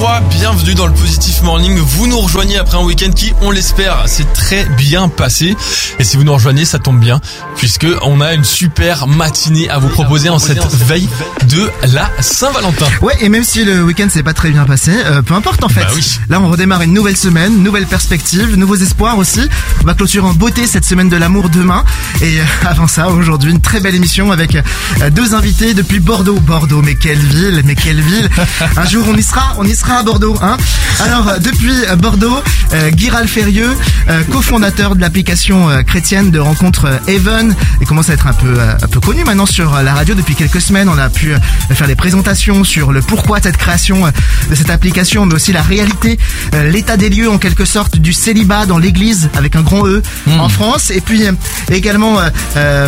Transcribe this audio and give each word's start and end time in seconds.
23, 0.00 0.20
bienvenue 0.30 0.74
dans 0.74 0.86
le 0.86 0.94
Positif 0.94 1.42
Morning. 1.42 1.76
Vous 1.76 2.06
nous 2.06 2.18
rejoignez 2.20 2.56
après 2.56 2.78
un 2.78 2.84
week-end 2.84 3.10
qui, 3.10 3.34
on 3.42 3.50
l'espère, 3.50 4.08
s'est 4.08 4.24
très 4.32 4.64
bien 4.64 5.08
passé. 5.08 5.54
Et 5.98 6.04
si 6.04 6.16
vous 6.16 6.24
nous 6.24 6.32
rejoignez, 6.32 6.64
ça 6.64 6.78
tombe 6.78 6.98
bien, 6.98 7.20
puisque 7.56 7.86
on 8.00 8.22
a 8.22 8.32
une 8.32 8.44
super 8.44 9.06
matinée 9.06 9.68
à 9.68 9.76
vous 9.76 9.90
proposer 9.90 10.30
en 10.30 10.38
cette 10.38 10.64
veille 10.86 11.06
de 11.48 11.70
la 11.92 12.10
Saint-Valentin. 12.20 12.86
Ouais, 13.02 13.14
et 13.20 13.28
même 13.28 13.44
si 13.44 13.62
le 13.62 13.82
week-end 13.82 14.08
s'est 14.08 14.22
pas 14.22 14.32
très 14.32 14.48
bien 14.48 14.64
passé, 14.64 14.90
euh, 14.90 15.20
peu 15.20 15.34
importe 15.34 15.62
en 15.64 15.68
fait. 15.68 15.82
Bah 15.82 15.88
oui. 15.94 16.18
Là, 16.30 16.40
on 16.40 16.48
redémarre 16.48 16.80
une 16.80 16.94
nouvelle 16.94 17.18
semaine, 17.18 17.62
nouvelle 17.62 17.86
perspective, 17.86 18.56
nouveaux 18.56 18.76
espoirs 18.76 19.18
aussi. 19.18 19.42
On 19.82 19.84
va 19.84 19.92
clôturer 19.92 20.26
en 20.26 20.32
beauté 20.32 20.66
cette 20.66 20.86
semaine 20.86 21.10
de 21.10 21.16
l'amour 21.16 21.50
demain. 21.50 21.84
Et 22.22 22.40
euh, 22.40 22.44
avant 22.66 22.88
ça, 22.88 23.10
aujourd'hui, 23.10 23.50
une 23.50 23.60
très 23.60 23.80
belle 23.80 23.96
émission 23.96 24.32
avec 24.32 24.54
euh, 24.54 25.10
deux 25.10 25.34
invités 25.34 25.74
depuis 25.74 26.00
Bordeaux. 26.00 26.40
Bordeaux, 26.40 26.80
mais 26.80 26.94
quelle 26.94 27.18
ville, 27.18 27.60
mais 27.66 27.74
quelle 27.74 28.00
ville. 28.00 28.30
Un 28.78 28.86
jour, 28.86 29.04
on 29.06 29.16
y 29.16 29.22
sera, 29.22 29.56
on 29.58 29.64
y 29.64 29.76
sera 29.76 29.89
à 29.96 30.02
Bordeaux, 30.02 30.36
hein. 30.42 30.56
Alors, 31.00 31.28
euh, 31.28 31.38
depuis 31.38 31.72
euh, 31.88 31.96
Bordeaux, 31.96 32.42
euh, 32.72 32.90
Guiral 32.90 33.26
Ferrieux, 33.26 33.70
euh, 34.08 34.22
cofondateur 34.24 34.94
de 34.94 35.00
l'application 35.00 35.68
euh, 35.70 35.82
chrétienne 35.82 36.30
de 36.30 36.38
rencontre 36.38 37.00
Even, 37.08 37.54
il 37.80 37.86
commence 37.86 38.10
à 38.10 38.14
être 38.14 38.26
un 38.26 38.32
peu, 38.32 38.54
euh, 38.58 38.74
un 38.82 38.86
peu 38.86 39.00
connu 39.00 39.24
maintenant 39.24 39.46
sur 39.46 39.82
la 39.82 39.94
radio 39.94 40.14
depuis 40.14 40.34
quelques 40.34 40.60
semaines. 40.60 40.88
On 40.88 40.98
a 40.98 41.08
pu 41.08 41.32
faire 41.72 41.86
des 41.86 41.94
présentations 41.94 42.64
sur 42.64 42.92
le 42.92 43.00
pourquoi 43.00 43.38
de 43.38 43.44
cette 43.44 43.56
création 43.56 44.06
de 44.50 44.54
cette 44.54 44.70
application, 44.70 45.26
mais 45.26 45.34
aussi 45.34 45.52
la 45.52 45.62
réalité, 45.62 46.18
euh, 46.54 46.70
l'état 46.70 46.96
des 46.96 47.08
lieux 47.08 47.30
en 47.30 47.38
quelque 47.38 47.64
sorte 47.64 47.96
du 47.96 48.12
célibat 48.12 48.66
dans 48.66 48.78
l'église 48.78 49.30
avec 49.34 49.56
un 49.56 49.62
grand 49.62 49.86
E 49.86 50.02
en 50.38 50.48
France. 50.48 50.90
Et 50.90 51.00
puis 51.00 51.22
également 51.70 52.18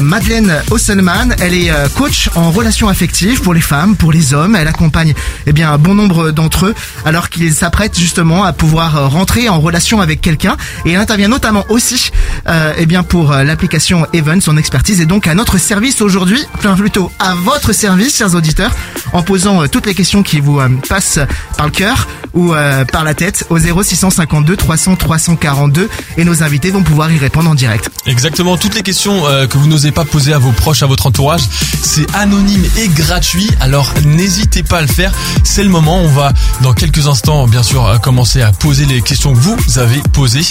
Madeleine 0.01 0.53
Osselman, 0.71 1.35
elle 1.41 1.55
est 1.55 1.71
euh, 1.71 1.89
coach 1.97 2.29
en 2.35 2.51
relations 2.51 2.89
affectives 2.89 3.41
pour 3.41 3.55
les 3.55 3.61
femmes, 3.61 3.97
pour 3.97 4.13
les 4.13 4.35
hommes. 4.35 4.57
Elle 4.57 4.69
accompagne 4.69 5.15
eh 5.47 5.53
bien 5.53 5.73
un 5.73 5.79
bon 5.79 5.95
nombre 5.95 6.31
d'entre 6.31 6.67
eux 6.67 6.75
alors 7.05 7.29
qu'ils 7.29 7.55
s'apprêtent 7.55 7.99
justement 7.99 8.45
à 8.45 8.53
pouvoir 8.53 8.97
euh, 8.97 9.07
rentrer 9.07 9.49
en 9.49 9.61
relation 9.61 10.01
avec 10.01 10.21
quelqu'un. 10.21 10.57
Et 10.85 10.93
elle 10.93 11.01
intervient 11.01 11.29
notamment 11.29 11.65
aussi 11.69 12.11
euh, 12.49 12.73
eh 12.77 12.87
bien 12.87 13.03
pour 13.03 13.33
euh, 13.33 13.45
l'application 13.45 14.07
Even. 14.13 14.41
Son 14.41 14.57
expertise 14.57 15.01
est 15.01 15.07
donc 15.07 15.27
à 15.27 15.35
notre 15.35 15.59
service 15.59 16.01
aujourd'hui, 16.01 16.43
enfin 16.55 16.75
plutôt 16.75 17.11
à 17.19 17.35
votre 17.35 17.73
service, 17.73 18.17
chers 18.17 18.35
auditeurs, 18.35 18.73
en 19.13 19.23
posant 19.23 19.63
euh, 19.63 19.67
toutes 19.67 19.87
les 19.87 19.95
questions 19.95 20.23
qui 20.23 20.41
vous 20.41 20.61
passent 20.89 21.21
par 21.57 21.67
le 21.67 21.73
cœur 21.73 22.07
ou 22.35 22.55
euh, 22.55 22.85
par 22.85 23.05
la 23.05 23.15
tête 23.15 23.47
au 23.51 23.59
0652 23.59 24.57
300 24.57 24.97
342 24.97 25.89
et 26.17 26.25
nos 26.25 26.43
invités 26.43 26.71
vont 26.71 26.83
pouvoir 26.83 27.11
y 27.11 27.19
répondre 27.19 27.51
en 27.51 27.55
direct. 27.55 27.91
Exactement, 28.07 28.57
toutes 28.57 28.75
les 28.75 28.83
questions 28.83 29.27
euh, 29.27 29.47
que 29.47 29.59
vous 29.59 29.67
n'osez 29.67 29.93
pas 29.93 30.05
poser 30.05 30.33
à 30.33 30.39
vos 30.39 30.53
proches, 30.53 30.83
à 30.83 30.87
votre 30.87 31.07
entourage, 31.07 31.43
c'est 31.83 32.07
anonyme 32.15 32.65
et 32.79 32.89
gratuit, 32.89 33.51
alors 33.61 33.93
n'hésitez 34.05 34.63
pas 34.63 34.79
à 34.79 34.83
le 34.83 34.87
faire, 34.89 35.13
c'est 35.45 35.63
le 35.63 35.71
moment, 35.71 36.01
on 36.01 36.09
va 36.09 36.33
dans 36.63 36.73
quelques 36.73 37.07
instants 37.07 37.47
bien 37.47 37.63
sûr 37.63 37.87
euh, 37.87 37.99
commencer 37.99 38.43
à 38.43 38.53
poser 38.53 38.87
les 38.87 39.03
questions 39.03 39.35
que 39.35 39.39
vous 39.39 39.79
avez 39.79 40.01
posées. 40.13 40.45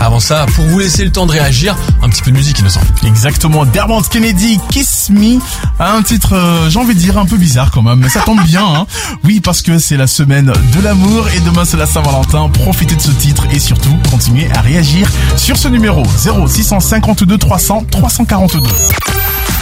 Avant 0.00 0.20
ça, 0.20 0.46
pour 0.54 0.64
vous 0.64 0.78
laisser 0.78 1.04
le 1.04 1.12
temps 1.12 1.26
de 1.26 1.32
réagir, 1.32 1.76
un 2.02 2.08
petit 2.08 2.22
peu 2.22 2.30
de 2.30 2.36
musique 2.36 2.58
innocent. 2.58 2.80
Exactement, 3.04 3.64
Dermot 3.64 4.02
Kennedy, 4.02 4.58
Kiss 4.70 5.10
Me, 5.10 5.38
un 5.78 6.02
titre, 6.02 6.34
euh, 6.34 6.70
j'ai 6.70 6.78
envie 6.78 6.94
de 6.94 7.00
dire 7.00 7.18
un 7.18 7.26
peu 7.26 7.36
bizarre 7.36 7.70
quand 7.70 7.82
même, 7.82 7.98
mais 7.98 8.08
ça 8.08 8.20
tombe 8.20 8.42
bien, 8.44 8.64
hein. 8.64 8.86
Oui, 9.24 9.40
parce 9.40 9.62
que 9.62 9.78
c'est 9.78 9.96
la 9.96 10.06
semaine 10.06 10.52
de 10.74 10.80
l'amour 10.80 11.23
et 11.34 11.40
demain 11.40 11.64
c'est 11.64 11.76
la 11.76 11.86
Saint-Valentin. 11.86 12.48
Profitez 12.48 12.94
de 12.94 13.00
ce 13.00 13.10
titre 13.10 13.44
et 13.52 13.58
surtout 13.58 13.96
continuez 14.10 14.48
à 14.54 14.60
réagir 14.60 15.08
sur 15.36 15.56
ce 15.56 15.68
numéro 15.68 16.02
0652 16.18 17.38
300 17.38 17.84
342. 17.90 18.60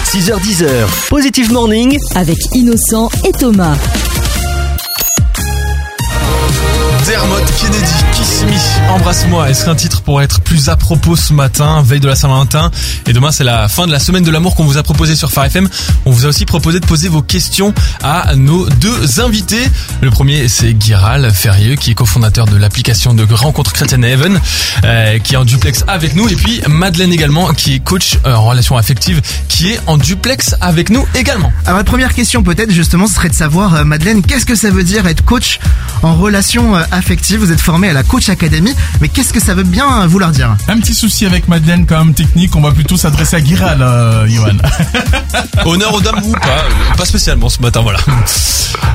6h10, 0.05 1.09
Positive 1.09 1.53
Morning 1.53 1.99
avec 2.15 2.37
Innocent 2.55 3.09
et 3.25 3.33
Thomas. 3.33 3.77
Dermot 7.07 7.41
Kennedy, 7.61 7.93
Kiss 8.13 8.45
Me, 8.45 8.91
embrasse-moi. 8.91 9.51
Est-ce 9.51 9.65
qu'un 9.65 9.75
titre 9.75 10.03
pourrait 10.03 10.25
être 10.25 10.41
plus 10.41 10.69
à 10.69 10.77
propos 10.77 11.17
ce 11.17 11.33
matin, 11.33 11.83
veille 11.83 11.99
de 11.99 12.07
la 12.07 12.15
Saint-Valentin? 12.15 12.71
Et 13.07 13.13
demain, 13.13 13.33
c'est 13.33 13.43
la 13.43 13.69
fin 13.69 13.87
de 13.87 13.93
la 13.93 13.99
semaine 13.99 14.23
de 14.23 14.31
l'amour 14.31 14.55
qu'on 14.55 14.65
vous 14.65 14.79
a 14.79 14.85
proposé 14.85 15.17
sur 15.17 15.33
Phare 15.33 15.47
FM. 15.47 15.69
On 16.05 16.13
vous 16.13 16.27
a 16.27 16.29
aussi 16.29 16.45
proposé 16.45 16.79
de 16.79 16.87
poser 16.87 17.09
vos 17.09 17.23
questions 17.23 17.75
à 18.05 18.37
nos 18.37 18.69
deux 18.69 19.21
invités. 19.21 19.63
Le 20.01 20.11
premier, 20.11 20.49
c'est 20.49 20.75
Guiral 20.75 21.33
Ferrieux, 21.33 21.75
qui 21.75 21.91
est 21.91 21.95
cofondateur 21.95 22.47
de 22.47 22.57
l'application 22.57 23.15
de 23.15 23.25
rencontre 23.35 23.73
chrétienne 23.73 24.05
Heaven, 24.05 24.41
euh, 24.85 25.19
qui 25.19 25.35
est 25.35 25.37
en 25.37 25.45
duplex 25.45 25.85
avec 25.89 26.15
nous. 26.15 26.29
Et 26.29 26.37
puis 26.37 26.63
Madeleine 26.69 27.13
également, 27.13 27.53
qui 27.53 27.75
est 27.75 27.79
coach 27.81 28.19
euh, 28.27 28.35
en 28.35 28.45
relation 28.45 28.77
affective, 28.77 29.21
qui 29.49 29.73
est 29.73 29.81
en 29.87 29.97
duplex 29.97 30.55
avec 30.61 30.91
nous 30.91 31.07
également. 31.15 31.53
Alors 31.67 31.79
la 31.79 31.85
première 31.85 32.15
question 32.15 32.43
peut-être 32.43 32.71
justement 32.71 33.07
serait 33.07 33.29
de 33.29 33.35
savoir 33.35 33.75
euh, 33.75 33.85
Madeleine 33.85 34.23
qu'est-ce 34.23 34.47
que 34.47 34.55
ça 34.55 34.71
veut 34.71 34.85
dire 34.85 35.07
être 35.07 35.25
coach 35.25 35.59
en 36.03 36.15
relation 36.15 36.42
euh, 36.45 36.83
affective 36.91 37.39
Vous 37.41 37.53
êtes 37.53 37.61
formée 37.61 37.89
à 37.89 37.93
la 37.93 38.03
Coach 38.03 38.29
Academy, 38.29 38.75
mais 39.01 39.09
qu'est-ce 39.09 39.33
que 39.33 39.41
ça 39.41 39.55
veut 39.55 39.63
bien 39.63 40.07
vouloir 40.07 40.31
dire? 40.31 40.57
Un 40.69 40.79
petit 40.81 40.95
souci 40.95 41.25
avec 41.25 41.47
Madeleine 41.49 41.87
quand 41.87 41.99
même 42.05 42.15
technique, 42.15 42.57
on 42.57 42.61
va 42.61 42.73
plutôt 42.73 42.97
s'adresser 42.97 43.37
à 43.37 43.45
Giral, 43.45 43.81
euh, 43.81 44.27
Johan. 44.29 44.57
Honneur 45.65 45.95
aux 45.95 46.01
dames 46.01 46.21
ou 46.25 46.33
pas 46.33 46.39
euh, 46.49 46.95
Pas 46.97 47.05
spécialement 47.05 47.49
ce 47.49 47.61
matin, 47.61 47.81
voilà. 47.83 48.01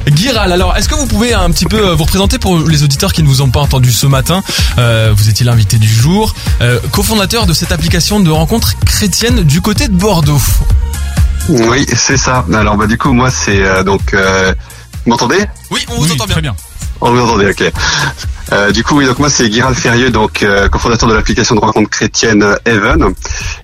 Guiral, 0.09 0.51
alors 0.51 0.75
est-ce 0.75 0.89
que 0.89 0.95
vous 0.95 1.05
pouvez 1.07 1.33
un 1.33 1.49
petit 1.51 1.65
peu 1.65 1.89
euh, 1.89 1.95
vous 1.95 2.03
représenter 2.03 2.37
pour 2.37 2.59
les 2.59 2.83
auditeurs 2.83 3.13
qui 3.13 3.23
ne 3.23 3.27
vous 3.27 3.41
ont 3.41 3.49
pas 3.49 3.61
entendu 3.61 3.91
ce 3.91 4.07
matin? 4.07 4.43
Euh, 4.77 5.13
Vous 5.15 5.29
étiez 5.29 5.45
l'invité 5.45 5.77
du 5.77 5.87
jour, 5.89 6.33
euh, 6.61 6.79
cofondateur 6.91 7.45
de 7.45 7.53
cette 7.53 7.71
application 7.71 8.19
de 8.19 8.29
rencontre 8.29 8.73
chrétienne 8.85 9.43
du 9.43 9.61
côté 9.61 9.87
de 9.87 9.93
Bordeaux. 9.93 10.41
Oui, 11.49 11.85
c'est 11.95 12.17
ça. 12.17 12.45
Alors 12.53 12.75
bah 12.75 12.87
du 12.87 12.97
coup 12.97 13.13
moi 13.13 13.31
c'est 13.31 13.61
euh, 13.63 13.81
donc 13.83 14.13
euh, 14.13 14.53
vous 15.05 15.11
m'entendez? 15.11 15.45
Oui, 15.71 15.85
on 15.89 15.95
vous 15.95 16.03
Oui, 16.03 16.11
entend 16.11 16.25
bien. 16.25 16.33
très 16.33 16.41
bien. 16.41 16.55
On 17.01 17.11
vous 17.11 17.19
entendez, 17.19 17.49
ok. 17.51 17.71
Euh, 18.53 18.71
du 18.71 18.81
coup 18.81 18.97
oui 18.97 19.05
donc 19.05 19.19
moi 19.19 19.29
c'est 19.29 19.49
Guiral 19.49 19.75
Ferrieux 19.75 20.09
donc 20.09 20.41
euh, 20.41 20.69
cofondateur 20.69 21.09
de 21.09 21.13
l'application 21.13 21.53
de 21.55 21.59
rencontre 21.59 21.89
chrétienne 21.89 22.43
euh, 22.43 22.55
Even 22.65 23.13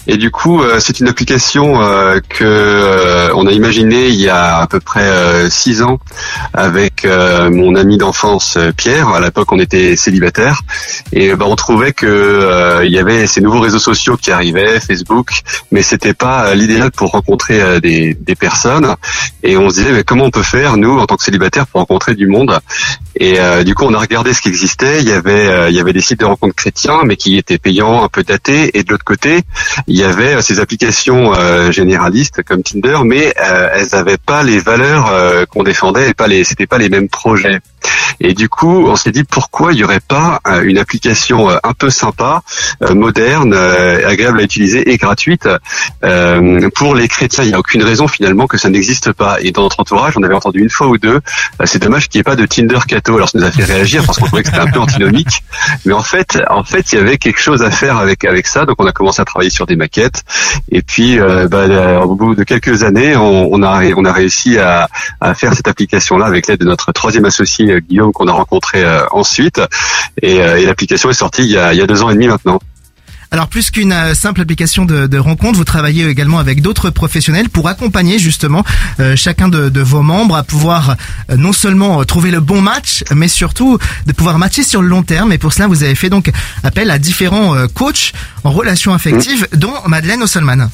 et 0.07 0.17
du 0.17 0.29
coup 0.29 0.61
euh, 0.61 0.79
c'est 0.81 0.99
une 0.99 1.07
application 1.07 1.81
euh, 1.81 2.19
que 2.27 2.43
euh, 2.43 3.33
on 3.33 3.47
a 3.47 3.51
imaginée 3.51 4.09
il 4.09 4.19
y 4.19 4.27
a 4.27 4.57
à 4.57 4.67
peu 4.67 4.81
près 4.81 5.03
euh, 5.03 5.49
six 5.49 5.81
ans 5.83 5.99
avec 6.53 7.05
euh, 7.05 7.49
mon 7.49 7.75
ami 7.75 7.97
d'enfance 7.97 8.57
euh, 8.57 8.71
Pierre. 8.75 9.07
À 9.09 9.21
l'époque 9.21 9.51
on 9.51 9.59
était 9.59 9.95
célibataire 9.95 10.61
et 11.13 11.33
bah, 11.35 11.45
on 11.47 11.55
trouvait 11.55 11.93
que 11.93 12.05
euh, 12.05 12.85
il 12.85 12.91
y 12.91 12.99
avait 12.99 13.25
ces 13.27 13.39
nouveaux 13.39 13.61
réseaux 13.61 13.79
sociaux 13.79 14.17
qui 14.17 14.31
arrivaient 14.31 14.79
Facebook. 14.79 15.31
Mais 15.71 15.81
c'était 15.81 16.13
pas 16.13 16.47
euh, 16.47 16.55
l'idéal 16.55 16.91
pour 16.91 17.11
rencontrer 17.11 17.61
euh, 17.61 17.79
des, 17.79 18.13
des 18.13 18.35
personnes. 18.35 18.95
Et 19.43 19.55
on 19.57 19.69
se 19.69 19.75
disait 19.75 19.91
mais 19.91 20.03
comment 20.03 20.25
on 20.25 20.31
peut 20.31 20.43
faire 20.43 20.75
nous 20.75 20.99
en 20.99 21.05
tant 21.05 21.15
que 21.15 21.23
célibataires 21.23 21.67
pour 21.67 21.79
rencontrer 21.79 22.15
du 22.15 22.27
monde? 22.27 22.59
Et 23.15 23.39
euh, 23.39 23.63
du 23.63 23.75
coup 23.75 23.85
on 23.85 23.93
a 23.93 23.99
regardé 23.99 24.33
ce 24.33 24.41
qui 24.41 24.49
existait 24.49 24.72
il 24.81 25.07
y 25.07 25.11
avait 25.11 25.47
euh, 25.47 25.69
il 25.69 25.75
y 25.75 25.79
avait 25.79 25.93
des 25.93 26.01
sites 26.01 26.19
de 26.19 26.25
rencontres 26.25 26.55
chrétiens 26.55 27.01
mais 27.05 27.15
qui 27.15 27.37
étaient 27.37 27.57
payants 27.57 28.03
un 28.03 28.09
peu 28.09 28.23
datés 28.23 28.77
et 28.77 28.83
de 28.83 28.91
l'autre 28.91 29.03
côté 29.03 29.41
il 29.87 29.97
y 29.97 30.03
avait 30.03 30.35
euh, 30.35 30.41
ces 30.41 30.59
applications 30.59 31.33
euh, 31.35 31.71
généralistes 31.71 32.43
comme 32.43 32.63
Tinder 32.63 32.99
mais 33.05 33.33
elles 33.37 33.87
n'avaient 33.93 34.17
pas 34.17 34.43
les 34.43 34.59
valeurs 34.59 35.47
qu'on 35.47 35.63
défendait 35.63 36.09
et 36.09 36.13
pas 36.13 36.27
les 36.27 36.43
c'était 36.43 36.67
pas 36.67 36.77
les 36.77 36.89
mêmes 36.89 37.09
projets 37.09 37.59
et 38.19 38.33
du 38.33 38.49
coup, 38.49 38.85
on 38.87 38.95
s'est 38.95 39.11
dit 39.11 39.23
pourquoi 39.23 39.73
il 39.73 39.77
n'y 39.77 39.83
aurait 39.83 39.99
pas 39.99 40.39
euh, 40.47 40.61
une 40.63 40.77
application 40.77 41.49
euh, 41.49 41.57
un 41.63 41.73
peu 41.73 41.89
sympa, 41.89 42.41
euh, 42.81 42.93
moderne, 42.93 43.53
agréable 43.53 44.39
à 44.39 44.43
utiliser 44.43 44.91
et 44.91 44.97
gratuite 44.97 45.47
pour 46.75 46.95
les 46.95 47.07
chrétiens. 47.07 47.43
Il 47.43 47.47
n'y 47.47 47.53
a 47.53 47.59
aucune 47.59 47.83
raison 47.83 48.07
finalement 48.07 48.47
que 48.47 48.57
ça 48.57 48.69
n'existe 48.69 49.11
pas. 49.11 49.37
Et 49.41 49.51
dans 49.51 49.63
notre 49.63 49.79
entourage, 49.79 50.13
on 50.17 50.23
avait 50.23 50.33
entendu 50.33 50.61
une 50.61 50.69
fois 50.69 50.87
ou 50.87 50.97
deux. 50.97 51.19
c'est 51.65 51.81
dommage 51.81 52.09
qu'il 52.09 52.19
n'y 52.19 52.21
ait 52.21 52.23
pas 52.23 52.35
de 52.35 52.45
Tinder 52.45 52.79
Cato. 52.87 53.15
Alors 53.15 53.29
ça 53.29 53.37
nous 53.37 53.45
a 53.45 53.51
fait 53.51 53.63
réagir 53.63 54.03
parce 54.05 54.19
qu'on 54.19 54.27
trouvait 54.27 54.43
que 54.43 54.49
c'était 54.49 54.61
un 54.61 54.71
peu 54.71 54.79
antinomique. 54.79 55.43
Mais 55.85 55.93
en 55.93 56.03
fait, 56.03 56.39
en 56.49 56.63
fait, 56.63 56.93
il 56.93 56.99
y 56.99 57.01
avait 57.01 57.17
quelque 57.17 57.39
chose 57.39 57.61
à 57.63 57.71
faire 57.71 57.97
avec 57.97 58.25
avec 58.25 58.47
ça. 58.47 58.65
Donc 58.65 58.75
on 58.79 58.85
a 58.85 58.91
commencé 58.91 59.21
à 59.21 59.25
travailler 59.25 59.49
sur 59.49 59.65
des 59.65 59.75
maquettes. 59.75 60.23
Et 60.71 60.81
puis, 60.81 61.19
bah, 61.49 62.01
au 62.05 62.15
bout 62.15 62.35
de 62.35 62.43
quelques 62.43 62.83
années, 62.83 63.15
on, 63.15 63.51
on 63.51 63.63
a 63.63 63.83
on 63.95 64.05
a 64.05 64.13
réussi 64.13 64.57
à, 64.59 64.87
à 65.19 65.33
faire 65.33 65.53
cette 65.53 65.67
application-là 65.67 66.25
avec 66.25 66.47
l'aide 66.47 66.59
de 66.59 66.65
notre 66.65 66.91
troisième 66.91 67.25
associé 67.25 67.72
Guillaume 67.79 68.11
qu'on 68.11 68.27
a 68.27 68.31
rencontré 68.33 68.83
euh, 68.83 69.05
ensuite. 69.11 69.61
Et, 70.21 70.41
euh, 70.41 70.59
et 70.59 70.65
l'application 70.65 71.09
est 71.09 71.13
sortie 71.13 71.43
il 71.43 71.51
y, 71.51 71.57
a, 71.57 71.73
il 71.73 71.79
y 71.79 71.81
a 71.81 71.87
deux 71.87 72.01
ans 72.03 72.09
et 72.09 72.13
demi 72.13 72.27
maintenant. 72.27 72.59
Alors 73.31 73.47
plus 73.47 73.71
qu'une 73.71 73.93
euh, 73.93 74.13
simple 74.13 74.41
application 74.41 74.85
de, 74.85 75.07
de 75.07 75.17
rencontre, 75.17 75.57
vous 75.57 75.63
travaillez 75.63 76.07
également 76.07 76.37
avec 76.37 76.61
d'autres 76.61 76.91
professionnels 76.91 77.49
pour 77.49 77.67
accompagner 77.67 78.19
justement 78.19 78.63
euh, 78.99 79.15
chacun 79.15 79.47
de, 79.47 79.69
de 79.69 79.81
vos 79.81 80.03
membres 80.03 80.35
à 80.35 80.43
pouvoir 80.43 80.95
euh, 81.31 81.35
non 81.35 81.51
seulement 81.51 81.99
euh, 81.99 82.03
trouver 82.03 82.29
le 82.29 82.41
bon 82.41 82.61
match, 82.61 83.03
mais 83.11 83.27
surtout 83.27 83.79
de 84.05 84.13
pouvoir 84.13 84.37
matcher 84.37 84.61
sur 84.61 84.83
le 84.83 84.87
long 84.87 85.01
terme. 85.01 85.31
Et 85.31 85.39
pour 85.39 85.51
cela, 85.51 85.65
vous 85.65 85.81
avez 85.81 85.95
fait 85.95 86.11
donc 86.11 86.31
appel 86.63 86.91
à 86.91 86.99
différents 86.99 87.55
euh, 87.55 87.65
coachs 87.65 88.13
en 88.43 88.51
relations 88.51 88.93
affectives, 88.93 89.47
dont 89.53 89.73
Madeleine 89.87 90.21
Osselman. 90.21 90.69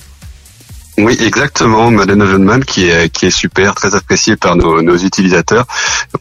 Oui, 1.01 1.18
exactement, 1.22 1.92
Madeleine 1.92 2.22
Evenman 2.22 2.66
qui 2.66 2.90
est 2.90 3.10
qui 3.10 3.25
est 3.25 3.31
super, 3.31 3.74
très 3.74 3.96
appréciée 3.96 4.36
par 4.36 4.57
nos, 4.57 4.81
nos 4.81 4.98
utilisateurs. 4.98 5.66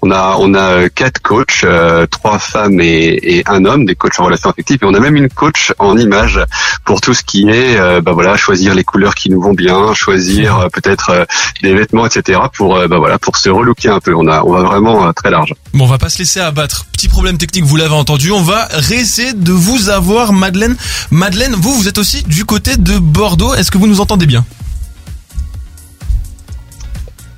On 0.02 0.10
a 0.12 0.36
on 0.38 0.54
a 0.54 0.70
euh, 0.70 0.88
quatre 0.94 1.20
coachs, 1.20 1.62
euh, 1.64 2.06
trois 2.06 2.38
femmes 2.38 2.80
et, 2.80 3.18
et, 3.22 3.42
un 3.48 3.64
homme, 3.64 3.86
des 3.86 3.96
coachs 3.96 4.20
en 4.20 4.26
relations 4.26 4.50
affectives, 4.50 4.78
et 4.82 4.86
on 4.86 4.94
a 4.94 5.00
même 5.00 5.16
une 5.16 5.28
coach 5.28 5.72
en 5.80 5.98
images 5.98 6.40
pour 6.84 7.00
tout 7.00 7.12
ce 7.12 7.24
qui 7.24 7.48
est, 7.48 7.76
euh, 7.76 8.00
bah 8.00 8.12
voilà, 8.12 8.36
choisir 8.36 8.72
les 8.74 8.84
couleurs 8.84 9.16
qui 9.16 9.30
nous 9.30 9.40
vont 9.40 9.52
bien, 9.52 9.94
choisir 9.94 10.58
euh, 10.58 10.68
peut-être 10.68 11.26
des 11.62 11.74
vêtements, 11.74 12.06
etc. 12.06 12.38
pour 12.54 12.78
bah 12.88 12.98
voilà 12.98 13.18
pour 13.18 13.36
se 13.36 13.50
relooker 13.50 13.88
un 13.88 14.00
peu. 14.00 14.14
On 14.14 14.28
a 14.28 14.44
on 14.44 14.52
va 14.52 14.62
vraiment 14.62 15.12
très 15.12 15.30
large. 15.30 15.54
Bon, 15.74 15.84
on 15.84 15.88
va 15.88 15.98
pas 15.98 16.08
se 16.08 16.18
laisser 16.20 16.38
abattre. 16.38 16.86
Petit 16.92 17.08
problème 17.08 17.36
technique, 17.36 17.64
vous 17.64 17.76
l'avez 17.76 17.94
entendu. 17.94 18.30
On 18.30 18.42
va 18.42 18.68
réessayer 18.70 19.32
de 19.32 19.52
vous 19.52 19.88
avoir, 19.88 20.32
Madeleine. 20.32 20.76
Madeleine, 21.10 21.54
vous 21.56 21.72
vous 21.72 21.88
êtes 21.88 21.98
aussi 21.98 22.22
du 22.22 22.44
côté 22.44 22.76
de 22.76 22.98
Bordeaux. 22.98 23.54
Est-ce 23.54 23.72
que 23.72 23.78
vous 23.78 23.88
nous 23.88 24.00
entendez 24.00 24.26
bien? 24.26 24.44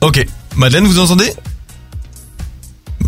Ok. 0.01 0.27
Madeleine, 0.57 0.87
vous 0.87 0.99
entendez? 0.99 1.33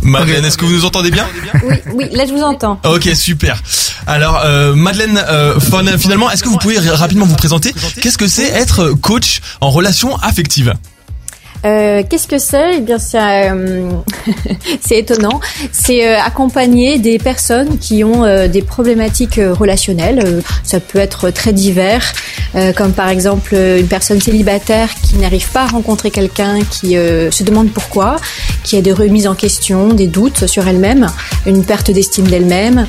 Madeleine, 0.03 0.45
est-ce 0.45 0.59
que 0.59 0.65
vous 0.65 0.73
nous 0.73 0.85
entendez 0.85 1.11
bien? 1.11 1.27
Oui, 1.65 1.77
oui, 1.95 2.09
là 2.13 2.27
je 2.27 2.33
vous 2.33 2.43
entends. 2.43 2.81
Ok, 2.85 3.09
super. 3.15 3.63
Alors, 4.07 4.41
euh, 4.45 4.75
Madeleine, 4.75 5.23
euh, 5.29 5.61
finalement, 5.99 6.31
est-ce 6.31 6.43
que 6.43 6.49
vous 6.49 6.59
pouvez 6.59 6.79
rapidement 6.79 7.27
vous 7.27 7.37
présenter? 7.37 7.73
Qu'est-ce 8.01 8.19
que 8.19 8.27
c'est 8.27 8.49
être 8.49 8.91
coach 9.01 9.41
en 9.61 9.71
relation 9.71 10.17
affective? 10.17 10.75
Euh, 11.65 12.03
Qu'est-ce 12.09 12.27
que 12.27 12.39
c'est? 12.39 12.79
Eh 12.79 12.81
bien, 12.81 12.99
c'est 12.99 13.19
euh, 13.51 13.91
c'est 14.81 14.99
étonnant. 14.99 15.41
C'est 15.73 16.07
euh, 16.07 16.19
accompagner 16.21 16.99
des 16.99 17.19
personnes 17.19 17.79
qui 17.79 18.05
ont 18.05 18.25
euh, 18.25 18.49
des 18.49 18.63
problématiques 18.63 19.41
relationnelles. 19.43 20.43
ça 20.65 20.81
peut 20.81 20.99
être 20.99 21.31
très 21.31 21.53
divers, 21.53 22.13
comme 22.77 22.93
par 22.93 23.09
exemple 23.09 23.55
une 23.55 23.87
personne 23.87 24.21
célibataire 24.21 24.91
qui 25.03 25.17
n'arrive 25.17 25.51
pas 25.51 25.63
à 25.63 25.67
rencontrer 25.67 26.11
quelqu'un, 26.11 26.61
qui 26.65 26.95
se 26.95 27.43
demande 27.43 27.71
pourquoi, 27.71 28.17
qui 28.63 28.77
a 28.77 28.81
des 28.81 28.93
remises 28.93 29.27
en 29.27 29.35
question, 29.35 29.89
des 29.89 30.07
doutes 30.07 30.47
sur 30.47 30.67
elle-même, 30.67 31.07
une 31.47 31.65
perte 31.65 31.91
d'estime 31.91 32.27
d'elle-même. 32.27 32.87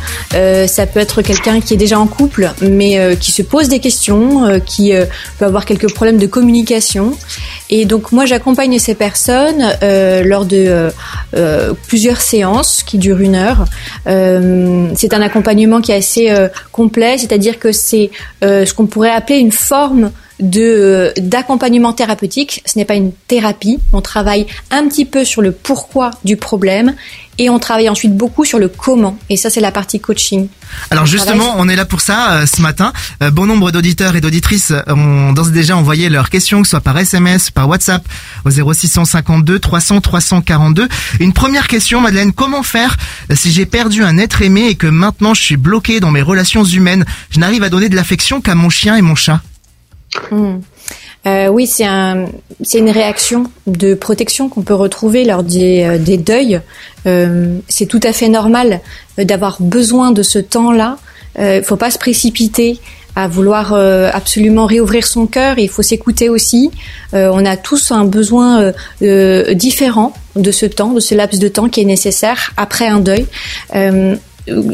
ça 0.67 0.85
peut 0.85 0.99
être 0.99 1.21
quelqu'un 1.21 1.61
qui 1.61 1.73
est 1.73 1.77
déjà 1.77 1.99
en 1.99 2.07
couple, 2.07 2.51
mais 2.61 3.17
qui 3.19 3.31
se 3.31 3.41
pose 3.41 3.69
des 3.69 3.79
questions, 3.79 4.59
qui 4.65 4.93
peut 5.37 5.45
avoir 5.45 5.65
quelques 5.65 5.93
problèmes 5.93 6.17
de 6.17 6.27
communication. 6.27 7.13
Et 7.69 7.85
donc 7.85 8.11
moi, 8.11 8.25
j'accompagne 8.25 8.62
ces 8.79 8.95
personnes 8.95 9.75
euh, 9.83 10.23
lors 10.23 10.45
de 10.45 10.57
euh, 10.57 10.89
euh, 11.35 11.73
plusieurs 11.87 12.21
séances 12.21 12.83
qui 12.83 12.97
durent 12.97 13.19
une 13.19 13.35
heure. 13.35 13.65
c'est 14.05 15.13
un 15.13 15.21
accompagnement 15.21 15.81
qui 15.81 15.91
est 15.91 15.97
assez 15.97 16.33
complet, 16.71 17.17
c'est-à-dire 17.17 17.59
que 17.59 17.71
c'est 17.71 18.11
ce 18.41 18.73
qu'on 18.73 18.85
pourrait 18.85 19.11
appeler 19.11 19.39
une 19.39 19.51
forme 19.51 20.11
de 20.39 21.13
d'accompagnement 21.17 21.93
thérapeutique. 21.93 22.61
Ce 22.65 22.77
n'est 22.77 22.85
pas 22.85 22.95
une 22.95 23.11
thérapie. 23.27 23.79
On 23.93 24.01
travaille 24.01 24.47
un 24.71 24.87
petit 24.87 25.05
peu 25.05 25.23
sur 25.25 25.41
le 25.41 25.51
pourquoi 25.51 26.11
du 26.23 26.37
problème 26.37 26.95
et 27.39 27.49
on 27.49 27.59
travaille 27.59 27.89
ensuite 27.89 28.15
beaucoup 28.15 28.45
sur 28.45 28.59
le 28.59 28.67
comment. 28.67 29.17
Et 29.29 29.37
ça, 29.37 29.49
c'est 29.49 29.59
la 29.59 29.71
partie 29.71 29.99
coaching. 29.99 30.47
Alors 30.91 31.05
justement, 31.05 31.55
on 31.57 31.67
est 31.67 31.75
là 31.75 31.85
pour 31.85 32.01
ça 32.01 32.33
euh, 32.33 32.45
ce 32.45 32.61
matin. 32.61 32.93
Euh, 33.21 33.31
bon 33.31 33.45
nombre 33.45 33.71
d'auditeurs 33.71 34.15
et 34.15 34.21
d'auditrices 34.21 34.73
ont 34.87 35.33
d'ores 35.33 35.49
et 35.49 35.51
déjà 35.51 35.75
envoyé 35.75 36.09
leurs 36.09 36.29
questions, 36.29 36.61
que 36.61 36.67
ce 36.67 36.71
soit 36.71 36.81
par 36.81 36.97
SMS, 36.97 37.49
par 37.49 37.67
WhatsApp, 37.67 38.03
au 38.45 38.51
0652 38.51 39.59
300 39.59 40.01
342. 40.01 40.87
Une 41.19 41.33
première 41.33 41.67
question, 41.67 42.01
Madeleine, 42.01 42.33
comment 42.33 42.63
faire 42.63 42.97
euh, 43.31 43.35
si 43.35 43.51
j'ai 43.51 43.65
perdu 43.65 44.03
un 44.03 44.17
être 44.17 44.41
aimé 44.41 44.67
et 44.67 44.75
que 44.75 44.87
maintenant 44.87 45.33
je 45.33 45.41
suis 45.41 45.57
bloqué 45.57 45.99
dans 45.99 46.11
mes 46.11 46.21
relations 46.21 46.63
humaines 46.63 47.05
Je 47.31 47.39
n'arrive 47.39 47.63
à 47.63 47.69
donner 47.69 47.89
de 47.89 47.95
l'affection 47.95 48.41
qu'à 48.41 48.55
mon 48.55 48.69
chien 48.69 48.95
et 48.95 49.01
mon 49.01 49.15
chat? 49.15 49.41
Hmm. 50.31 50.59
Euh, 51.25 51.47
oui, 51.47 51.67
c'est 51.67 51.85
un, 51.85 52.25
c'est 52.61 52.79
une 52.79 52.89
réaction 52.89 53.45
de 53.65 53.93
protection 53.93 54.49
qu'on 54.49 54.61
peut 54.61 54.73
retrouver 54.73 55.23
lors 55.23 55.43
des, 55.43 55.83
euh, 55.83 55.97
des 55.97 56.17
deuils. 56.17 56.59
Euh, 57.05 57.57
c'est 57.69 57.85
tout 57.85 57.99
à 58.03 58.11
fait 58.11 58.27
normal 58.27 58.81
d'avoir 59.17 59.61
besoin 59.61 60.11
de 60.11 60.23
ce 60.23 60.39
temps-là. 60.39 60.97
Il 61.39 61.63
faut 61.63 61.77
pas 61.77 61.89
se 61.89 61.97
précipiter 61.97 62.79
à 63.15 63.27
vouloir 63.27 63.73
absolument 63.73 64.67
réouvrir 64.67 65.07
son 65.07 65.25
cœur. 65.25 65.57
Il 65.57 65.67
faut 65.67 65.81
s'écouter 65.81 66.29
aussi. 66.29 66.69
on 67.11 67.43
a 67.43 67.57
tous 67.57 67.91
un 67.91 68.05
besoin 68.05 68.71
différent 69.01 70.13
de 70.35 70.51
ce 70.51 70.67
temps, 70.67 70.91
de 70.91 70.99
ce 70.99 71.15
laps 71.15 71.39
de 71.39 71.47
temps 71.47 71.69
qui 71.69 71.81
est 71.81 71.85
nécessaire 71.85 72.51
après 72.55 72.85
un 72.87 72.99
deuil 72.99 73.25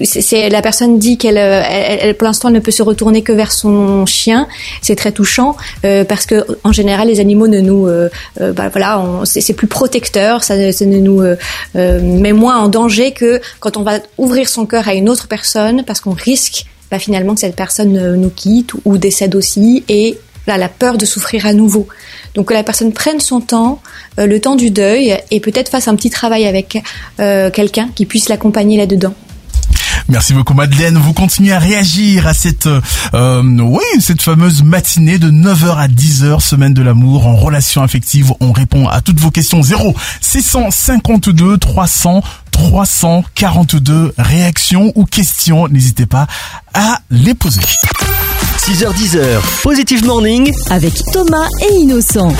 c'est 0.03 0.49
la 0.49 0.61
personne 0.61 0.97
dit 0.97 1.17
qu'elle, 1.17 1.37
elle, 1.37 2.15
pour 2.15 2.25
l'instant, 2.25 2.49
ne 2.49 2.59
peut 2.59 2.71
se 2.71 2.81
retourner 2.81 3.21
que 3.21 3.31
vers 3.31 3.51
son 3.51 4.05
chien. 4.05 4.47
C'est 4.81 4.95
très 4.95 5.11
touchant 5.11 5.55
euh, 5.85 6.03
parce 6.03 6.25
que 6.25 6.45
en 6.63 6.71
général, 6.71 7.07
les 7.07 7.19
animaux 7.19 7.47
ne 7.47 7.59
nous, 7.59 7.87
euh, 7.87 8.09
euh 8.41 8.51
bah, 8.51 8.69
voilà, 8.69 9.03
c'est 9.25 9.53
plus 9.53 9.67
protecteur, 9.67 10.43
ça, 10.43 10.71
ça 10.71 10.85
ne 10.85 10.97
nous 10.97 11.21
euh, 11.21 11.35
euh, 11.75 12.01
met 12.01 12.33
moins 12.33 12.57
en 12.57 12.67
danger 12.67 13.11
que 13.11 13.41
quand 13.59 13.77
on 13.77 13.83
va 13.83 13.99
ouvrir 14.17 14.49
son 14.49 14.65
cœur 14.65 14.87
à 14.87 14.93
une 14.93 15.09
autre 15.09 15.27
personne 15.27 15.83
parce 15.85 16.01
qu'on 16.01 16.13
risque 16.13 16.65
bah, 16.89 16.99
finalement 16.99 17.35
que 17.35 17.41
cette 17.41 17.55
personne 17.55 18.15
nous 18.15 18.29
quitte 18.29 18.71
ou 18.85 18.97
décède 18.97 19.35
aussi 19.35 19.83
et 19.87 20.17
là, 20.47 20.57
la 20.57 20.69
peur 20.69 20.97
de 20.97 21.05
souffrir 21.05 21.45
à 21.45 21.53
nouveau. 21.53 21.87
Donc 22.33 22.47
que 22.47 22.53
la 22.53 22.63
personne 22.63 22.91
prenne 22.91 23.19
son 23.19 23.39
temps, 23.39 23.81
le 24.17 24.39
temps 24.39 24.55
du 24.55 24.71
deuil 24.71 25.15
et 25.29 25.39
peut-être 25.39 25.69
fasse 25.69 25.87
un 25.87 25.95
petit 25.95 26.09
travail 26.09 26.47
avec 26.47 26.81
quelqu'un 27.17 27.89
qui 27.93 28.07
puisse 28.07 28.29
l'accompagner 28.29 28.77
là-dedans. 28.77 29.13
Merci 30.09 30.33
beaucoup 30.33 30.55
Madeleine. 30.55 30.97
Vous 30.97 31.13
continuez 31.13 31.53
à 31.53 31.59
réagir 31.59 32.25
à 32.25 32.33
cette 32.33 32.67
euh, 33.13 33.43
oui, 33.59 33.83
cette 33.99 34.23
fameuse 34.23 34.63
matinée 34.63 35.19
de 35.19 35.29
9h 35.29 35.77
à 35.77 35.87
10h, 35.87 36.39
semaine 36.39 36.73
de 36.73 36.81
l'amour 36.81 37.27
en 37.27 37.35
relation 37.35 37.83
affective. 37.83 38.33
On 38.39 38.51
répond 38.51 38.87
à 38.87 39.01
toutes 39.01 39.19
vos 39.19 39.29
questions 39.29 39.61
0 39.61 39.95
652 40.21 41.57
300 41.59 42.23
342 42.51 44.13
réactions 44.17 44.91
ou 44.95 45.05
questions. 45.05 45.67
N'hésitez 45.67 46.07
pas 46.07 46.25
à 46.73 46.99
les 47.11 47.35
poser. 47.35 47.61
6h10h, 48.57 49.39
Positive 49.63 50.05
Morning 50.05 50.51
avec 50.69 50.93
Thomas 51.13 51.47
et 51.61 51.75
Innocent. 51.81 52.33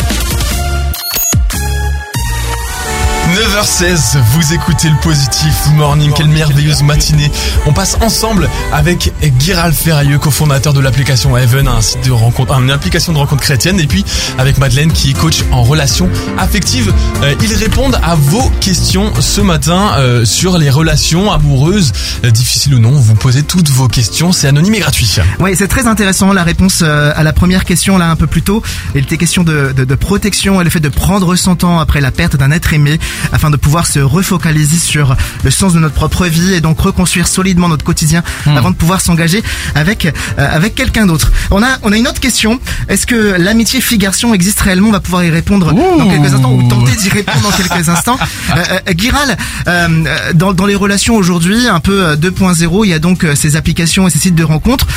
9h16, 3.39 4.17
vous 4.33 4.53
écoutez 4.53 4.89
le 4.89 4.97
Positif 4.97 5.67
Morning, 5.73 6.11
quelle 6.13 6.27
merveilleuse 6.27 6.83
matinée. 6.83 7.31
On 7.65 7.71
passe 7.71 7.95
ensemble 8.01 8.49
avec 8.73 9.13
Guiral 9.37 9.71
Ferrailleux, 9.71 10.19
cofondateur 10.19 10.73
de 10.73 10.81
l'application 10.81 11.37
Heaven, 11.37 11.69
un 11.69 11.79
site 11.79 12.05
de 12.05 12.11
rencontre, 12.11 12.51
une 12.59 12.69
application 12.69 13.13
de 13.13 13.17
rencontre 13.17 13.41
chrétienne, 13.41 13.79
et 13.79 13.87
puis 13.87 14.03
avec 14.37 14.57
Madeleine 14.57 14.91
qui 14.91 15.11
est 15.11 15.13
coach 15.13 15.45
en 15.53 15.63
relations 15.63 16.09
affectives. 16.37 16.93
Euh, 17.23 17.33
ils 17.41 17.53
répondent 17.53 17.97
à 18.03 18.15
vos 18.15 18.49
questions 18.59 19.13
ce 19.21 19.39
matin 19.39 19.91
euh, 19.99 20.25
sur 20.25 20.57
les 20.57 20.69
relations 20.69 21.31
amoureuses, 21.31 21.93
euh, 22.25 22.31
difficiles 22.31 22.73
ou 22.73 22.79
non. 22.79 22.91
Vous 22.91 23.15
posez 23.15 23.43
toutes 23.43 23.69
vos 23.69 23.87
questions, 23.87 24.33
c'est 24.33 24.49
anonyme 24.49 24.75
et 24.75 24.79
gratuit. 24.79 25.15
Oui, 25.39 25.51
c'est 25.57 25.69
très 25.69 25.87
intéressant 25.87 26.33
la 26.33 26.43
réponse 26.43 26.81
à 26.81 27.23
la 27.23 27.31
première 27.31 27.63
question 27.63 27.97
là 27.97 28.09
un 28.09 28.17
peu 28.17 28.27
plus 28.27 28.41
tôt. 28.41 28.61
Il 28.95 29.03
était 29.03 29.17
question 29.17 29.45
de, 29.45 29.71
de, 29.73 29.85
de 29.85 29.95
protection 29.95 30.59
et 30.59 30.65
le 30.65 30.69
fait 30.69 30.81
de 30.81 30.89
prendre 30.89 31.37
son 31.37 31.55
temps 31.55 31.79
après 31.79 32.01
la 32.01 32.11
perte 32.11 32.35
d'un 32.35 32.51
être 32.51 32.73
aimé 32.73 32.99
afin 33.31 33.49
de 33.49 33.57
pouvoir 33.57 33.87
se 33.87 33.99
refocaliser 33.99 34.77
sur 34.77 35.15
le 35.43 35.51
sens 35.51 35.73
de 35.73 35.79
notre 35.79 35.95
propre 35.95 36.25
vie 36.25 36.53
et 36.53 36.61
donc 36.61 36.79
reconstruire 36.79 37.27
solidement 37.27 37.69
notre 37.69 37.83
quotidien 37.83 38.23
hmm. 38.45 38.57
avant 38.57 38.71
de 38.71 38.75
pouvoir 38.75 39.01
s'engager 39.01 39.43
avec 39.75 40.05
euh, 40.05 40.11
avec 40.37 40.75
quelqu'un 40.75 41.05
d'autre. 41.05 41.31
On 41.51 41.63
a 41.63 41.77
on 41.83 41.91
a 41.91 41.97
une 41.97 42.07
autre 42.07 42.19
question. 42.19 42.59
Est-ce 42.87 43.05
que 43.05 43.35
l'amitié 43.37 43.81
fille-garçon 43.81 44.33
existe 44.33 44.59
réellement 44.61 44.89
On 44.89 44.91
va 44.91 44.99
pouvoir 44.99 45.23
y 45.23 45.29
répondre 45.29 45.73
dans 45.73 46.09
quelques 46.09 46.33
instants 46.33 46.53
ou 46.53 46.67
tenter 46.67 46.95
d'y 46.95 47.09
répondre 47.09 47.41
dans 47.41 47.51
quelques 47.51 47.89
instants. 47.89 48.17
Euh, 48.51 48.63
euh, 48.71 48.93
Giral, 48.95 49.37
euh, 49.67 49.87
dans, 50.33 50.53
dans 50.53 50.65
les 50.65 50.75
relations 50.75 51.15
aujourd'hui, 51.15 51.67
un 51.67 51.79
peu 51.79 52.15
2.0, 52.15 52.85
il 52.85 52.89
y 52.89 52.93
a 52.93 52.99
donc 52.99 53.25
ces 53.35 53.55
applications 53.55 54.07
et 54.07 54.11
ces 54.11 54.19
sites 54.19 54.35
de 54.35 54.43
rencontres. 54.43 54.87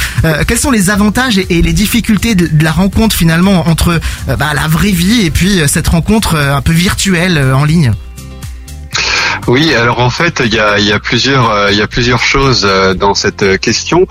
quels 0.47 0.59
sont 0.59 0.71
les 0.71 0.91
avantages 0.91 1.39
et, 1.39 1.63
les 1.63 1.73
difficultés 1.73 2.35
de, 2.35 2.49
la 2.63 2.73
rencontre 2.73 3.15
finalement 3.17 3.69
entre 3.69 4.01
bah, 4.27 4.53
la 4.55 4.69
vraie 4.69 4.91
vie 4.91 5.23
et 5.23 5.31
puis 5.31 5.61
cette 5.67 5.89
rencontre 5.89 6.37
un 6.37 6.61
peu 6.61 6.73
virtuelle 6.73 7.39
en 7.55 7.65
ligne? 7.65 7.93
Oui, 9.49 9.75
alors 9.75 10.01
en 10.01 10.11
fait, 10.11 10.41
il 10.45 10.55
y 10.55 10.59
a, 10.59 10.99
plusieurs, 11.01 11.51
euh, 11.51 11.73
y 11.73 11.83
a 11.83 11.89
plusieurs 11.89 12.23
choses 12.23 12.65
euh, 12.65 12.95
dans 12.95 13.15
cette 13.15 13.59
question. 13.61 14.07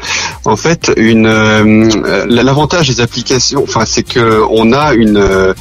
En 0.46 0.58
fait, 0.58 0.92
euh, 0.98 2.26
l'avantage 2.28 2.90
des 2.90 3.02
applications, 3.02 3.64
enfin, 3.64 3.86
c'est 3.86 4.04
que 4.04 4.42
on 4.50 4.74
a 4.74 4.94
une 4.94 5.54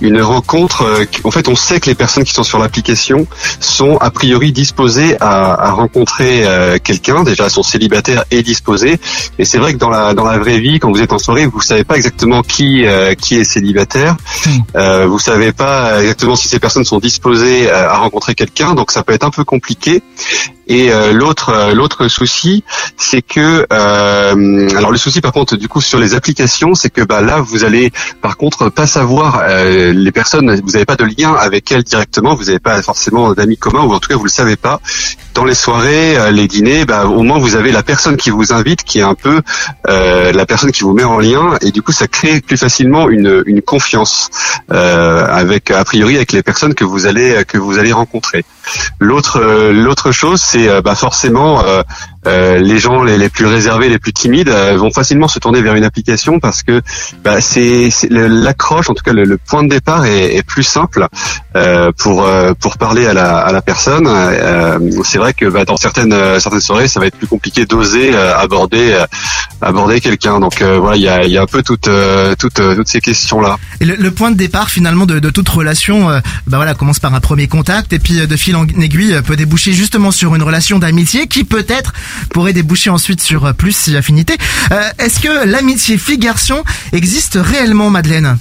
une 0.00 0.20
rencontre. 0.22 0.82
euh, 0.82 1.04
en 1.24 1.30
fait, 1.30 1.48
on 1.48 1.56
sait 1.56 1.80
que 1.80 1.86
les 1.86 1.94
personnes 1.94 2.24
qui 2.24 2.32
sont 2.32 2.42
sur 2.42 2.58
l'application 2.58 3.26
sont 3.60 3.96
a 3.98 4.10
priori 4.10 4.52
disposées 4.52 5.16
à, 5.20 5.54
à 5.54 5.70
rencontrer 5.72 6.46
euh, 6.46 6.78
quelqu'un. 6.82 7.22
Déjà, 7.24 7.44
elles 7.44 7.50
sont 7.50 7.62
célibataires 7.62 8.24
et 8.30 8.42
disposées. 8.42 8.98
Et 9.38 9.44
c'est 9.44 9.58
vrai 9.58 9.72
que 9.72 9.78
dans 9.78 9.90
la 9.90 10.14
dans 10.14 10.24
la 10.24 10.38
vraie 10.38 10.58
vie, 10.60 10.78
quand 10.78 10.90
vous 10.90 11.02
êtes 11.02 11.12
en 11.12 11.18
soirée, 11.18 11.46
vous 11.46 11.60
savez 11.60 11.84
pas 11.84 11.96
exactement 11.96 12.42
qui 12.42 12.86
euh, 12.86 13.14
qui 13.14 13.36
est 13.36 13.44
célibataire. 13.44 14.16
Euh, 14.76 15.06
vous 15.06 15.18
savez 15.18 15.52
pas 15.52 16.00
exactement 16.00 16.36
si 16.36 16.48
ces 16.48 16.58
personnes 16.58 16.84
sont 16.84 16.98
disposées 16.98 17.70
euh, 17.70 17.88
à 17.90 17.98
rencontrer 17.98 18.34
quelqu'un. 18.34 18.74
Donc, 18.74 18.90
ça 18.90 19.02
peut 19.02 19.12
être 19.12 19.24
un 19.24 19.30
peu 19.30 19.44
compliqué. 19.44 20.02
Et 20.70 20.92
euh, 20.92 21.12
l'autre 21.12 21.48
euh, 21.54 21.72
l'autre 21.72 22.08
souci, 22.08 22.62
c'est 22.98 23.22
que 23.22 23.66
euh, 23.72 24.68
alors 24.76 24.90
le 24.90 24.98
souci 24.98 25.22
par 25.22 25.32
contre 25.32 25.56
du 25.56 25.66
coup 25.66 25.80
sur 25.80 25.98
les 25.98 26.14
applications, 26.14 26.74
c'est 26.74 26.90
que 26.90 27.00
bah 27.00 27.22
là 27.22 27.40
vous 27.40 27.64
allez 27.64 27.90
par 28.20 28.36
contre 28.36 28.68
pas 28.68 28.86
savoir 28.86 29.42
euh, 29.88 29.92
les 29.92 30.12
personnes, 30.12 30.54
vous 30.60 30.72
n'avez 30.72 30.84
pas 30.84 30.96
de 30.96 31.04
lien 31.04 31.34
avec 31.34 31.70
elles 31.72 31.82
directement, 31.82 32.34
vous 32.34 32.44
n'avez 32.44 32.58
pas 32.58 32.80
forcément 32.82 33.32
d'amis 33.32 33.56
communs 33.56 33.84
ou 33.84 33.92
en 33.92 33.98
tout 33.98 34.08
cas 34.08 34.16
vous 34.16 34.24
le 34.24 34.30
savez 34.30 34.56
pas. 34.56 34.80
Dans 35.38 35.44
les 35.44 35.54
soirées, 35.54 36.18
euh, 36.18 36.32
les 36.32 36.48
dîners, 36.48 36.84
bah, 36.84 37.06
au 37.06 37.22
moins 37.22 37.38
vous 37.38 37.54
avez 37.54 37.70
la 37.70 37.84
personne 37.84 38.16
qui 38.16 38.30
vous 38.30 38.52
invite, 38.52 38.82
qui 38.82 38.98
est 38.98 39.02
un 39.02 39.14
peu 39.14 39.40
euh, 39.88 40.32
la 40.32 40.46
personne 40.46 40.72
qui 40.72 40.82
vous 40.82 40.94
met 40.94 41.04
en 41.04 41.20
lien, 41.20 41.56
et 41.60 41.70
du 41.70 41.80
coup 41.80 41.92
ça 41.92 42.08
crée 42.08 42.40
plus 42.40 42.56
facilement 42.56 43.08
une, 43.08 43.44
une 43.46 43.62
confiance 43.62 44.30
euh, 44.72 45.24
avec 45.30 45.70
a 45.70 45.84
priori 45.84 46.16
avec 46.16 46.32
les 46.32 46.42
personnes 46.42 46.74
que 46.74 46.84
vous 46.84 47.06
allez 47.06 47.44
que 47.46 47.56
vous 47.56 47.78
allez 47.78 47.92
rencontrer. 47.92 48.44
L'autre 49.00 49.40
euh, 49.40 49.72
l'autre 49.72 50.12
chose, 50.12 50.40
c'est 50.40 50.68
euh, 50.68 50.82
bah, 50.82 50.94
forcément 50.94 51.62
euh, 52.26 52.58
les 52.58 52.78
gens 52.78 53.02
les, 53.02 53.28
plus 53.28 53.46
réservés, 53.46 53.88
les 53.88 53.98
plus 53.98 54.12
timides 54.12 54.50
vont 54.50 54.90
facilement 54.90 55.28
se 55.28 55.38
tourner 55.38 55.62
vers 55.62 55.74
une 55.74 55.84
application 55.84 56.40
parce 56.40 56.62
que 56.62 56.82
bah, 57.24 57.40
c'est 57.40 57.88
l'accroche, 58.10 58.90
en 58.90 58.94
tout 58.94 59.04
cas 59.04 59.12
le, 59.12 59.38
point 59.38 59.62
de 59.62 59.68
départ 59.68 60.04
est, 60.04 60.34
est 60.34 60.42
plus 60.42 60.62
simple 60.62 61.06
pour 61.96 62.28
pour 62.60 62.76
parler 62.76 63.06
à 63.06 63.14
la 63.14 63.38
à 63.38 63.52
la 63.52 63.62
personne. 63.62 64.08
C'est 65.04 65.18
vrai 65.18 65.27
que 65.32 65.46
bah, 65.46 65.64
dans 65.64 65.76
certaines 65.76 66.12
euh, 66.12 66.38
certaines 66.38 66.60
soirées, 66.60 66.88
ça 66.88 67.00
va 67.00 67.06
être 67.06 67.16
plus 67.16 67.26
compliqué 67.26 67.66
d'oser 67.66 68.14
euh, 68.14 68.36
aborder 68.36 68.92
euh, 68.92 69.06
aborder 69.60 70.00
quelqu'un. 70.00 70.40
Donc 70.40 70.62
voilà, 70.62 70.96
il 70.96 71.32
y 71.32 71.38
a 71.38 71.42
un 71.42 71.46
peu 71.46 71.62
toutes 71.62 71.90
toutes 72.38 72.54
toutes 72.54 72.88
ces 72.88 73.00
questions 73.00 73.40
là. 73.40 73.56
Le, 73.80 74.10
point 74.10 74.30
de 74.30 74.36
départ 74.36 74.70
finalement 74.70 75.06
de, 75.06 75.30
toute 75.30 75.48
relation, 75.48 76.08
bah 76.46 76.56
voilà, 76.56 76.74
commence 76.74 76.98
par 76.98 77.14
un 77.14 77.20
premier 77.20 77.48
contact 77.48 77.92
et 77.92 77.98
puis 77.98 78.26
de 78.26 78.36
fil 78.36 78.56
en 78.56 78.66
aiguille 78.66 79.20
peut 79.24 79.36
déboucher 79.36 79.72
justement 79.72 80.10
sur 80.10 80.34
une 80.34 80.42
relation 80.42 80.78
d'amitié 80.78 81.26
qui 81.26 81.44
peut-être 81.44 81.92
pourrait 82.30 82.52
déboucher 82.52 82.90
ensuite 82.90 83.20
sur 83.20 83.54
plus 83.54 83.76
si 83.76 83.96
affinité. 83.96 84.36
Euh, 84.72 84.90
Est-ce 84.98 85.20
que 85.20 85.46
l'amitié 85.46 85.98
fille-garçon 85.98 86.62
existe 86.92 87.38
réellement, 87.40 87.90
Madeleine? 87.90 88.38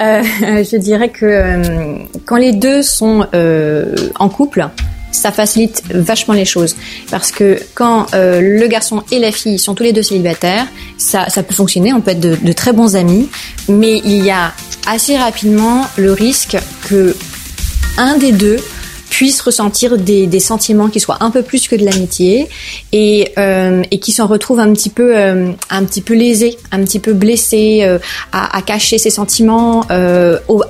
Euh, 0.00 0.22
je 0.64 0.76
dirais 0.76 1.08
que 1.08 1.26
euh, 1.26 1.96
quand 2.24 2.36
les 2.36 2.52
deux 2.52 2.82
sont 2.82 3.26
euh, 3.34 3.94
en 4.18 4.28
couple, 4.28 4.68
ça 5.12 5.32
facilite 5.32 5.82
vachement 5.90 6.34
les 6.34 6.44
choses. 6.44 6.76
Parce 7.10 7.30
que 7.30 7.58
quand 7.74 8.08
le 8.12 8.66
garçon 8.66 9.02
et 9.10 9.18
la 9.18 9.32
fille 9.32 9.58
sont 9.58 9.74
tous 9.74 9.84
les 9.84 9.94
deux 9.94 10.02
célibataires, 10.02 10.66
ça, 10.98 11.26
peut 11.42 11.54
fonctionner, 11.54 11.94
on 11.94 12.02
peut 12.02 12.10
être 12.10 12.20
de 12.20 12.52
très 12.52 12.74
bons 12.74 12.96
amis, 12.96 13.30
mais 13.66 13.98
il 14.04 14.22
y 14.22 14.30
a 14.30 14.52
assez 14.86 15.16
rapidement 15.16 15.86
le 15.96 16.12
risque 16.12 16.58
que 16.86 17.16
un 17.96 18.18
des 18.18 18.32
deux 18.32 18.58
puisse 19.10 19.40
ressentir 19.40 19.96
des, 19.98 20.26
des 20.26 20.40
sentiments 20.40 20.88
qui 20.88 21.00
soient 21.00 21.18
un 21.20 21.30
peu 21.30 21.42
plus 21.42 21.68
que 21.68 21.76
de 21.76 21.84
l'amitié 21.84 22.48
et, 22.92 23.32
euh, 23.38 23.82
et 23.90 23.98
qui 24.00 24.12
s'en 24.12 24.26
retrouve 24.26 24.60
un 24.60 24.72
petit 24.72 24.90
peu 24.90 25.16
euh, 25.16 25.50
un 25.70 25.84
petit 25.84 26.00
peu 26.02 26.14
lésé, 26.14 26.58
un 26.72 26.80
petit 26.84 26.98
peu 26.98 27.12
blessé, 27.12 27.80
euh, 27.82 27.98
à, 28.32 28.56
à 28.56 28.62
cacher 28.62 28.98
ses 28.98 29.10
sentiments 29.10 29.84
euh, 29.90 30.38
au- 30.48 30.64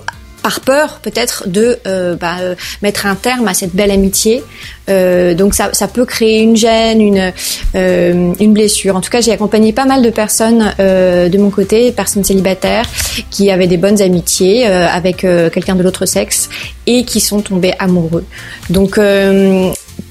par 0.47 0.61
peur 0.61 1.01
peut-être 1.03 1.49
de 1.49 1.81
euh, 1.89 2.15
bah, 2.15 2.37
euh, 2.41 2.55
mettre 2.81 3.05
un 3.07 3.17
terme 3.17 3.49
à 3.49 3.53
cette 3.53 3.75
belle 3.75 3.91
amitié. 3.91 4.45
Euh, 4.89 5.35
donc 5.35 5.55
ça, 5.55 5.89
peut 5.93 6.05
créer 6.05 6.41
une 6.41 6.57
gêne, 6.57 7.01
une, 7.01 8.55
blessure. 8.55 8.95
En 8.95 9.01
tout 9.01 9.11
cas, 9.11 9.21
j'ai 9.21 9.33
accompagné 9.33 9.73
pas 9.73 9.87
mal 9.87 10.03
de 10.03 10.11
personnes 10.11 10.73
de 10.79 11.39
mon 11.39 11.51
côté, 11.51 11.91
personnes 11.91 12.23
célibataires, 12.23 12.87
qui 13.29 13.51
avaient 13.51 13.67
des 13.67 13.77
bonnes 13.77 14.01
amitiés 14.01 14.67
avec 14.67 15.23
quelqu'un 15.23 15.75
de 15.75 15.83
l'autre 15.83 16.07
sexe 16.07 16.49
et 16.87 17.05
qui 17.05 17.21
sont 17.21 17.41
tombés 17.41 17.75
amoureux. 17.81 18.25
Donc 18.71 19.01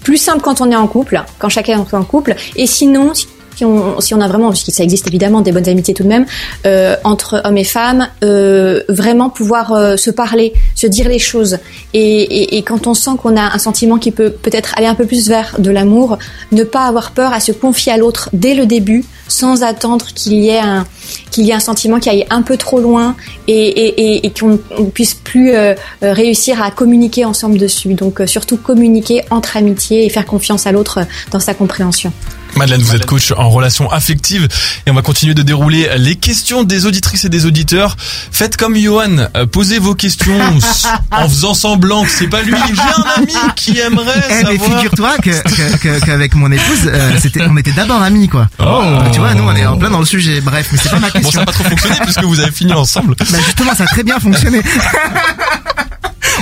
plus 0.03 0.17
simple 0.17 0.41
quand 0.41 0.59
on 0.59 0.69
est 0.69 0.75
en 0.75 0.87
couple, 0.87 1.23
quand 1.39 1.47
chacun 1.47 1.79
est 1.79 1.93
en 1.93 2.03
couple. 2.03 2.35
Et 2.57 2.67
sinon, 2.67 3.13
si 3.13 3.27
si 3.55 3.65
on, 3.65 3.99
si 4.01 4.13
on 4.13 4.21
a 4.21 4.27
vraiment, 4.27 4.49
puisque 4.49 4.71
ça 4.71 4.83
existe 4.83 5.07
évidemment 5.07 5.41
des 5.41 5.51
bonnes 5.51 5.67
amitiés 5.67 5.93
tout 5.93 6.03
de 6.03 6.07
même, 6.07 6.25
euh, 6.65 6.95
entre 7.03 7.41
hommes 7.43 7.57
et 7.57 7.63
femmes, 7.63 8.07
euh, 8.23 8.81
vraiment 8.89 9.29
pouvoir 9.29 9.73
euh, 9.73 9.97
se 9.97 10.11
parler, 10.11 10.53
se 10.75 10.87
dire 10.87 11.07
les 11.07 11.19
choses. 11.19 11.57
Et, 11.93 12.21
et, 12.21 12.57
et 12.57 12.63
quand 12.63 12.87
on 12.87 12.93
sent 12.93 13.11
qu'on 13.21 13.37
a 13.37 13.53
un 13.53 13.59
sentiment 13.59 13.97
qui 13.97 14.11
peut 14.11 14.31
peut-être 14.31 14.73
aller 14.77 14.87
un 14.87 14.95
peu 14.95 15.05
plus 15.05 15.29
vers 15.29 15.55
de 15.59 15.71
l'amour, 15.71 16.17
ne 16.51 16.63
pas 16.63 16.85
avoir 16.85 17.11
peur 17.11 17.33
à 17.33 17.39
se 17.39 17.51
confier 17.51 17.91
à 17.91 17.97
l'autre 17.97 18.29
dès 18.33 18.55
le 18.55 18.65
début, 18.65 19.05
sans 19.27 19.63
attendre 19.63 20.05
qu'il 20.13 20.33
y 20.33 20.49
ait 20.49 20.59
un 20.59 20.85
qu'il 21.31 21.45
y 21.45 21.51
ait 21.51 21.53
un 21.53 21.59
sentiment 21.59 21.99
qui 21.99 22.09
aille 22.09 22.25
un 22.29 22.41
peu 22.41 22.57
trop 22.57 22.79
loin 22.79 23.15
et, 23.47 24.25
et, 24.25 24.31
qu'on 24.31 24.59
ne 24.79 24.89
puisse 24.89 25.13
plus 25.13 25.53
euh, 25.53 25.75
réussir 26.01 26.61
à 26.61 26.71
communiquer 26.71 27.25
ensemble 27.25 27.57
dessus. 27.57 27.93
Donc 27.93 28.21
euh, 28.21 28.27
surtout 28.27 28.57
communiquer 28.57 29.23
entre 29.29 29.57
amitié 29.57 30.05
et 30.05 30.09
faire 30.09 30.25
confiance 30.25 30.67
à 30.67 30.71
l'autre 30.71 31.01
dans 31.31 31.39
sa 31.39 31.53
compréhension. 31.53 32.11
Madeleine, 32.55 32.81
vous 32.81 32.95
êtes 32.95 33.05
coach 33.05 33.33
en 33.35 33.49
relations 33.49 33.91
affectives 33.91 34.47
et 34.85 34.91
on 34.91 34.93
va 34.93 35.01
continuer 35.01 35.33
de 35.33 35.41
dérouler 35.41 35.89
les 35.97 36.15
questions 36.15 36.63
des 36.63 36.85
auditrices 36.85 37.25
et 37.25 37.29
des 37.29 37.45
auditeurs. 37.45 37.95
Faites 38.31 38.57
comme 38.57 38.75
Johan, 38.77 39.27
euh, 39.35 39.45
posez 39.45 39.79
vos 39.79 39.95
questions 39.95 40.33
en 41.11 41.29
faisant 41.29 41.53
semblant 41.53 42.03
que 42.03 42.09
c'est 42.09 42.27
pas 42.27 42.41
lui. 42.41 42.55
J'ai 42.73 42.81
un 42.81 43.21
ami 43.23 43.33
qui 43.55 43.77
aimerait 43.79 44.21
Eh 44.29 44.43
mais 44.45 44.57
figure-toi 44.57 45.17
que 45.21 45.99
qu'avec 46.05 46.35
mon 46.35 46.51
épouse, 46.51 46.79
euh, 46.85 47.11
c'était, 47.21 47.41
on 47.49 47.57
était 47.57 47.71
d'abord 47.71 48.01
amis 48.01 48.27
quoi. 48.27 48.47
Oh. 48.59 48.83
Tu 49.11 49.19
vois, 49.19 49.33
nous 49.33 49.43
on 49.43 49.55
est 49.55 49.65
en 49.65 49.77
plein 49.77 49.89
dans 49.89 49.99
le 49.99 50.05
sujet. 50.05 50.41
Bref, 50.41 50.67
mais 50.71 50.77
c'est 50.81 50.89
pas 50.89 50.99
ma 50.99 51.07
Bon, 51.09 51.13
ça 51.13 51.19
question. 51.19 51.39
n'a 51.41 51.45
pas 51.45 51.51
trop 51.53 51.63
fonctionné 51.63 51.95
puisque 52.03 52.23
vous 52.23 52.39
avez 52.39 52.51
fini 52.51 52.73
ensemble. 52.73 53.15
Bah 53.17 53.37
justement, 53.45 53.73
ça 53.75 53.83
a 53.83 53.87
très 53.87 54.03
bien 54.03 54.19
fonctionné. 54.19 54.61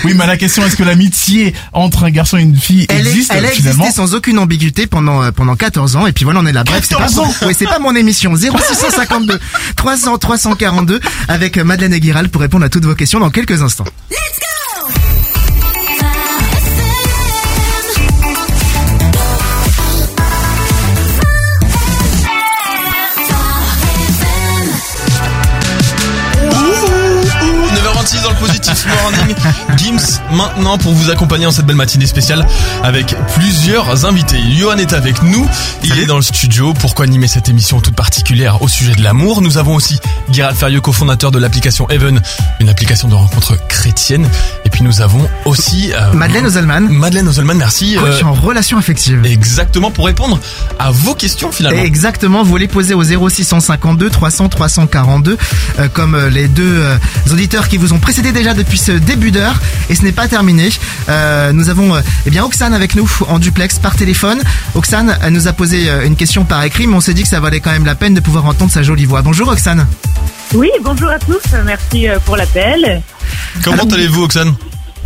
Oui, 0.03 0.13
mais 0.15 0.27
la 0.27 0.37
question 0.37 0.65
est-ce 0.65 0.75
que 0.75 0.83
l'amitié 0.83 1.53
entre 1.71 2.03
un 2.03 2.09
garçon 2.11 2.37
et 2.37 2.41
une 2.41 2.55
fille 2.57 2.85
Elle, 2.89 3.05
est- 3.07 3.09
existe 3.09 3.31
elle 3.33 3.45
a 3.45 3.49
finalement 3.49 3.83
existé 3.85 4.01
sans 4.01 4.13
aucune 4.15 4.37
ambiguïté 4.39 4.87
pendant 4.87 5.23
euh, 5.23 5.31
pendant 5.31 5.55
14 5.55 5.95
ans 5.95 6.07
et 6.07 6.11
puis 6.11 6.23
voilà 6.25 6.39
on 6.41 6.45
est 6.45 6.51
là. 6.53 6.63
Bref, 6.63 6.85
c'est 6.87 6.95
pas 6.95 7.01
14 7.07 7.19
ans 7.19 7.45
ouais, 7.47 7.53
c'est 7.53 7.65
pas 7.65 7.79
mon 7.79 7.95
émission 7.95 8.33
0652 8.35 9.39
300 9.75 10.17
342 10.17 10.99
avec 11.27 11.57
euh, 11.57 11.63
Madeleine 11.63 11.93
Aguiral 11.93 12.29
pour 12.29 12.41
répondre 12.41 12.65
à 12.65 12.69
toutes 12.69 12.85
vos 12.85 12.95
questions 12.95 13.19
dans 13.19 13.29
quelques 13.29 13.61
instants. 13.61 13.85
Ouh, 14.11 14.15
Morning. 28.87 29.35
Gims 29.77 30.19
maintenant 30.31 30.77
pour 30.77 30.93
vous 30.93 31.09
accompagner 31.09 31.45
en 31.45 31.51
cette 31.51 31.65
belle 31.65 31.75
matinée 31.75 32.05
spéciale 32.05 32.45
avec 32.83 33.15
plusieurs 33.35 34.05
invités. 34.05 34.39
Johan 34.57 34.77
est 34.77 34.93
avec 34.93 35.21
nous. 35.23 35.47
Il 35.83 35.97
est 35.99 36.05
dans 36.05 36.15
le 36.17 36.21
studio 36.21 36.73
pour 36.73 36.95
co-animer 36.95 37.27
cette 37.27 37.49
émission 37.49 37.81
toute 37.81 37.95
particulière 37.95 38.61
au 38.61 38.67
sujet 38.67 38.93
de 38.93 39.01
l'amour? 39.03 39.41
Nous 39.41 39.57
avons 39.57 39.75
aussi 39.75 39.99
Gérald 40.31 40.57
Ferrieux, 40.57 40.81
cofondateur 40.81 41.31
de 41.31 41.39
l'application 41.39 41.89
Even, 41.89 42.21
une 42.59 42.69
application 42.69 43.07
de 43.07 43.15
rencontre 43.15 43.57
chrétienne. 43.67 44.27
Et 44.65 44.69
puis 44.69 44.83
nous 44.83 45.01
avons 45.01 45.27
aussi 45.45 45.91
euh, 45.93 46.13
Madeleine 46.13 46.45
Ozelman, 46.45 46.87
Madeleine 46.89 47.27
Ozelman, 47.27 47.57
merci. 47.57 47.95
coach 47.95 48.21
Euh, 48.21 48.25
en 48.25 48.33
relation 48.33 48.77
affective. 48.77 49.25
exactement 49.25 49.91
pour 49.91 50.05
répondre 50.05 50.39
à 50.79 50.91
vos 50.91 51.15
questions 51.15 51.51
finalement. 51.51 51.81
Exactement, 51.81 52.43
vous 52.43 52.57
les 52.57 52.67
posez 52.67 52.93
au 52.93 53.03
0652 53.03 54.09
300 54.09 54.49
342 54.49 55.37
euh, 55.79 55.87
comme 55.89 56.15
euh, 56.15 56.29
les 56.29 56.47
deux 56.47 56.63
euh, 56.79 56.97
auditeurs 57.31 57.67
qui 57.67 57.77
vous 57.77 57.93
ont 57.93 57.99
précédé 57.99 58.31
déjà 58.31 58.53
depuis 58.53 58.72
ce 58.77 58.91
début 58.91 59.31
d'heure 59.31 59.59
et 59.89 59.95
ce 59.95 60.03
n'est 60.03 60.11
pas 60.11 60.27
terminé. 60.27 60.69
Euh, 61.09 61.51
nous 61.51 61.69
avons 61.69 61.95
euh, 61.95 62.01
eh 62.25 62.29
bien 62.29 62.43
Oxane 62.43 62.73
avec 62.73 62.95
nous 62.95 63.09
en 63.27 63.39
duplex 63.39 63.79
par 63.79 63.95
téléphone. 63.95 64.39
Oxane 64.75 65.17
elle 65.21 65.33
nous 65.33 65.47
a 65.47 65.53
posé 65.53 65.89
euh, 65.89 66.05
une 66.05 66.15
question 66.15 66.45
par 66.45 66.63
écrit 66.63 66.87
mais 66.87 66.95
on 66.95 67.01
s'est 67.01 67.13
dit 67.13 67.23
que 67.23 67.29
ça 67.29 67.39
valait 67.39 67.59
quand 67.59 67.71
même 67.71 67.85
la 67.85 67.95
peine 67.95 68.13
de 68.13 68.19
pouvoir 68.19 68.45
entendre 68.45 68.71
sa 68.71 68.83
jolie 68.83 69.05
voix. 69.05 69.21
Bonjour 69.21 69.47
Oxane. 69.47 69.85
Oui, 70.53 70.69
bonjour 70.81 71.09
à 71.09 71.17
tous, 71.17 71.41
merci 71.65 72.07
euh, 72.07 72.19
pour 72.25 72.37
l'appel. 72.37 73.01
Comment 73.63 73.83
allez-vous 73.83 74.23
Oxane 74.23 74.53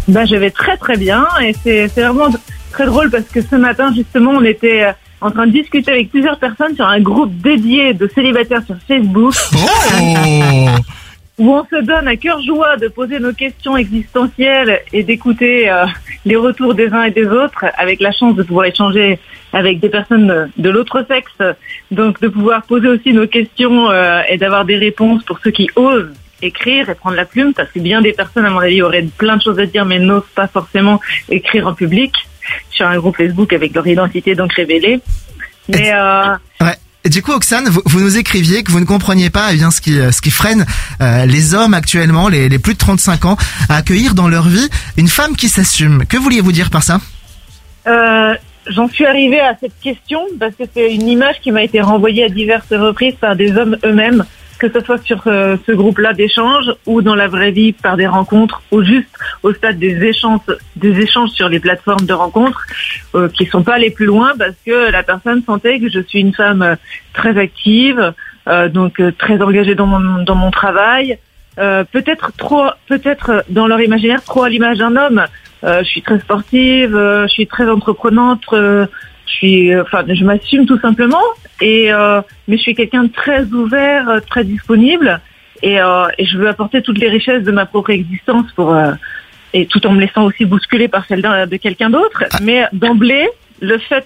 Ben, 0.07 0.25
je 0.25 0.35
vais 0.35 0.51
très 0.51 0.75
très 0.77 0.97
bien 0.97 1.25
et 1.41 1.55
c'est 1.63 1.89
c'est 1.93 2.01
vraiment 2.01 2.29
très 2.71 2.85
drôle 2.85 3.09
parce 3.09 3.23
que 3.25 3.39
ce 3.41 3.55
matin 3.55 3.93
justement 3.95 4.31
on 4.31 4.43
était 4.43 4.83
euh, 4.83 4.91
en 5.21 5.31
train 5.31 5.47
de 5.47 5.51
discuter 5.53 5.91
avec 5.91 6.11
plusieurs 6.11 6.37
personnes 6.37 6.75
sur 6.75 6.85
un 6.85 6.99
groupe 6.99 7.33
dédié 7.37 7.93
de 7.93 8.09
célibataires 8.13 8.61
sur 8.65 8.75
Facebook 8.87 9.33
Oh 9.55 10.69
où 11.37 11.53
on 11.53 11.63
se 11.65 11.81
donne 11.83 12.07
à 12.07 12.15
cœur 12.15 12.41
joie 12.41 12.77
de 12.77 12.87
poser 12.87 13.19
nos 13.19 13.33
questions 13.33 13.77
existentielles 13.77 14.81
et 14.91 15.03
d'écouter 15.03 15.69
euh, 15.69 15.85
les 16.25 16.35
retours 16.35 16.73
des 16.73 16.87
uns 16.89 17.03
et 17.03 17.11
des 17.11 17.27
autres 17.27 17.65
avec 17.77 17.99
la 18.01 18.11
chance 18.11 18.35
de 18.35 18.43
pouvoir 18.43 18.65
échanger 18.65 19.19
avec 19.53 19.79
des 19.79 19.89
personnes 19.89 20.49
de- 20.57 20.69
l'autre 20.69 21.05
sexe 21.07 21.55
donc 21.91 22.19
de 22.21 22.27
pouvoir 22.27 22.63
poser 22.63 22.87
aussi 22.87 23.13
nos 23.13 23.27
questions 23.27 23.89
euh, 23.91 24.21
et 24.27 24.37
d'avoir 24.37 24.65
des 24.65 24.77
réponses 24.77 25.23
pour 25.23 25.39
ceux 25.43 25.51
qui 25.51 25.69
osent 25.75 26.11
écrire 26.41 26.87
et 26.89 26.93
prendre 26.95 27.15
la 27.15 27.25
plume, 27.25 27.53
parce 27.55 27.71
que 27.71 27.79
bien 27.79 27.99
des 27.99 28.13
personnes, 28.13 28.45
à 28.45 28.51
mon 28.51 28.59
avis, 28.59 28.83
auraient 28.83 29.07
plein 29.17 29.37
de 29.37 29.41
choses 29.41 29.57
à 29.59 29.65
dire, 29.65 29.85
mais 29.85 29.97
n'osent 29.97 30.21
pas 30.35 30.47
forcément 30.47 30.99
écrire 31.29 31.65
en 31.65 31.73
public 31.73 32.13
sur 32.69 32.85
un 32.85 32.95
groupe 32.97 33.17
Facebook 33.17 33.53
avec 33.53 33.73
leur 33.73 33.87
identité 33.87 34.35
donc 34.35 34.53
révélée. 34.53 34.99
Mais 35.67 35.91
euh, 35.95 36.35
Ouais. 36.61 36.75
Du 37.09 37.21
coup, 37.21 37.31
Oxane, 37.31 37.69
vous, 37.69 37.99
nous 37.99 38.17
écriviez 38.17 38.63
que 38.63 38.71
vous 38.71 38.79
ne 38.79 38.85
compreniez 38.85 39.29
pas 39.29 39.49
eh 39.51 39.55
bien 39.55 39.71
ce 39.71 39.81
qui 39.81 39.99
euh, 39.99 40.11
ce 40.11 40.21
qui 40.21 40.31
freine 40.31 40.65
euh, 41.01 41.25
les 41.25 41.53
hommes 41.53 41.73
actuellement, 41.73 42.27
les, 42.27 42.49
les 42.49 42.59
plus 42.59 42.73
de 42.73 42.79
35 42.79 43.25
ans, 43.25 43.37
à 43.69 43.77
accueillir 43.77 44.13
dans 44.13 44.27
leur 44.27 44.47
vie 44.47 44.67
une 44.97 45.07
femme 45.07 45.35
qui 45.35 45.49
s'assume. 45.49 46.05
Que 46.05 46.17
vouliez-vous 46.17 46.51
dire 46.51 46.69
par 46.69 46.83
ça 46.83 46.99
Euh, 47.87 48.33
J'en 48.69 48.89
suis 48.89 49.05
arrivée 49.05 49.39
à 49.39 49.55
cette 49.59 49.79
question 49.81 50.19
parce 50.39 50.53
que 50.55 50.63
c'est 50.73 50.93
une 50.93 51.07
image 51.07 51.35
qui 51.41 51.51
m'a 51.51 51.63
été 51.63 51.79
renvoyée 51.79 52.25
à 52.25 52.29
diverses 52.29 52.65
reprises 52.71 53.15
par 53.19 53.35
des 53.35 53.55
hommes 53.55 53.77
eux-mêmes, 53.85 54.25
que 54.57 54.71
ce 54.71 54.79
soit 54.81 54.97
sur 55.03 55.21
euh, 55.27 55.57
ce 55.65 55.71
groupe-là 55.71 56.13
d'échange 56.13 56.65
ou 56.85 57.01
dans 57.01 57.15
la 57.15 57.27
vraie 57.27 57.51
vie 57.51 57.73
par 57.73 57.97
des 57.97 58.07
rencontres 58.07 58.61
ou 58.71 58.83
juste 58.83 59.07
au 59.43 59.53
stade 59.53 59.79
des 59.79 60.03
échanges, 60.03 60.41
des 60.75 60.99
échanges 60.99 61.29
sur 61.31 61.49
les 61.49 61.59
plateformes 61.59 62.05
de 62.05 62.13
rencontres 62.13 62.65
euh, 63.15 63.29
qui 63.29 63.45
sont 63.45 63.63
pas 63.63 63.75
allés 63.75 63.91
plus 63.91 64.05
loin 64.05 64.33
parce 64.37 64.55
que 64.65 64.91
la 64.91 65.03
personne 65.03 65.43
sentait 65.45 65.79
que 65.79 65.89
je 65.89 65.99
suis 65.99 66.19
une 66.19 66.33
femme 66.33 66.61
euh, 66.61 66.75
très 67.13 67.37
active, 67.37 68.13
euh, 68.47 68.69
donc 68.69 68.99
euh, 68.99 69.11
très 69.11 69.41
engagée 69.41 69.75
dans 69.75 69.87
mon 69.87 70.23
dans 70.23 70.35
mon 70.35 70.51
travail, 70.51 71.17
peut-être 71.57 72.33
trop, 72.37 72.67
peut-être 72.87 73.43
dans 73.49 73.65
leur 73.65 73.81
imaginaire 73.81 74.23
trop 74.23 74.43
à 74.43 74.49
l'image 74.49 74.77
d'un 74.77 74.95
homme. 74.95 75.25
Je 75.63 75.83
suis 75.85 76.03
très 76.03 76.19
sportive, 76.19 76.91
je 76.91 77.27
suis 77.29 77.47
très 77.47 77.67
entreprenante, 77.67 78.45
je 79.27 79.33
suis, 79.33 79.73
euh, 79.73 79.83
enfin, 79.83 80.03
je 80.07 80.23
m'assume 80.23 80.65
tout 80.65 80.79
simplement. 80.79 81.21
Et 81.61 81.91
euh, 81.91 82.21
mais 82.47 82.57
je 82.57 82.61
suis 82.61 82.75
quelqu'un 82.75 83.03
de 83.03 83.11
très 83.11 83.43
ouvert, 83.45 84.09
euh, 84.09 84.19
très 84.19 84.43
disponible, 84.43 85.19
et, 85.63 85.79
euh, 85.79 86.07
et 86.17 86.25
je 86.25 86.37
veux 86.37 86.47
apporter 86.47 86.81
toutes 86.81 86.99
les 86.99 87.09
richesses 87.09 87.43
de 87.43 87.51
ma 87.51 87.65
propre 87.65 87.91
existence 87.91 88.51
pour 88.55 88.73
euh, 88.73 88.93
et 89.53 89.65
tout 89.65 89.85
en 89.87 89.93
me 89.93 90.01
laissant 90.01 90.23
aussi 90.25 90.45
bousculer 90.45 90.87
par 90.87 91.05
celle 91.07 91.21
de 91.21 91.57
quelqu'un 91.57 91.89
d'autre. 91.89 92.23
Mais 92.41 92.65
d'emblée, 92.73 93.27
le 93.61 93.77
fait, 93.79 94.05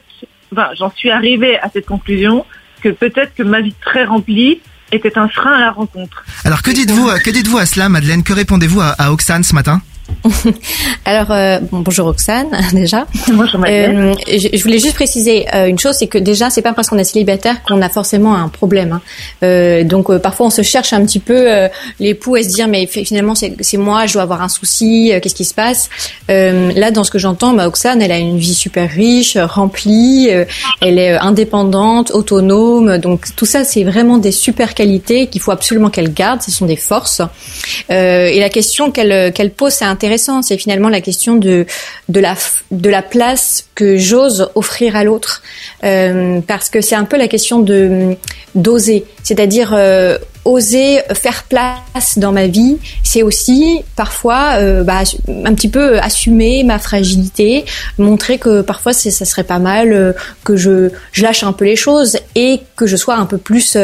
enfin, 0.54 0.70
j'en 0.78 0.92
suis 0.92 1.10
arrivée 1.10 1.60
à 1.60 1.68
cette 1.70 1.88
conclusion 1.88 2.46
que 2.82 2.90
peut-être 2.90 3.34
que 3.36 3.44
ma 3.44 3.60
vie 3.62 3.76
très 3.82 4.06
remplie 4.06 4.62
était 4.94 5.18
un 5.18 5.28
frein 5.28 5.54
à 5.54 5.60
la 5.60 5.72
rencontre. 5.72 6.24
Alors 6.46 6.62
que 6.62 6.72
dites-vous 6.72 7.10
euh, 7.10 7.18
que 7.18 7.32
dites-vous 7.32 7.58
à 7.58 7.66
cela, 7.66 7.90
Madeleine? 7.90 8.24
Que 8.24 8.34
répondez-vous 8.34 8.82
à, 8.82 8.90
à 8.98 9.12
Oxane 9.12 9.44
ce 9.44 9.56
matin? 9.56 9.82
Alors, 11.06 11.32
euh, 11.32 11.60
bon, 11.72 11.80
bonjour 11.80 12.06
Roxane, 12.06 12.48
déjà. 12.74 13.06
Bonjour 13.30 13.60
Madeleine. 13.60 13.98
Euh, 14.12 14.14
je, 14.28 14.48
je 14.56 14.64
voulais 14.64 14.80
juste 14.80 14.96
préciser 14.96 15.46
euh, 15.54 15.68
une 15.68 15.80
chose, 15.80 15.96
c'est 15.98 16.08
que 16.08 16.18
déjà, 16.18 16.50
c'est 16.50 16.62
pas 16.62 16.74
parce 16.74 16.90
qu'on 16.90 16.98
est 16.98 17.04
célibataire 17.04 17.64
qu'on 17.64 17.82
a 17.82 17.90
forcément 17.90 18.36
un 18.36 18.48
problème. 18.50 18.94
hein. 18.94 19.02
Euh, 19.44 19.84
donc, 19.84 20.10
euh, 20.10 20.20
parfois, 20.20 20.48
on 20.48 20.50
se 20.50 20.62
cherche 20.62 20.94
un 20.94 21.04
petit 21.06 21.20
peu 21.20 21.48
l'époux 22.00 22.36
et 22.38 22.44
se 22.44 22.50
dire, 22.50 22.68
mais 22.68 22.86
fi- 22.88 23.06
finalement, 23.06 23.34
c'est 23.36 23.78
moi, 23.78 24.06
je 24.06 24.14
dois 24.14 24.22
avoir 24.24 24.42
un 24.42 24.50
souci, 24.50 25.12
qu'est-ce 25.22 25.36
qui 25.36 25.46
se 25.46 25.54
passe? 25.54 25.90
Là, 26.30 26.92
dans 26.92 27.04
ce 27.04 27.12
que 27.12 27.20
j'entends, 27.20 27.54
bah, 27.54 27.68
Oxane, 27.68 28.02
elle 28.02 28.12
a 28.12 28.18
une 28.18 28.38
vie 28.38 28.54
super 28.54 28.90
riche, 28.90 29.38
remplie, 29.38 30.30
elle 30.82 31.00
est 31.00 31.18
indépendante, 31.18 32.12
autonome. 32.12 32.98
Donc, 32.98 33.26
tout 33.36 33.46
ça, 33.46 33.64
c'est 33.64 33.84
vraiment 33.84 34.18
des 34.18 34.32
super 34.32 34.74
qualités 34.74 35.28
qu'il 35.28 35.42
faut 35.42 35.52
absolument 35.52 35.90
qu'elle 35.90 36.14
garde. 36.14 36.42
Ce 36.42 36.52
sont 36.52 36.66
des 36.66 36.76
forces. 36.76 37.22
Et 37.90 38.40
la 38.40 38.50
question 38.50 38.92
qu'elle 38.92 39.32
qu'elle 39.34 39.52
pose, 39.52 39.74
c'est 39.74 39.86
C'est 40.42 40.58
finalement 40.58 40.90
la 40.90 41.02
question 41.02 41.36
de 41.36 41.66
la 42.10 43.02
place 43.02 43.66
que 43.76 43.98
j'ose 43.98 44.50
offrir 44.56 44.96
à 44.96 45.04
l'autre, 45.04 45.42
Euh, 45.84 46.42
parce 46.46 46.70
que 46.70 46.80
c'est 46.82 46.96
un 46.96 47.06
peu 47.06 47.18
la 47.18 47.28
question 47.28 47.60
de 47.60 48.16
d'oser, 48.54 49.06
c'est-à-dire 49.24 49.74
euh, 49.74 50.18
oser 50.46 51.00
faire 51.16 51.44
place 51.44 52.18
dans 52.18 52.32
ma 52.32 52.46
vie. 52.48 52.78
C'est 53.04 53.24
aussi 53.24 53.82
parfois 53.96 54.58
euh, 54.58 54.84
bah, 54.84 55.02
un 55.28 55.54
petit 55.56 55.70
peu 55.70 56.00
assumer 56.00 56.64
ma 56.64 56.78
fragilité, 56.78 57.66
montrer 57.98 58.38
que 58.38 58.62
parfois 58.62 58.94
ça 58.94 59.26
serait 59.26 59.44
pas 59.44 59.60
mal 59.60 60.16
que 60.44 60.56
je 60.56 60.92
lâche 61.20 61.44
un 61.44 61.54
peu 61.54 61.66
les 61.66 61.76
choses 61.76 62.18
et 62.36 62.62
que 62.76 62.86
je 62.86 62.96
sois 62.96 63.16
un 63.16 63.26
peu 63.26 63.38
plus 63.38 63.78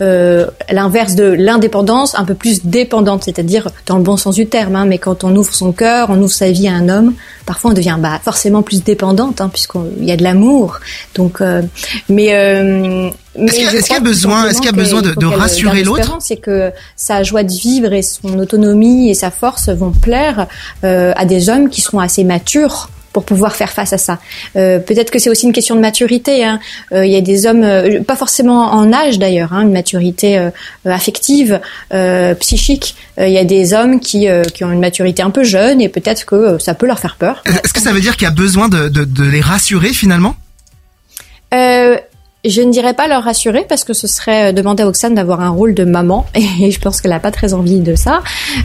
euh, 0.00 0.04
euh, 0.04 0.46
l'inverse 0.70 1.14
de 1.14 1.24
l'indépendance, 1.24 2.14
un 2.18 2.24
peu 2.24 2.34
plus 2.34 2.64
dépendante, 2.64 3.24
c'est-à-dire 3.24 3.68
dans 3.86 3.96
le 3.96 4.02
bon 4.02 4.16
sens 4.16 4.34
du 4.34 4.46
terme. 4.46 4.74
Hein, 4.76 4.86
mais 4.86 4.98
quand 4.98 5.24
on 5.24 5.34
ouvre 5.36 5.54
son 5.54 5.72
cœur, 5.72 6.08
on 6.10 6.18
ouvre 6.20 6.32
sa 6.32 6.50
vie 6.50 6.66
à 6.68 6.72
un 6.74 6.88
homme, 6.88 7.14
parfois 7.46 7.70
on 7.70 7.74
devient 7.74 7.96
bah, 8.00 8.20
forcément 8.22 8.62
plus 8.62 8.82
dépendante, 8.82 9.40
hein, 9.40 9.48
puisqu'il 9.52 10.04
y 10.04 10.10
a 10.12 10.16
de 10.16 10.22
l'amour. 10.24 10.80
Donc, 11.14 11.40
euh, 11.40 11.62
mais 12.08 12.34
euh, 12.34 13.08
mais 13.36 13.46
Est-ce 13.46 13.54
qu'il 13.54 13.64
y 13.92 13.96
a- 13.96 13.98
y 13.98 14.00
besoin- 14.02 14.46
est-ce 14.48 14.58
qu'il 14.58 14.66
y 14.66 14.68
a 14.68 14.72
besoin 14.72 15.02
de- 15.02 15.10
de 15.10 15.14
qu'elle 15.14 15.38
rassurer 15.38 15.82
l'autre? 15.84 16.16
C'est 16.20 16.36
que 16.36 16.70
sa 16.96 17.22
joie 17.22 17.42
de 17.42 17.52
vivre 17.52 17.92
et 17.92 18.02
son 18.02 18.38
autonomie 18.38 19.10
et 19.10 19.14
sa 19.14 19.30
force 19.30 19.68
vont 19.68 19.90
plaire 19.90 20.46
euh, 20.84 21.12
à 21.16 21.24
des 21.24 21.48
hommes 21.48 21.68
qui 21.68 21.80
seront 21.80 21.98
assez 22.00 22.24
matures 22.24 22.88
pour 23.14 23.24
pouvoir 23.24 23.56
faire 23.56 23.72
face 23.72 23.94
à 23.94 23.98
ça. 23.98 24.18
Euh, 24.56 24.78
Peut-être 24.80 25.10
que 25.10 25.18
c'est 25.18 25.30
aussi 25.30 25.46
une 25.46 25.52
question 25.54 25.76
de 25.76 25.80
maturité. 25.80 26.44
hein. 26.44 26.58
Euh, 26.92 27.06
Il 27.06 27.12
y 27.12 27.16
a 27.16 27.20
des 27.22 27.46
hommes, 27.46 27.62
euh, 27.62 28.02
pas 28.02 28.16
forcément 28.16 28.72
en 28.72 28.92
âge 28.92 29.18
d'ailleurs, 29.18 29.52
hein, 29.54 29.62
une 29.62 29.72
maturité 29.72 30.36
euh, 30.36 30.50
affective, 30.84 31.60
euh, 31.94 32.34
psychique. 32.34 32.96
Euh, 33.18 33.26
Il 33.28 33.32
y 33.32 33.38
a 33.38 33.44
des 33.44 33.72
hommes 33.72 34.00
qui, 34.00 34.28
euh, 34.28 34.42
qui 34.42 34.64
ont 34.64 34.72
une 34.72 34.80
maturité 34.80 35.22
un 35.22 35.30
peu 35.30 35.44
jeune 35.44 35.80
et 35.80 35.88
peut-être 35.88 36.26
que 36.26 36.58
ça 36.58 36.74
peut 36.74 36.86
leur 36.86 36.98
faire 36.98 37.16
peur. 37.16 37.42
Est-ce 37.46 37.72
que 37.72 37.80
ça 37.80 37.92
veut 37.92 38.00
dire 38.00 38.16
qu'il 38.16 38.24
y 38.24 38.28
a 38.28 38.34
besoin 38.34 38.68
de, 38.68 38.88
de, 38.88 39.04
de 39.04 39.24
les 39.24 39.40
rassurer 39.40 39.90
finalement? 39.90 40.34
Euh, 41.54 41.96
je 42.44 42.60
ne 42.60 42.70
dirais 42.70 42.94
pas 42.94 43.08
leur 43.08 43.22
rassurer 43.22 43.64
parce 43.68 43.84
que 43.84 43.92
ce 43.92 44.06
serait 44.06 44.50
euh, 44.50 44.52
demander 44.52 44.82
à 44.82 44.88
Oxane 44.88 45.14
d'avoir 45.14 45.40
un 45.40 45.50
rôle 45.50 45.74
de 45.74 45.84
maman 45.84 46.26
et 46.34 46.70
je 46.70 46.80
pense 46.80 47.00
qu'elle 47.00 47.12
n'a 47.12 47.20
pas 47.20 47.30
très 47.30 47.54
envie 47.54 47.80
de 47.80 47.94
ça. 47.94 48.22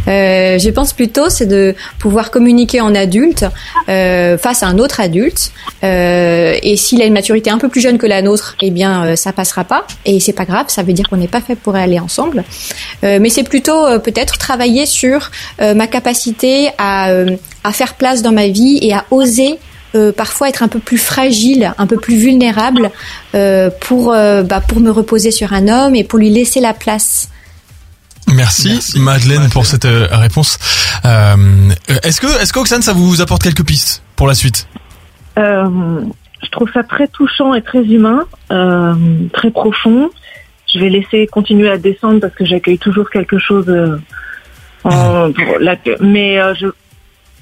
Euh, 0.07 0.59
je 0.59 0.69
pense 0.69 0.93
plutôt 0.93 1.29
c'est 1.29 1.45
de 1.45 1.75
pouvoir 1.97 2.31
communiquer 2.31 2.81
en 2.81 2.93
adulte 2.93 3.45
euh, 3.87 4.37
face 4.37 4.63
à 4.63 4.67
un 4.67 4.77
autre 4.79 4.99
adulte 4.99 5.51
euh, 5.83 6.55
et 6.61 6.75
s'il 6.75 7.01
a 7.01 7.05
une 7.05 7.13
maturité 7.13 7.49
un 7.49 7.57
peu 7.57 7.69
plus 7.69 7.81
jeune 7.81 7.97
que 7.97 8.05
la 8.05 8.21
nôtre, 8.21 8.55
eh 8.61 8.71
bien 8.71 9.05
euh, 9.05 9.15
ça 9.15 9.31
passera 9.31 9.63
pas 9.63 9.85
et 10.05 10.19
c'est 10.19 10.33
pas 10.33 10.45
grave, 10.45 10.65
ça 10.67 10.83
veut 10.83 10.93
dire 10.93 11.07
qu'on 11.09 11.17
n'est 11.17 11.27
pas 11.27 11.41
fait 11.41 11.55
pour 11.55 11.75
aller 11.75 11.99
ensemble. 11.99 12.43
Euh, 13.03 13.19
mais 13.21 13.29
c'est 13.29 13.43
plutôt 13.43 13.99
peut-être 13.99 14.37
travailler 14.37 14.85
sur 14.85 15.31
ma 15.59 15.87
capacité 15.87 16.69
à, 16.77 17.11
à 17.63 17.71
faire 17.71 17.95
place 17.95 18.21
dans 18.21 18.31
ma 18.31 18.47
vie 18.47 18.79
et 18.81 18.93
à 18.93 19.05
oser 19.11 19.59
euh, 19.95 20.11
parfois 20.11 20.49
être 20.49 20.63
un 20.63 20.67
peu 20.67 20.79
plus 20.79 20.97
fragile, 20.97 21.73
un 21.77 21.87
peu 21.87 21.97
plus 21.97 22.15
vulnérable 22.17 22.91
euh, 23.35 23.69
pour 23.81 24.13
euh, 24.13 24.43
bah, 24.43 24.61
pour 24.61 24.79
me 24.79 24.91
reposer 24.91 25.31
sur 25.31 25.53
un 25.53 25.67
homme 25.67 25.95
et 25.95 26.03
pour 26.03 26.19
lui 26.19 26.29
laisser 26.29 26.59
la 26.59 26.73
place. 26.73 27.29
Merci, 28.27 28.79
Madeleine, 28.99 29.49
pour 29.49 29.65
cette 29.65 29.87
réponse. 30.11 30.59
Euh, 31.05 31.35
est-ce 32.03 32.21
que, 32.21 32.27
est-ce 32.41 32.53
qu'Oxane, 32.53 32.83
ça 32.83 32.93
vous 32.93 33.21
apporte 33.21 33.41
quelques 33.41 33.65
pistes 33.65 34.03
pour 34.15 34.27
la 34.27 34.35
suite? 34.35 34.67
Euh, 35.39 36.01
je 36.43 36.49
trouve 36.51 36.69
ça 36.71 36.83
très 36.83 37.07
touchant 37.07 37.55
et 37.55 37.61
très 37.63 37.79
humain, 37.83 38.25
euh, 38.51 38.93
très 39.33 39.49
profond. 39.49 40.11
Je 40.71 40.79
vais 40.79 40.89
laisser 40.89 41.25
continuer 41.25 41.71
à 41.71 41.77
descendre 41.79 42.19
parce 42.19 42.35
que 42.35 42.45
j'accueille 42.45 42.77
toujours 42.77 43.09
quelque 43.09 43.39
chose. 43.39 43.65
euh, 43.67 43.97
en, 44.83 45.31
pour 45.31 45.57
la- 45.59 45.75
mais 45.99 46.39
euh, 46.39 46.53
je, 46.53 46.67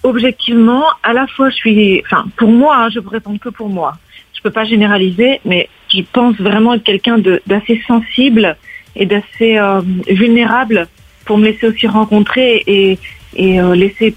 objectivement, 0.03 0.85
à 1.03 1.13
la 1.13 1.27
fois, 1.27 1.49
je 1.49 1.55
suis, 1.55 2.01
enfin, 2.05 2.25
pour 2.37 2.49
moi, 2.49 2.77
hein, 2.77 2.89
je 2.89 2.99
peux 2.99 3.09
répondre 3.09 3.39
que 3.39 3.49
pour 3.49 3.69
moi. 3.69 3.97
Je 4.35 4.41
peux 4.41 4.51
pas 4.51 4.65
généraliser, 4.65 5.41
mais 5.45 5.67
je 5.89 6.01
pense 6.13 6.35
vraiment 6.37 6.75
être 6.75 6.83
quelqu'un 6.83 7.17
d'assez 7.45 7.81
sensible 7.87 8.55
et 8.95 9.05
d'assez 9.05 9.57
euh, 9.57 9.81
vulnérable 10.07 10.87
pour 11.25 11.37
me 11.37 11.45
laisser 11.45 11.67
aussi 11.67 11.87
rencontrer 11.87 12.63
et, 12.67 12.99
et 13.35 13.59
euh, 13.59 13.75
laisser 13.75 14.15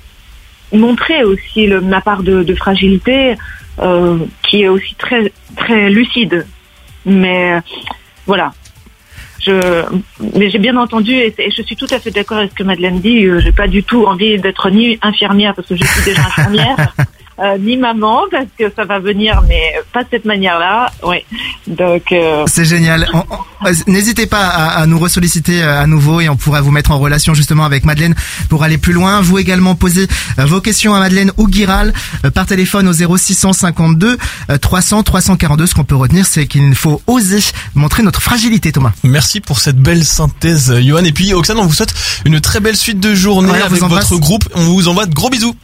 montrer 0.73 1.25
aussi 1.25 1.67
le, 1.67 1.81
ma 1.81 2.01
part 2.01 2.23
de, 2.23 2.43
de 2.43 2.55
fragilité 2.55 3.35
euh, 3.81 4.19
qui 4.49 4.63
est 4.63 4.69
aussi 4.69 4.95
très 4.95 5.33
très 5.57 5.91
lucide. 5.91 6.47
Mais 7.05 7.61
voilà. 8.27 8.53
Je, 9.41 9.85
mais 10.35 10.51
j'ai 10.51 10.59
bien 10.59 10.77
entendu 10.77 11.15
et, 11.15 11.35
je 11.39 11.63
suis 11.63 11.77
tout 11.77 11.87
à 11.91 11.99
fait 11.99 12.11
d'accord 12.11 12.39
avec 12.39 12.51
ce 12.51 12.57
que 12.57 12.63
Madeleine 12.63 13.01
dit. 13.01 13.25
Euh, 13.25 13.41
J'ai 13.41 13.53
pas 13.53 13.69
du 13.69 13.83
tout 13.83 14.05
envie 14.05 14.39
d'être 14.39 14.71
ni 14.71 14.99
infirmière 15.03 15.55
parce 15.55 15.69
que 15.69 15.77
je 15.77 15.85
suis 15.85 16.05
déjà 16.05 16.23
infirmière, 16.27 16.95
euh, 17.43 17.59
ni 17.59 17.77
maman 17.77 18.23
parce 18.31 18.47
que 18.59 18.65
ça 18.75 18.85
va 18.85 18.99
venir, 18.99 19.43
mais 19.49 19.73
pas 19.93 20.03
de 20.05 20.09
cette 20.11 20.25
manière-là. 20.25 20.91
Oui. 21.03 21.17
Donc 21.67 22.13
euh, 22.13 22.45
C'est 22.47 22.65
génial. 22.65 23.09
Euh, 23.67 23.73
N'hésitez 23.87 24.27
pas 24.27 24.47
à, 24.47 24.81
à 24.83 24.87
nous 24.87 24.99
ressolliciter 24.99 25.63
euh, 25.63 25.81
à 25.83 25.87
nouveau 25.87 26.21
et 26.21 26.29
on 26.29 26.37
pourra 26.37 26.61
vous 26.63 26.71
mettre 26.71 26.91
en 26.93 26.99
relation 26.99 27.35
justement 27.35 27.65
avec 27.65 27.85
Madeleine 27.85 28.15
pour 28.49 28.63
aller 28.65 28.79
plus 28.79 28.93
loin. 28.93 29.21
Vous 29.21 29.39
également 29.39 29.75
posez 29.75 30.07
euh, 30.39 30.45
vos 30.47 30.61
questions 30.61 30.95
à 30.95 30.99
Madeleine 30.99 31.33
ou 31.37 31.51
Giral 31.51 31.93
euh, 32.25 32.31
par 32.31 32.47
téléphone 32.47 32.89
au 32.89 32.93
0652 33.17 34.19
euh, 34.51 34.59
300 34.59 35.03
342. 35.03 35.67
Ce 35.67 35.75
qu'on 35.75 35.85
peut 35.85 35.97
retenir, 35.97 36.27
c'est 36.27 36.47
qu'il 36.47 36.75
faut 36.75 37.03
oser 37.07 37.41
montrer 37.75 38.03
notre 38.03 38.23
fragilité, 38.23 38.73
Thomas. 38.73 38.93
Merci 39.05 39.41
pour 39.41 39.59
cette 39.61 39.77
belle 39.79 40.05
synthèse, 40.05 40.75
Johan. 40.81 41.05
Et 41.05 41.13
puis, 41.13 41.33
Oxane, 41.35 41.59
on 41.59 41.67
vous 41.67 41.73
souhaite 41.75 41.95
une 42.25 42.41
très 42.41 42.61
belle 42.61 42.77
suite 42.77 43.01
de 43.01 43.15
journée 43.15 43.51
Ouais, 43.51 43.63
avec 43.63 43.81
votre 43.83 44.17
groupe. 44.19 44.45
On 44.55 44.63
vous 44.65 44.89
envoie 44.89 45.07
de 45.07 45.15
gros 45.15 45.31
bisous. 45.31 45.55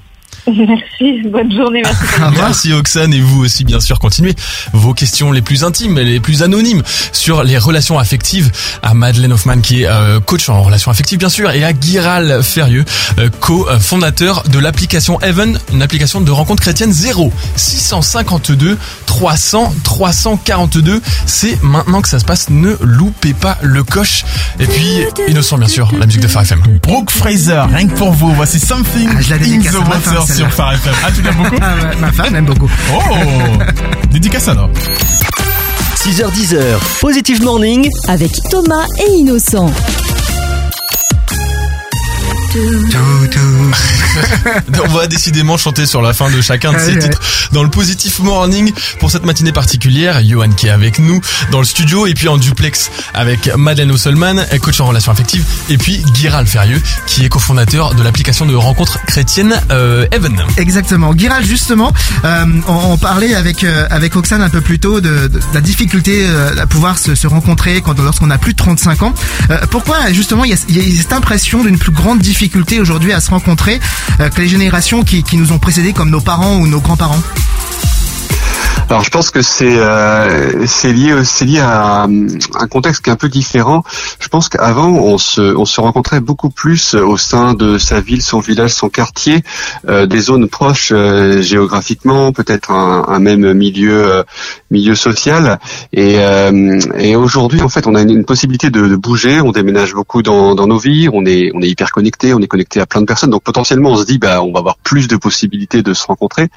Merci, 0.46 1.22
bonne 1.28 1.52
journée, 1.52 1.82
merci. 1.85 2.04
Merci 2.37 2.72
Oxane 2.72 3.12
et 3.12 3.20
vous 3.20 3.44
aussi 3.44 3.64
bien 3.64 3.80
sûr. 3.80 3.98
Continuez 3.98 4.35
vos 4.72 4.94
questions 4.94 5.32
les 5.32 5.42
plus 5.42 5.64
intimes 5.64 5.98
et 5.98 6.04
les 6.04 6.20
plus 6.20 6.42
anonymes 6.42 6.82
sur 7.12 7.42
les 7.42 7.59
relations 7.59 7.98
affectives 7.98 8.52
à 8.82 8.94
Madeleine 8.94 9.32
Hoffman 9.32 9.61
qui 9.61 9.82
est 9.82 9.87
euh, 9.87 10.20
coach 10.20 10.48
en 10.48 10.62
relations 10.62 10.90
affectives 10.90 11.18
bien 11.18 11.28
sûr 11.28 11.50
et 11.50 11.64
à 11.64 11.72
Guiral 11.72 12.42
Ferrieux 12.44 12.85
euh, 13.18 13.28
co-fondateur 13.40 14.44
de 14.44 14.59
l'application 14.59 15.20
Heaven 15.20 15.59
une 15.72 15.82
application 15.82 16.20
de 16.20 16.30
rencontre 16.30 16.62
chrétienne 16.62 16.92
0 16.92 17.32
652 17.56 18.78
300 19.06 19.74
342 19.82 21.00
c'est 21.26 21.61
maintenant 21.62 22.02
que 22.02 22.09
ça 22.09 22.18
se 22.18 22.24
passe. 22.24 22.50
Ne 22.50 22.76
loupez 22.80 23.35
pas 23.35 23.59
le 23.62 23.82
coche. 23.82 24.24
Et 24.61 24.66
puis 24.66 25.00
Innocent 25.28 25.59
bien 25.59 25.68
sûr 25.68 25.90
la 25.98 26.06
musique 26.06 26.22
de 26.22 26.28
Phare 26.28 26.42
FM 26.42 26.62
Brooke 26.82 27.11
Fraser, 27.11 27.62
rien 27.72 27.88
que 27.88 27.94
pour 27.94 28.12
vous, 28.12 28.32
voici 28.35 28.61
Something 28.61 29.09
Ah, 29.16 29.20
je 29.20 29.35
in 29.35 29.61
the 29.61 29.88
Water. 29.88 30.36
Sur 30.37 30.53
Phare 30.53 30.75
FM. 30.75 30.92
Ah, 31.03 31.11
tu 31.14 31.22
l'aimes 31.22 31.35
beaucoup 31.35 31.57
Ah, 31.62 31.94
ma 31.99 32.12
femme 32.12 32.37
aime 32.37 32.44
beaucoup. 32.44 32.70
Oh 32.92 33.01
Dédicace 34.11 34.49
alors. 34.49 34.68
6h10, 35.96 36.57
Positive 37.01 37.42
Morning 37.42 37.88
Avec 38.09 38.33
Thomas 38.51 38.85
et 38.99 39.18
Innocent. 39.18 39.70
On 44.85 44.88
va 44.88 45.07
décidément 45.07 45.57
chanter 45.57 45.87
sur 45.87 46.01
la 46.01 46.14
fin 46.14 46.31
de 46.31 46.40
chacun 46.40 46.73
de 46.73 46.79
ces 46.79 46.99
titres 46.99 47.21
dans 47.53 47.62
le 47.62 47.69
Positif 47.69 48.19
Morning 48.21 48.73
pour 48.99 49.11
cette 49.11 49.27
matinée 49.27 49.53
particulière. 49.53 50.25
Johan 50.25 50.51
qui 50.51 50.69
est 50.69 50.71
avec 50.71 50.99
nous 50.99 51.21
dans 51.51 51.59
le 51.59 51.66
studio 51.66 52.07
et 52.07 52.14
puis 52.14 52.29
en 52.29 52.38
duplex 52.38 52.90
avec 53.14 53.55
Madeleine 53.57 53.90
Osselman, 53.90 54.47
coach 54.62 54.81
en 54.81 54.87
relations 54.87 55.12
affectives 55.12 55.45
et 55.69 55.77
puis 55.77 56.03
Guiral 56.14 56.47
Ferrieux 56.47 56.81
qui 57.07 57.25
est 57.25 57.29
cofondateur 57.29 57.95
de 57.95 58.03
l'application 58.03 58.47
de 58.47 58.55
rencontre 58.55 59.05
chrétienne 59.05 59.61
euh, 59.71 60.07
Even. 60.12 60.42
Exactement. 60.57 61.14
Giral, 61.16 61.45
justement, 61.45 61.92
euh, 62.25 62.45
on, 62.69 62.92
on 62.92 62.97
parlait 62.97 63.35
avec 63.35 63.64
euh, 63.64 63.87
avec 63.90 64.16
Oxane 64.16 64.42
un 64.42 64.51
peu 64.51 64.61
plus 64.62 64.79
tôt 64.79 65.01
de, 65.01 65.29
de 65.29 65.40
la 65.53 65.61
difficulté 65.61 66.25
euh, 66.27 66.55
à 66.59 66.66
pouvoir 66.66 66.99
se, 66.99 67.14
se 67.14 67.27
rencontrer 67.27 67.83
quand 67.83 67.99
lorsqu'on 67.99 68.31
a 68.31 68.38
plus 68.38 68.53
de 68.53 68.59
35 68.59 69.03
ans. 69.03 69.12
Euh, 69.51 69.59
pourquoi 69.71 70.11
justement 70.12 70.45
il 70.45 70.53
y 70.53 70.55
a, 70.55 70.57
il 70.69 70.95
y 70.95 70.99
a 70.99 71.03
cette 71.03 71.12
impression 71.12 71.62
d'une 71.62 71.79
plus 71.79 71.92
grande 71.92 72.21
difficulté 72.21 72.45
aujourd'hui 72.80 73.12
à 73.12 73.20
se 73.20 73.30
rencontrer 73.30 73.80
euh, 74.20 74.28
que 74.28 74.40
les 74.40 74.48
générations 74.48 75.02
qui, 75.02 75.22
qui 75.22 75.37
nous 75.37 75.52
ont 75.52 75.59
précédés 75.59 75.92
comme 75.92 76.11
nos 76.11 76.20
parents 76.20 76.56
ou 76.56 76.66
nos 76.66 76.80
grands-parents? 76.80 77.20
Alors 78.89 79.03
je 79.03 79.11
pense 79.11 79.31
que 79.31 79.43
c'est 79.43 79.77
euh, 79.79 80.65
c'est 80.67 80.93
lié 80.93 81.25
c'est 81.25 81.45
lié 81.45 81.59
à 81.59 82.05
un 82.05 82.67
contexte 82.69 83.03
qui 83.03 83.11
est 83.11 83.12
un 83.12 83.17
peu 83.17 83.29
différent. 83.29 83.83
Je 84.21 84.29
pense 84.29 84.49
qu'avant 84.49 84.91
on 84.91 85.19
se 85.19 85.41
on 85.57 85.65
se 85.65 85.81
rencontrait 85.81 86.21
beaucoup 86.21 86.51
plus 86.51 86.95
au 86.95 87.17
sein 87.17 87.55
de 87.55 87.79
sa 87.79 88.01
ville, 88.01 88.23
son 88.23 88.39
village, 88.39 88.73
son 88.73 88.89
quartier, 88.89 89.43
euh, 89.89 90.07
des 90.07 90.21
zones 90.21 90.49
proches 90.49 90.93
euh, 90.95 91.43
géographiquement, 91.43 92.33
peut-être 92.33 92.71
un, 92.71 93.07
un 93.09 93.19
même 93.19 93.55
milieu 93.55 94.07
euh, 94.07 94.23
milieu 94.71 94.95
social. 94.95 95.59
Et 95.93 96.21
euh, 96.21 96.79
et 96.97 97.17
aujourd'hui 97.17 97.62
en 97.62 97.69
fait 97.69 97.89
on 97.89 97.95
a 97.97 98.03
une, 98.03 98.25
possibilité 98.25 98.71
de, 98.71 98.87
de 98.87 98.97
bouger. 98.97 99.41
On 99.41 99.51
déménage 99.51 99.95
beaucoup 99.95 100.23
dans 100.23 100.55
dans 100.55 100.69
nos 100.69 100.79
vies. 100.79 101.09
On 101.12 101.27
est 101.27 101.51
on 101.55 101.61
est 101.61 101.69
hyper 101.69 101.91
connecté. 101.91 102.35
On 102.35 102.39
est 102.41 102.47
connecté 102.47 102.81
à 102.81 102.87
plein 102.87 103.01
de 103.01 103.07
personnes. 103.07 103.31
Donc 103.31 103.43
potentiellement 103.43 103.91
on 103.91 103.97
se 103.97 104.05
dit 104.05 104.19
bah 104.19 104.43
on 104.43 104.53
va 104.53 104.61
avoir 104.61 104.77
plus 104.77 105.09
de 105.09 105.17
possibilités 105.17 105.83
de 105.83 105.93
se 105.93 106.07
rencontrer. 106.07 106.51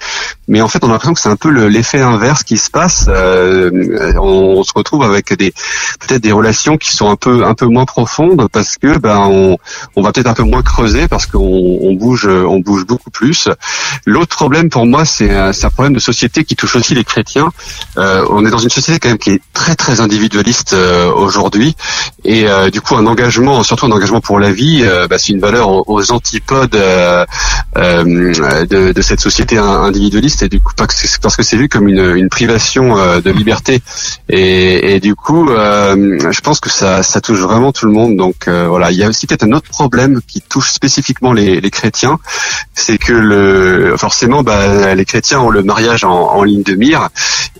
Mais 0.47 0.61
en 0.61 0.67
fait, 0.67 0.83
on 0.83 0.87
a 0.89 0.91
l'impression 0.91 1.13
que 1.15 1.19
c'est 1.19 1.29
un 1.29 1.35
peu 1.35 1.49
le- 1.49 1.69
l'effet 2.09 2.19
inverse 2.19 2.43
qui 2.43 2.57
se 2.57 2.69
passe. 2.69 3.05
Euh, 3.07 4.13
on, 4.21 4.63
se 4.63 4.73
retrouve 4.73 5.03
avec 5.03 5.27
peut-être 5.27 6.21
des 6.21 6.31
relations 6.31 6.77
qui 6.77 6.95
sont 6.95 7.09
un 7.09 7.15
peu 7.15 7.45
un 7.45 7.53
peu 7.53 7.65
moins 7.65 7.85
profondes 7.85 8.47
parce 8.51 8.77
que 8.77 8.97
ben 8.97 9.57
on, 9.95 10.01
va 10.01 10.11
peut-être 10.11 10.27
un 10.27 10.33
peu 10.33 10.43
moins 10.43 10.61
creuser 10.61 11.07
parce 11.07 11.25
qu'on 11.25 11.79
on 11.81 11.93
bouge 11.93 12.27
on 12.27 12.59
bouge 12.59 12.85
beaucoup 12.85 13.09
plus. 13.09 13.49
L'autre 14.05 14.35
problème 14.35 14.69
pour 14.69 14.85
moi, 14.85 15.05
c'est 15.05 15.33
un, 15.35 15.51
problème 15.69 15.93
de 15.93 15.99
société 15.99 16.43
qui 16.43 16.55
touche 16.55 16.75
aussi 16.75 16.95
les 16.95 17.03
chrétiens. 17.03 17.51
Euh, 17.97 18.25
on 18.29 18.45
est 18.45 18.49
dans 18.49 18.57
une 18.57 18.69
société 18.69 18.99
quand 18.99 19.09
même 19.09 19.17
qui 19.17 19.31
est 19.31 19.41
très 19.53 19.75
très 19.75 20.01
individualiste 20.01 20.73
euh, 20.73 21.11
aujourd'hui 21.11 21.75
et 22.25 22.45
du 22.71 22.81
coup 22.81 22.95
un 22.95 23.05
engagement, 23.05 23.63
surtout 23.63 23.85
un 23.85 23.91
engagement 23.91 24.21
pour 24.21 24.39
la 24.39 24.51
vie, 24.51 24.83
bah, 25.09 25.17
c'est 25.17 25.31
une 25.33 25.39
valeur 25.39 25.89
aux, 25.89 26.11
antipodes 26.11 26.71
de, 26.71 27.25
de 28.91 29.01
cette 29.01 29.19
société 29.19 29.57
in- 29.57 29.83
individualiste 29.83 30.43
et 30.43 30.49
du 30.49 30.59
coup 30.59 30.73
parce 30.75 31.35
que 31.35 31.43
c'est 31.43 31.57
vu 31.57 31.69
comme 31.69 31.87
une, 31.87 31.98
une 32.15 32.29
privation 32.29 32.97
euh, 32.97 33.21
de 33.21 33.31
liberté. 33.31 33.81
Et, 34.29 34.95
et 34.95 34.99
du 34.99 35.15
coup 35.15 35.49
euh, 35.49 36.31
je 36.31 36.41
pense 36.41 36.59
que 36.59 36.69
ça, 36.69 37.03
ça 37.03 37.21
touche 37.21 37.39
vraiment 37.39 37.71
tout 37.71 37.85
le 37.85 37.91
monde. 37.91 38.17
Donc 38.17 38.47
euh, 38.47 38.67
voilà 38.67 38.91
il 38.91 38.97
y 38.97 39.03
a 39.03 39.09
aussi 39.09 39.27
peut-être 39.27 39.43
un 39.43 39.51
autre 39.53 39.69
problème 39.69 40.21
qui 40.27 40.41
touche 40.41 40.71
spécifiquement 40.71 41.33
les, 41.33 41.61
les 41.61 41.71
chrétiens. 41.71 42.19
C'est 42.73 42.97
que 42.97 43.13
le 43.13 43.95
forcément 43.97 44.43
bah, 44.43 44.93
les 44.95 45.05
chrétiens 45.05 45.39
ont 45.39 45.49
le 45.49 45.63
mariage 45.63 46.03
en, 46.03 46.11
en 46.11 46.43
ligne 46.43 46.63
de 46.63 46.75
mire. 46.75 47.09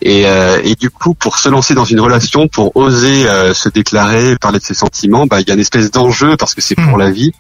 Et, 0.02 0.24
et 0.64 0.76
du 0.76 0.90
coup 0.90 1.14
pour 1.14 1.38
se 1.38 1.50
lancer 1.50 1.74
dans 1.74 1.86
une 1.86 2.00
relation 2.00 2.48
pour 2.48 2.76
oser 2.76 3.26
se 3.54 3.70
déclarer 3.70 4.36
parler 4.38 4.60
de 4.60 4.64
ses 4.64 4.74
sentiments 4.74 5.26
bah 5.26 5.42
il 5.42 5.48
y 5.48 5.52
a 5.52 5.54
une 5.56 5.60
espèce 5.60 5.92
d'enjeu 5.92 6.38
parce 6.38 6.54
que 6.56 6.62
c'est 6.62 6.76
pour 6.76 6.98
Hmm. 6.98 7.02
la 7.02 7.12
vie. 7.12 7.32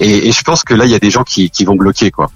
Et, 0.00 0.28
et 0.28 0.32
je 0.32 0.42
pense 0.42 0.62
que 0.62 0.74
là 0.74 0.84
il 0.84 0.90
y 0.90 0.94
a 0.94 0.98
des 0.98 1.10
gens 1.10 1.24
qui, 1.24 1.50
qui 1.50 1.64
vont 1.64 1.74
bloquer 1.74 2.10
quoi. 2.10 2.30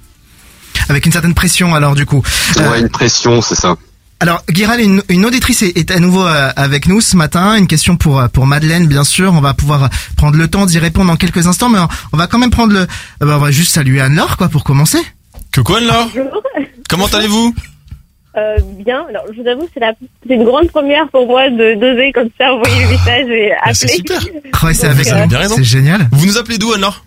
Avec 0.89 1.07
une 1.07 1.13
certaine 1.13 1.35
pression 1.35 1.75
alors 1.75 1.95
du 1.95 2.07
coup. 2.07 2.23
Euh, 2.59 2.71
ouais 2.71 2.81
une 2.81 2.89
pression 2.89 3.41
c'est 3.41 3.55
ça 3.55 3.77
Alors, 4.19 4.43
Giral, 4.49 4.81
une, 4.81 5.03
une 5.11 5.27
auditrice 5.27 5.63
est, 5.63 5.77
est 5.77 5.91
à 5.91 6.01
nouveau 6.01 6.27
euh, 6.27 6.51
avec 6.57 6.87
nous 6.89 7.01
ce 7.03 7.17
matin. 7.17 7.55
Une 7.57 7.67
question 7.67 7.97
pour 7.97 8.19
euh, 8.19 8.29
pour 8.29 8.47
Madeleine, 8.47 8.87
bien 8.87 9.05
sûr. 9.05 9.35
On 9.35 9.41
va 9.43 9.53
pouvoir 9.53 9.91
prendre 10.17 10.39
le 10.39 10.49
temps 10.49 10.65
d'y 10.65 10.79
répondre 10.79 11.09
dans 11.11 11.17
quelques 11.17 11.47
instants, 11.47 11.69
mais 11.69 11.79
on- 12.13 12.17
va 12.17 12.27
quand 12.27 12.39
même 12.39 12.51
prendre 12.51 12.73
le. 12.73 12.81
euh, 12.81 12.87
bah, 13.21 13.35
on 13.37 13.41
va 13.41 13.51
juste 13.51 13.73
saluer 13.75 14.01
Anne-Laure, 14.01 14.39
quoi, 14.39 14.49
pour 14.49 14.65
commencer. 14.65 14.99
Que 15.53 15.61
quoi 15.61 15.81
Bonjour. 15.81 16.43
Comment 16.89 17.07
allez-vous? 17.07 17.55
Euh, 18.39 18.57
bien. 18.79 19.05
Alors, 19.11 19.25
je 19.35 19.43
vous 19.43 19.49
avoue, 19.49 19.69
c'est 19.75 19.81
la, 19.81 19.93
c'est 20.27 20.35
une 20.35 20.45
grande 20.45 20.71
première 20.71 21.09
pour 21.09 21.27
moi 21.27 21.49
de 21.51 21.75
d'oser 21.75 22.13
comme 22.13 22.29
ça 22.39 22.53
envoyer 22.55 22.85
le 22.85 22.89
message 22.91 23.29
et 23.29 23.51
Bah, 23.65 23.75
C'est 23.75 23.85
appeler. 23.85 23.97
super. 23.97 24.63
Ouais, 24.65 24.73
c'est 24.75 24.87
avec. 24.89 25.07
C'est 25.49 25.65
génial. 25.65 26.09
Vous 26.13 26.27
nous 26.27 26.39
appelez 26.39 26.57
d'où 26.57 26.73
alors 26.73 27.05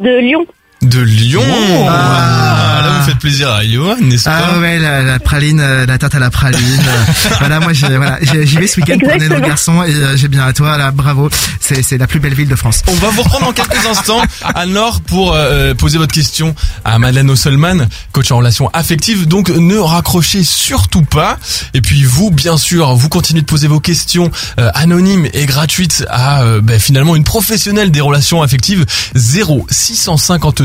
De 0.00 0.18
Lyon. 0.20 0.44
De 0.82 1.00
Lyon. 1.00 1.42
Ah. 1.88 2.76
Ah, 2.78 2.82
là 2.82 2.98
vous 3.00 3.04
faites 3.06 3.18
plaisir 3.18 3.50
à 3.50 3.64
Johan, 3.64 3.96
n'est-ce 4.00 4.24
pas 4.24 4.50
Ah 4.54 4.58
ouais, 4.60 4.78
la, 4.78 5.02
la 5.02 5.18
praline, 5.18 5.60
euh, 5.60 5.86
la 5.86 5.98
tarte 5.98 6.14
à 6.14 6.20
la 6.20 6.30
praline. 6.30 6.60
euh, 6.86 7.12
voilà, 7.40 7.58
moi, 7.58 7.72
j'ai- 7.72 7.96
voilà, 7.96 8.18
j'y 8.22 8.56
vais 8.56 8.66
ce 8.68 8.80
week-end 8.80 8.96
pour 9.00 9.10
amener 9.10 9.28
nos 9.28 9.40
garçons 9.40 9.82
et 9.82 9.92
euh, 9.92 10.16
j'ai 10.16 10.28
bien 10.28 10.46
à 10.46 10.52
toi, 10.52 10.78
là, 10.78 10.92
bravo. 10.92 11.28
C'est 11.60 11.82
c'est 11.82 11.98
la 11.98 12.06
plus 12.06 12.20
belle 12.20 12.34
ville 12.34 12.48
de 12.48 12.54
France. 12.54 12.82
On 12.86 12.94
va 12.94 13.08
vous 13.10 13.22
reprendre 13.22 13.46
dans 13.46 13.52
quelques 13.52 13.84
instants, 13.86 14.22
Anne-Laure, 14.54 15.00
pour 15.00 15.32
euh, 15.34 15.74
poser 15.74 15.98
votre 15.98 16.14
question 16.14 16.54
à 16.84 16.98
Madeleine 17.00 17.30
Osselman, 17.30 17.88
coach 18.12 18.30
en 18.30 18.36
relations 18.38 18.68
affectives. 18.72 19.26
Donc 19.26 19.48
ne 19.48 19.76
raccrochez 19.78 20.44
surtout 20.44 21.02
pas. 21.02 21.38
Et 21.74 21.80
puis 21.80 22.04
vous, 22.04 22.30
bien 22.30 22.56
sûr, 22.56 22.94
vous 22.94 23.08
continuez 23.08 23.40
de 23.40 23.46
poser 23.46 23.66
vos 23.66 23.80
questions 23.80 24.30
euh, 24.60 24.70
anonymes 24.74 25.26
et 25.32 25.44
gratuites 25.46 26.04
à 26.08 26.42
euh, 26.42 26.60
ben, 26.62 26.78
finalement 26.78 27.16
une 27.16 27.24
professionnelle 27.24 27.90
des 27.90 28.00
relations 28.00 28.42
affectives 28.42 28.86
0 29.16 29.66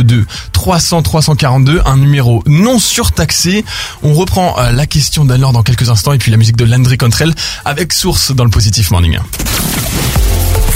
652 0.04 0.26
300 0.52 1.02
342, 1.02 1.82
un 1.86 1.98
numéro 1.98 2.44
non 2.46 2.80
surtaxé. 2.80 3.66
On 4.02 4.14
reprend 4.14 4.56
euh, 4.60 4.72
la 4.72 4.86
question 4.86 5.26
d'Anne-Laure 5.26 5.54
dans 5.54 5.64
quelques 5.64 5.90
instants 5.90 6.14
et 6.14 6.18
puis 6.18 6.32
la 6.32 6.38
musique 6.38 6.56
de 6.58 6.66
Landry 6.66 6.98
Contrell 6.98 7.34
avec 7.66 7.94
source 7.94 8.32
dans 8.32 8.44
le 8.44 8.50
Positif 8.50 8.92
Morning. 8.92 9.18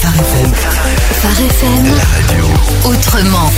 Phare 0.01 0.13
FM, 0.13 0.51
Phare 1.21 1.41
FM. 1.41 1.85
Autrement. 2.85 3.51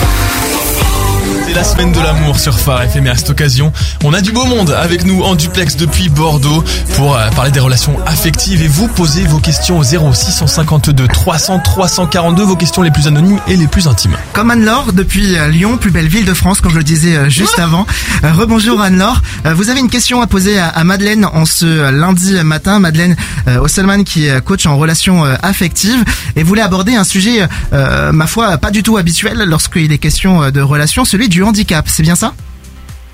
C'est 1.50 1.56
la 1.56 1.64
semaine 1.64 1.92
de 1.92 2.00
l'amour 2.00 2.40
sur 2.40 2.60
Phare 2.60 2.84
FM 2.84 3.08
et 3.08 3.10
à 3.10 3.16
cette 3.16 3.32
occasion, 3.32 3.74
on 4.04 4.14
a 4.14 4.22
du 4.22 4.32
beau 4.32 4.46
monde 4.46 4.70
avec 4.70 5.04
nous 5.04 5.24
en 5.24 5.34
duplex 5.34 5.78
depuis 5.78 6.08
Bordeaux 6.08 6.64
pour 6.96 7.16
euh, 7.16 7.28
parler 7.32 7.50
des 7.50 7.60
relations 7.60 7.98
affectives 8.06 8.62
et 8.62 8.68
vous 8.68 8.88
poser 8.88 9.24
vos 9.24 9.40
questions 9.40 9.80
au 9.80 9.84
0 9.84 10.14
652 10.14 11.08
300 11.08 11.60
342, 11.64 12.44
vos 12.44 12.56
questions 12.56 12.84
les 12.84 12.92
plus 12.92 13.08
anonymes 13.08 13.40
et 13.48 13.56
les 13.56 13.66
plus 13.66 13.88
intimes. 13.88 14.16
Comme 14.34 14.52
Anne-Laure, 14.52 14.94
depuis 14.94 15.40
euh, 15.40 15.48
Lyon, 15.48 15.78
plus 15.78 15.90
belle 15.90 16.08
ville 16.08 16.26
de 16.26 16.36
France, 16.36 16.62
comme 16.62 16.72
je 16.72 16.78
le 16.78 16.84
disais 16.84 17.16
euh, 17.16 17.30
juste 17.30 17.58
avant. 17.58 17.88
Euh, 18.24 18.32
Rebonjour 18.32 18.80
Anne-Laure. 18.80 19.22
Vous 19.56 19.72
avez 19.72 19.80
une 19.80 19.90
question 19.90 20.22
à 20.22 20.28
poser 20.28 20.60
à, 20.60 20.84
Madeleine 20.84 21.26
en 21.26 21.46
ce 21.46 21.90
lundi 21.90 22.34
matin. 22.44 22.80
Madeleine 22.80 23.16
Osselman 23.62 24.04
qui 24.04 24.28
est 24.28 24.44
coach 24.44 24.66
en 24.66 24.78
relations 24.78 25.24
affectives 25.42 26.04
et 26.36 26.44
voulait 26.44 26.62
aborder 26.62 26.96
un 26.96 27.04
sujet, 27.04 27.48
ma 27.72 28.28
foi, 28.28 28.58
pas 28.58 28.70
du 28.70 28.84
tout 28.84 28.98
habituel 28.98 29.38
lorsqu'il 29.46 29.92
est 29.92 29.98
question 29.98 30.52
de 30.52 30.62
relations, 30.62 31.06
celui 31.06 31.30
du 31.30 31.39
handicap. 31.44 31.86
C'est 31.88 32.04
bien 32.04 32.16
ça 32.16 32.34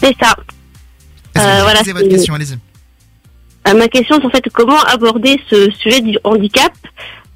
C'est 0.02 0.16
ça. 0.22 0.36
Euh, 1.38 1.60
voilà, 1.64 1.80
posez 1.80 1.92
votre 1.94 2.06
c'est- 2.06 2.12
question, 2.12 2.34
allez-y. 2.34 2.58
Euh, 3.68 3.74
ma 3.74 3.88
question, 3.88 4.18
c'est 4.20 4.26
en 4.28 4.30
fait 4.30 4.44
comment 4.54 4.80
aborder 4.82 5.40
ce 5.50 5.70
sujet 5.72 6.02
du 6.02 6.18
handicap. 6.24 6.72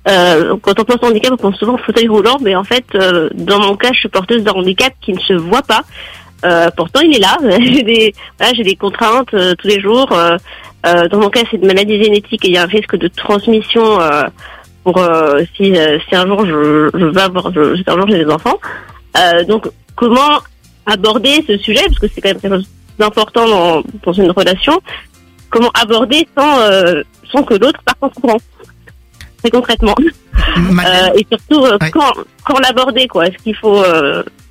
Euh, 0.08 0.56
quand 0.62 0.80
on 0.80 0.84
pense 0.86 1.04
handicap, 1.10 1.34
on 1.34 1.38
pense 1.38 1.58
souvent 1.58 1.73
au 1.73 1.78
fauteuil 1.80 2.08
roulant, 2.08 2.38
mais 2.41 2.56
en 2.56 2.63
fait, 2.63 2.86
euh, 2.95 3.30
dans 3.34 3.60
mon 3.60 3.75
cas, 3.75 3.89
je 3.93 3.99
suis 3.99 4.10
porteuse 4.10 4.43
d'un 4.43 4.54
handicap 4.54 4.93
qui 5.02 5.13
ne 5.13 5.19
se 5.19 5.34
voit 5.34 5.62
pas. 5.63 5.82
Euh, 6.45 6.69
pourtant, 6.78 7.02
il 7.02 7.15
est 7.15 7.19
là. 7.19 7.38
j'ai 7.60 7.84
des, 7.84 8.13
voilà, 8.38 8.54
j'ai 8.54 8.63
des 8.63 8.75
contraintes 8.75 9.30
tous 9.32 9.67
les 9.67 9.82
jours. 9.82 10.08
Dans 10.84 11.19
mon 11.19 11.30
cas, 11.30 11.41
c'est 11.52 11.58
une 11.58 11.67
maladie 11.67 12.02
génétique 12.02 12.45
et 12.45 12.49
il 12.49 12.54
y 12.54 12.58
a 12.58 12.63
un 12.63 12.67
risque 12.67 12.95
de 12.95 13.08
transmission 13.10 13.99
pour 14.86 14.97
si, 15.58 15.73
si 16.08 16.15
un 16.15 16.25
jour 16.25 16.45
je, 16.45 16.89
je 16.93 17.06
vais 17.06 17.21
avoir, 17.21 17.52
je, 17.52 17.75
si 17.75 17.84
un 17.86 17.97
jour 17.97 18.08
j'ai 18.08 18.23
des 18.23 18.32
enfants. 18.32 18.58
Donc, 19.47 19.67
comment 19.95 20.39
aborder 20.86 21.44
ce 21.48 21.58
sujet, 21.58 21.84
parce 21.88 22.00
que 22.00 22.08
c'est 22.13 22.22
quand 22.22 22.30
même 22.30 22.39
quelque 22.42 22.56
chose 22.56 22.70
d'important 22.98 23.48
dans, 23.48 23.84
dans 24.04 24.13
une 24.13 24.32
relation. 24.32 24.80
Comment 25.50 25.72
aborder 25.74 26.28
sans, 26.38 26.60
euh, 26.60 27.02
sans 27.32 27.44
que 27.44 27.54
l'autre 27.56 27.80
parte 27.84 27.98
en 28.02 28.10
courant 28.10 28.38
Très 29.39 29.50
concrètement. 29.52 29.96
Euh, 30.00 31.10
et 31.15 31.26
surtout, 31.32 31.65
euh, 31.65 31.78
Ouais. 31.82 31.92
quand, 31.92 32.12
quand 32.46 32.60
l'aborder, 32.60 33.08
quoi. 33.08 33.28
Est-ce 33.28 33.38
qu'il 33.44 33.56
faut 33.56 33.84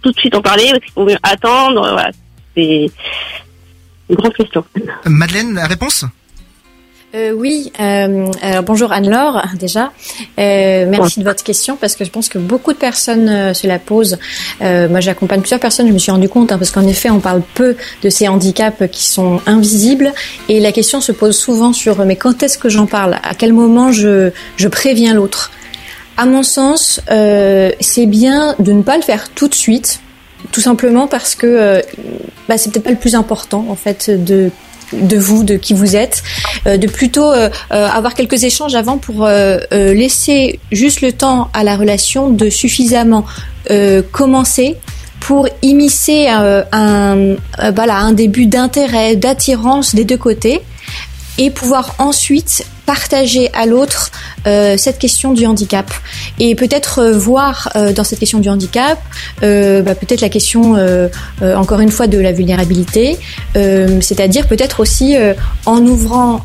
tout 0.02 0.10
de 0.12 0.18
suite 0.18 0.34
en 0.34 0.40
parler 0.42 0.64
Est-ce 0.64 0.78
qu'il 0.80 0.92
faut 0.92 1.04
mieux 1.04 1.18
attendre? 1.22 1.80
Voilà, 1.92 2.10
c'est 2.56 2.90
une 4.10 4.16
grande 4.16 4.32
question. 4.34 4.64
Madeleine, 5.04 5.54
la 5.54 5.66
réponse? 5.66 6.04
Euh, 7.14 7.32
oui, 7.32 7.72
euh, 7.80 8.30
alors 8.42 8.62
bonjour 8.64 8.92
Anne-Laure 8.92 9.42
déjà. 9.58 9.92
Euh, 10.38 10.84
merci 10.90 11.20
de 11.20 11.24
votre 11.24 11.42
question 11.42 11.76
parce 11.76 11.96
que 11.96 12.04
je 12.04 12.10
pense 12.10 12.28
que 12.28 12.36
beaucoup 12.36 12.74
de 12.74 12.78
personnes 12.78 13.30
euh, 13.30 13.54
se 13.54 13.66
la 13.66 13.78
posent. 13.78 14.18
Euh, 14.60 14.90
moi 14.90 15.00
j'accompagne 15.00 15.40
plusieurs 15.40 15.60
personnes, 15.60 15.88
je 15.88 15.94
me 15.94 15.98
suis 15.98 16.12
rendu 16.12 16.28
compte 16.28 16.52
hein, 16.52 16.58
parce 16.58 16.70
qu'en 16.70 16.86
effet 16.86 17.08
on 17.08 17.20
parle 17.20 17.40
peu 17.54 17.76
de 18.02 18.10
ces 18.10 18.28
handicaps 18.28 18.82
qui 18.92 19.06
sont 19.06 19.40
invisibles 19.46 20.12
et 20.50 20.60
la 20.60 20.70
question 20.70 21.00
se 21.00 21.12
pose 21.12 21.34
souvent 21.34 21.72
sur 21.72 22.04
mais 22.04 22.16
quand 22.16 22.42
est-ce 22.42 22.58
que 22.58 22.68
j'en 22.68 22.84
parle? 22.84 23.14
À 23.22 23.34
quel 23.34 23.54
moment 23.54 23.90
je, 23.90 24.30
je 24.56 24.68
préviens 24.68 25.14
l'autre? 25.14 25.50
À 26.18 26.26
mon 26.26 26.42
sens, 26.42 27.00
euh, 27.10 27.70
c'est 27.80 28.06
bien 28.06 28.54
de 28.58 28.72
ne 28.72 28.82
pas 28.82 28.98
le 28.98 29.02
faire 29.02 29.30
tout 29.30 29.48
de 29.48 29.54
suite, 29.54 30.00
tout 30.52 30.60
simplement 30.60 31.06
parce 31.06 31.34
que 31.34 31.82
bah, 32.50 32.58
c'est 32.58 32.70
peut-être 32.70 32.84
pas 32.84 32.90
le 32.90 32.96
plus 32.96 33.14
important 33.14 33.64
en 33.70 33.76
fait 33.76 34.10
de 34.10 34.50
de 34.92 35.16
vous, 35.16 35.44
de 35.44 35.56
qui 35.56 35.74
vous 35.74 35.96
êtes, 35.96 36.22
euh, 36.66 36.76
de 36.76 36.86
plutôt 36.86 37.30
euh, 37.30 37.50
euh, 37.72 37.88
avoir 37.88 38.14
quelques 38.14 38.44
échanges 38.44 38.74
avant 38.74 38.98
pour 38.98 39.26
laisser 39.70 40.60
juste 40.72 41.00
le 41.00 41.12
temps 41.12 41.50
à 41.52 41.64
la 41.64 41.76
relation 41.76 42.30
de 42.30 42.50
suffisamment 42.50 43.24
commencer 44.12 44.76
pour 45.20 45.48
immiscer 45.62 46.28
un, 46.28 46.66
euh, 46.72 47.36
voilà, 47.74 47.96
un 47.96 48.12
début 48.12 48.46
d'intérêt, 48.46 49.16
d'attirance 49.16 49.94
des 49.94 50.04
deux 50.04 50.16
côtés 50.16 50.60
et 51.38 51.50
pouvoir 51.50 51.94
ensuite 51.98 52.64
partager 52.88 53.50
à 53.52 53.66
l'autre 53.66 54.10
euh, 54.46 54.78
cette 54.78 54.98
question 54.98 55.34
du 55.34 55.44
handicap. 55.44 55.90
Et 56.38 56.54
peut-être 56.54 57.00
euh, 57.00 57.18
voir 57.18 57.68
euh, 57.76 57.92
dans 57.92 58.02
cette 58.02 58.18
question 58.18 58.38
du 58.38 58.48
handicap 58.48 58.98
euh, 59.42 59.82
bah, 59.82 59.94
peut-être 59.94 60.22
la 60.22 60.30
question 60.30 60.74
euh, 60.74 61.08
euh, 61.42 61.54
encore 61.54 61.80
une 61.80 61.90
fois 61.90 62.06
de 62.06 62.18
la 62.18 62.32
vulnérabilité 62.32 63.18
c'est-à-dire 64.00 64.46
peut-être 64.46 64.80
aussi 64.80 65.16
en 65.66 65.78
ouvrant 65.86 66.42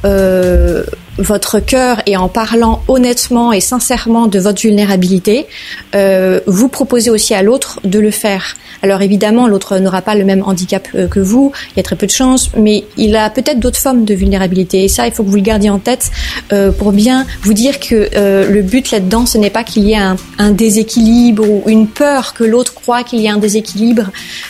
votre 1.17 1.59
cœur 1.59 2.01
et 2.05 2.17
en 2.17 2.27
parlant 2.27 2.81
honnêtement 2.87 3.53
et 3.53 3.59
sincèrement 3.59 4.27
de 4.27 4.39
votre 4.39 4.61
vulnérabilité, 4.61 5.47
euh, 5.95 6.39
vous 6.47 6.69
proposez 6.69 7.09
aussi 7.09 7.33
à 7.33 7.43
l'autre 7.43 7.79
de 7.83 7.99
le 7.99 8.11
faire. 8.11 8.55
Alors 8.81 9.01
évidemment, 9.01 9.47
l'autre 9.47 9.77
n'aura 9.77 10.01
pas 10.01 10.15
le 10.15 10.25
même 10.25 10.43
handicap 10.43 10.87
euh, 10.95 11.07
que 11.07 11.19
vous, 11.19 11.51
il 11.71 11.77
y 11.77 11.79
a 11.79 11.83
très 11.83 11.95
peu 11.95 12.05
de 12.05 12.11
chances, 12.11 12.49
mais 12.57 12.83
il 12.97 13.15
a 13.15 13.29
peut-être 13.29 13.59
d'autres 13.59 13.79
formes 13.79 14.05
de 14.05 14.13
vulnérabilité. 14.13 14.83
Et 14.83 14.87
ça, 14.87 15.07
il 15.07 15.13
faut 15.13 15.23
que 15.23 15.29
vous 15.29 15.35
le 15.35 15.41
gardiez 15.41 15.69
en 15.69 15.79
tête 15.79 16.11
euh, 16.51 16.71
pour 16.71 16.91
bien 16.91 17.25
vous 17.43 17.53
dire 17.53 17.79
que 17.79 18.09
euh, 18.15 18.49
le 18.49 18.61
but 18.61 18.91
là-dedans, 18.91 19.25
ce 19.25 19.37
n'est 19.37 19.49
pas 19.49 19.63
qu'il 19.63 19.83
y 19.83 19.93
ait 19.93 19.97
un, 19.97 20.17
un 20.37 20.51
déséquilibre 20.51 21.49
ou 21.49 21.63
une 21.67 21.87
peur 21.87 22.33
que 22.33 22.43
l'autre 22.43 22.73
croit 22.73 23.03
qu'il 23.03 23.21
y 23.21 23.27
a 23.27 23.33
un 23.33 23.37
déséquilibre. 23.37 24.09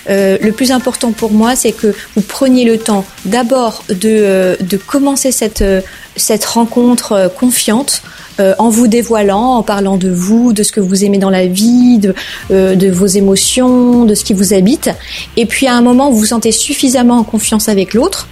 Euh, 0.09 0.37
le 0.41 0.51
plus 0.51 0.71
important 0.71 1.11
pour 1.11 1.31
moi, 1.31 1.55
c'est 1.55 1.71
que 1.71 1.93
vous 2.15 2.21
preniez 2.21 2.65
le 2.65 2.77
temps 2.77 3.05
d'abord 3.25 3.83
de, 3.89 3.95
euh, 4.05 4.55
de 4.59 4.77
commencer 4.77 5.31
cette, 5.31 5.63
cette 6.15 6.45
rencontre 6.45 7.11
euh, 7.13 7.29
confiante 7.29 8.01
euh, 8.39 8.55
en 8.57 8.69
vous 8.69 8.87
dévoilant, 8.87 9.57
en 9.57 9.63
parlant 9.63 9.97
de 9.97 10.09
vous, 10.09 10.53
de 10.53 10.63
ce 10.63 10.71
que 10.71 10.79
vous 10.79 11.05
aimez 11.05 11.17
dans 11.19 11.29
la 11.29 11.45
vie, 11.45 11.99
de, 11.99 12.15
euh, 12.51 12.75
de 12.75 12.89
vos 12.89 13.05
émotions, 13.05 14.05
de 14.05 14.15
ce 14.15 14.23
qui 14.23 14.33
vous 14.33 14.53
habite. 14.53 14.89
Et 15.37 15.45
puis 15.45 15.67
à 15.67 15.75
un 15.75 15.81
moment 15.81 16.09
vous 16.09 16.17
vous 16.17 16.25
sentez 16.25 16.51
suffisamment 16.51 17.19
en 17.19 17.23
confiance 17.23 17.69
avec 17.69 17.93
l'autre, 17.93 18.27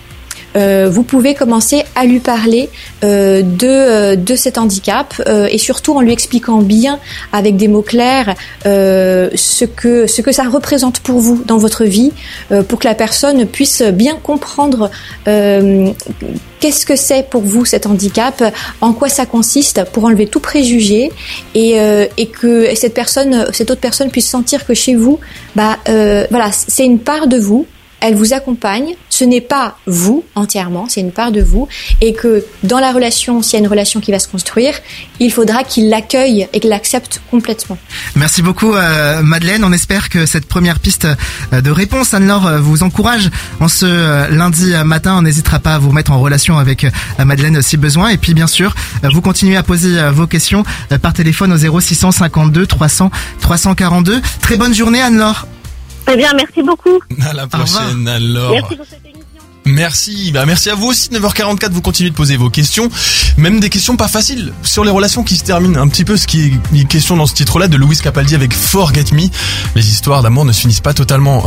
euh, 0.56 0.90
vous 0.92 1.04
pouvez 1.04 1.34
commencer 1.34 1.84
à 1.96 2.06
lui 2.06 2.20
parler 2.20 2.70
euh, 3.04 3.42
de, 3.42 3.68
euh, 3.68 4.16
de 4.16 4.36
cet 4.36 4.58
handicap 4.58 5.14
euh, 5.28 5.48
et 5.50 5.58
surtout 5.58 5.94
en 5.94 6.02
lui 6.02 6.12
expliquant 6.12 6.62
bien 6.62 7.00
avec 7.32 7.56
des 7.56 7.68
mots 7.68 7.82
clairs 7.82 8.36
ce, 8.64 9.66
que, 9.66 10.08
ce 10.08 10.22
que 10.22 10.32
ça 10.32 10.44
représente 10.44 11.00
pour 11.00 11.20
vous 11.20 11.44
dans 11.46 11.58
votre 11.58 11.86
vie 11.86 12.12
pour 12.68 12.80
que 12.80 12.88
la 12.88 12.96
personne 12.96 13.46
puisse 13.46 13.82
bien 13.82 14.18
comprendre 14.22 14.90
qu'est-ce 16.62 16.86
que 16.86 16.96
c'est 16.96 17.28
pour 17.30 17.42
vous 17.42 17.66
cet 17.66 17.86
handicap, 17.86 18.42
en 18.80 18.94
quoi 18.94 19.10
ça 19.10 19.26
consiste 19.26 19.84
pour 19.92 20.06
enlever 20.06 20.28
tout 20.28 20.40
préjugé 20.40 21.12
et, 21.56 21.80
euh, 21.80 22.06
et 22.18 22.28
que 22.28 22.74
cette 22.76 22.94
personne, 22.94 23.48
cette 23.52 23.72
autre 23.72 23.82
personne 23.82 24.10
puisse 24.10 24.30
sentir 24.30 24.66
que 24.66 24.74
chez 24.74 24.96
vous, 24.96 25.20
bah 25.56 25.78
euh, 25.90 26.26
voilà, 26.30 26.52
c'est 26.52 26.86
une 26.86 27.00
part 27.00 27.28
de 27.28 27.38
vous 27.38 27.66
elle 28.02 28.16
vous 28.16 28.34
accompagne, 28.34 28.96
ce 29.10 29.24
n'est 29.24 29.42
pas 29.42 29.78
vous 29.86 30.26
entièrement, 30.36 30.88
c'est 30.90 31.02
une 31.02 31.12
part 31.12 31.32
de 31.32 31.42
vous, 31.42 31.68
et 32.02 32.14
que 32.14 32.44
dans 32.64 32.80
la 32.80 32.92
relation, 32.92 33.42
s'il 33.42 33.54
y 33.54 33.56
a 33.58 33.60
une 33.60 33.70
relation 33.70 34.00
qui 34.00 34.12
va 34.12 34.20
se 34.20 34.28
construire, 34.28 34.74
il 35.20 35.32
faudra 35.32 35.64
qu'il 35.64 35.90
l'accueille 35.90 36.48
et 36.52 36.60
qu'il 36.60 36.72
l'accepte 36.72 37.22
complètement. 37.30 37.78
Merci 38.16 38.42
beaucoup 38.42 38.74
euh, 38.74 39.22
Madeleine. 39.22 39.64
On 39.64 39.72
espère 39.72 40.10
que 40.10 40.26
cette 40.26 40.48
première 40.48 40.80
piste 40.80 41.08
euh, 41.54 41.62
de 41.62 41.70
réponse, 41.70 42.14
Anne-Laure, 42.14 42.48
euh, 42.48 42.60
vous 42.60 42.84
encourage 42.84 43.30
en 43.60 43.68
ce 43.68 44.32
lundi 44.32 44.74
matin. 44.84 45.16
On 45.18 45.22
n'hésitera 45.22 45.60
pas 45.60 45.76
à 45.76 45.80
vous 45.80 45.92
mettre 45.92 46.12
en 46.12 46.20
relation 46.20 46.58
avec 46.58 46.86
Madeleine 47.24 47.62
si 47.62 47.78
besoin. 47.78 48.10
Et 48.10 48.18
puis 48.18 48.34
bien 48.34 48.48
sûr, 48.48 48.74
vous 49.04 49.22
continuez 49.22 49.58
à 49.58 49.64
poser 49.64 50.00
vos 50.12 50.28
questions 50.28 50.64
par 51.02 51.14
téléphone 51.14 51.54
au 51.54 51.80
0652 51.80 52.66
300 52.66 53.12
342. 53.42 54.22
Très 54.42 54.58
bonne 54.58 54.74
journée 54.74 55.02
Anne-Laure. 55.02 55.48
Très 56.06 56.18
bien, 56.18 56.34
merci 56.34 56.62
beaucoup. 56.64 57.00
À 57.22 57.34
la 57.34 57.48
prochaine, 57.48 58.08
alors. 58.08 58.52
Merci 58.52 58.76
pour 58.76 58.86
cette 58.86 59.06
émission. 59.06 59.22
Merci, 59.64 60.32
bah 60.32 60.46
merci 60.46 60.70
à 60.72 60.76
vous 60.76 60.88
aussi. 60.88 61.10
9h44, 61.10 61.70
vous 61.70 61.82
continuez 61.82 62.10
de 62.10 62.16
poser 62.16 62.36
vos 62.36 62.50
questions, 62.50 62.90
même 63.38 63.60
des 63.60 63.70
questions 63.70 63.96
pas 63.96 64.08
faciles 64.08 64.54
sur 64.64 64.84
les 64.84 64.90
relations 64.90 65.24
qui 65.24 65.36
se 65.38 65.44
terminent. 65.44 65.80
Un 65.80 65.88
petit 65.88 66.04
peu 66.04 66.18
ce 66.18 66.26
qui 66.26 66.60
est 66.74 66.84
question 66.86 67.16
dans 67.16 67.28
ce 67.28 67.36
titre-là 67.36 67.68
de 67.68 67.78
Louis 67.78 67.96
Capaldi 67.98 68.34
avec 68.34 68.54
Forget 68.54 69.06
Me. 69.14 69.28
Les 69.76 69.90
histoires 69.90 70.24
d'amour 70.24 70.46
ne 70.46 70.52
se 70.52 70.62
finissent 70.62 70.82
pas 70.82 70.96
totalement 70.96 71.44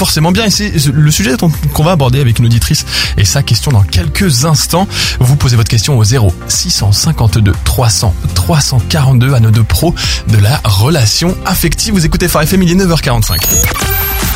forcément 0.00 0.32
bien 0.32 0.46
et 0.46 0.50
c'est 0.50 0.72
le 0.86 1.10
sujet 1.10 1.36
qu'on 1.74 1.82
va 1.82 1.90
aborder 1.90 2.22
avec 2.22 2.38
une 2.38 2.46
auditrice 2.46 2.86
et 3.18 3.26
sa 3.26 3.42
question 3.42 3.70
dans 3.70 3.82
quelques 3.82 4.46
instants. 4.46 4.88
Vous 5.20 5.36
posez 5.36 5.56
votre 5.56 5.68
question 5.68 5.98
au 5.98 6.04
0 6.04 6.32
652 6.48 7.52
300 7.66 8.14
342 8.34 9.34
à 9.34 9.40
nos 9.40 9.50
deux 9.50 9.62
pros 9.62 9.94
de 10.28 10.38
la 10.38 10.58
relation 10.64 11.36
affective. 11.44 11.92
Vous 11.92 12.06
écoutez 12.06 12.28
Phare 12.28 12.44
FM, 12.44 12.62
il 12.62 12.70
est 12.70 12.82
9h45. 12.86 13.36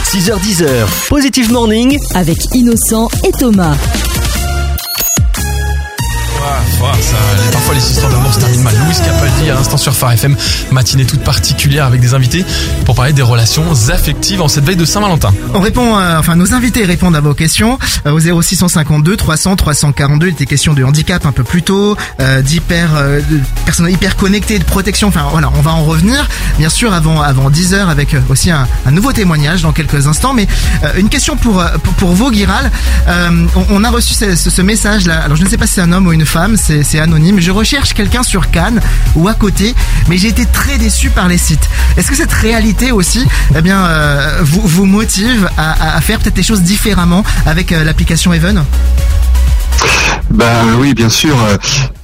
6h10, 0.04 0.66
Positive 1.08 1.50
Morning. 1.50 1.98
Avec 2.14 2.36
Innocent 2.52 3.08
et 3.26 3.32
Thomas. 3.32 3.74
Parfois 7.52 7.74
les 7.74 7.80
histoires 7.90 8.10
d'amour 8.10 8.32
se 8.34 8.38
terminent 8.40 8.62
mal. 8.64 8.74
Louis 8.76 8.94
Capaldi 9.04 9.50
à 9.50 9.54
l'instant 9.54 9.76
sur 9.78 9.94
Phare 9.94 10.12
FM, 10.12 10.36
matinée 10.72 11.04
toute 11.06 11.22
particulière 11.22 11.86
avec 11.86 12.00
des 12.00 12.12
invités 12.14 12.44
pour 12.84 12.94
parler 12.94 13.12
des 13.12 13.22
relations 13.22 13.64
affectives 13.90 14.42
en 14.42 14.48
cette 14.48 14.64
veille 14.64 14.76
de 14.76 14.84
Saint-Valentin. 14.84 15.32
On 15.54 15.60
répond, 15.60 15.96
euh, 15.96 16.18
enfin 16.18 16.36
nos 16.36 16.52
invités 16.52 16.84
répondent 16.84 17.16
à 17.16 17.20
vos 17.20 17.32
questions 17.34 17.78
euh, 18.06 18.12
au 18.12 18.42
0652 18.42 19.16
300 19.16 19.56
342. 19.56 20.26
Il 20.28 20.32
était 20.32 20.46
question 20.46 20.74
de 20.74 20.84
handicap 20.84 21.24
un 21.24 21.32
peu 21.32 21.44
plus 21.44 21.62
tôt, 21.62 21.96
euh, 22.20 22.42
d'hyper, 22.42 22.90
euh, 22.96 23.20
personnes 23.64 23.88
hyper 23.90 24.16
connectées, 24.16 24.58
de 24.58 24.64
protection. 24.64 25.08
Enfin 25.08 25.24
voilà, 25.30 25.50
on 25.56 25.60
va 25.62 25.72
en 25.72 25.84
revenir 25.84 26.28
bien 26.58 26.68
sûr 26.68 26.92
avant 26.92 27.22
avant 27.22 27.48
10 27.50 27.72
heures 27.74 27.88
avec 27.88 28.12
euh, 28.14 28.20
aussi 28.28 28.50
un, 28.50 28.66
un 28.86 28.90
nouveau 28.90 29.12
témoignage 29.12 29.62
dans 29.62 29.72
quelques 29.72 30.06
instants. 30.06 30.34
Mais 30.34 30.46
une 30.98 31.08
question 31.08 31.36
pour 31.36 31.64
pour, 31.82 31.92
pour 31.94 32.12
vous, 32.12 32.30
on, 33.08 33.46
on 33.70 33.84
a 33.84 33.90
reçu 33.90 34.14
ce, 34.14 34.34
ce- 34.36 34.50
ce 34.50 34.62
message 34.62 35.06
là. 35.06 35.20
Alors 35.22 35.36
je 35.36 35.44
ne 35.44 35.48
sais 35.48 35.56
pas 35.56 35.66
si 35.66 35.74
c'est 35.74 35.80
un 35.80 35.92
homme 35.92 36.06
ou 36.06 36.12
une 36.12 36.26
femme, 36.26 36.33
c'est 36.56 36.98
anonyme. 36.98 37.40
Je 37.40 37.50
recherche 37.52 37.94
quelqu'un 37.94 38.22
sur 38.24 38.50
Cannes 38.50 38.80
ou 39.14 39.28
à 39.28 39.34
côté, 39.34 39.74
mais 40.08 40.18
j'ai 40.18 40.28
été 40.28 40.46
très 40.46 40.78
déçu 40.78 41.10
par 41.10 41.28
les 41.28 41.38
sites. 41.38 41.68
Est-ce 41.96 42.08
que 42.08 42.16
cette 42.16 42.32
réalité 42.32 42.90
aussi, 42.90 43.24
eh 43.56 43.62
bien, 43.62 43.84
euh, 43.86 44.38
vous, 44.42 44.62
vous 44.64 44.84
motive 44.84 45.48
à, 45.56 46.00
faire 46.00 46.18
peut-être 46.18 46.34
des 46.34 46.42
choses 46.42 46.62
différemment 46.62 47.22
avec 47.46 47.70
euh, 47.70 47.84
l'application 47.84 48.32
Even? 48.32 48.64
Ben 50.30 50.74
oui, 50.78 50.92
bien 50.94 51.08
sûr. 51.08 51.36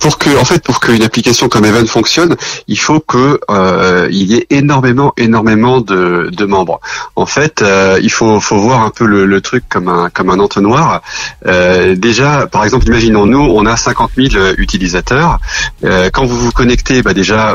Pour 0.00 0.16
que, 0.16 0.34
en 0.38 0.46
fait, 0.46 0.62
pour 0.62 0.80
qu'une 0.80 1.02
application 1.02 1.50
comme 1.50 1.66
Evan 1.66 1.86
fonctionne, 1.86 2.34
il 2.68 2.78
faut 2.78 3.00
que 3.00 3.38
euh, 3.50 4.08
il 4.10 4.32
y 4.32 4.36
ait 4.36 4.46
énormément, 4.48 5.12
énormément 5.18 5.82
de, 5.82 6.44
membres. 6.46 6.80
En 7.16 7.26
fait, 7.26 7.60
euh, 7.60 8.00
il 8.02 8.10
faut, 8.10 8.38
voir 8.38 8.80
un 8.82 8.90
peu 8.90 9.04
le, 9.04 9.40
truc 9.42 9.64
comme 9.68 9.88
un, 9.88 10.08
comme 10.08 10.30
un 10.30 10.38
entonnoir. 10.38 11.02
Euh, 11.46 11.94
déjà, 11.96 12.46
par 12.46 12.64
exemple, 12.64 12.86
imaginons 12.86 13.26
nous, 13.26 13.40
on 13.40 13.66
a 13.66 13.76
50 13.76 14.12
000 14.16 14.54
utilisateurs. 14.56 15.38
Quand 15.82 16.24
vous 16.24 16.38
vous 16.38 16.52
connectez, 16.52 17.02
bah 17.02 17.12
déjà, 17.12 17.54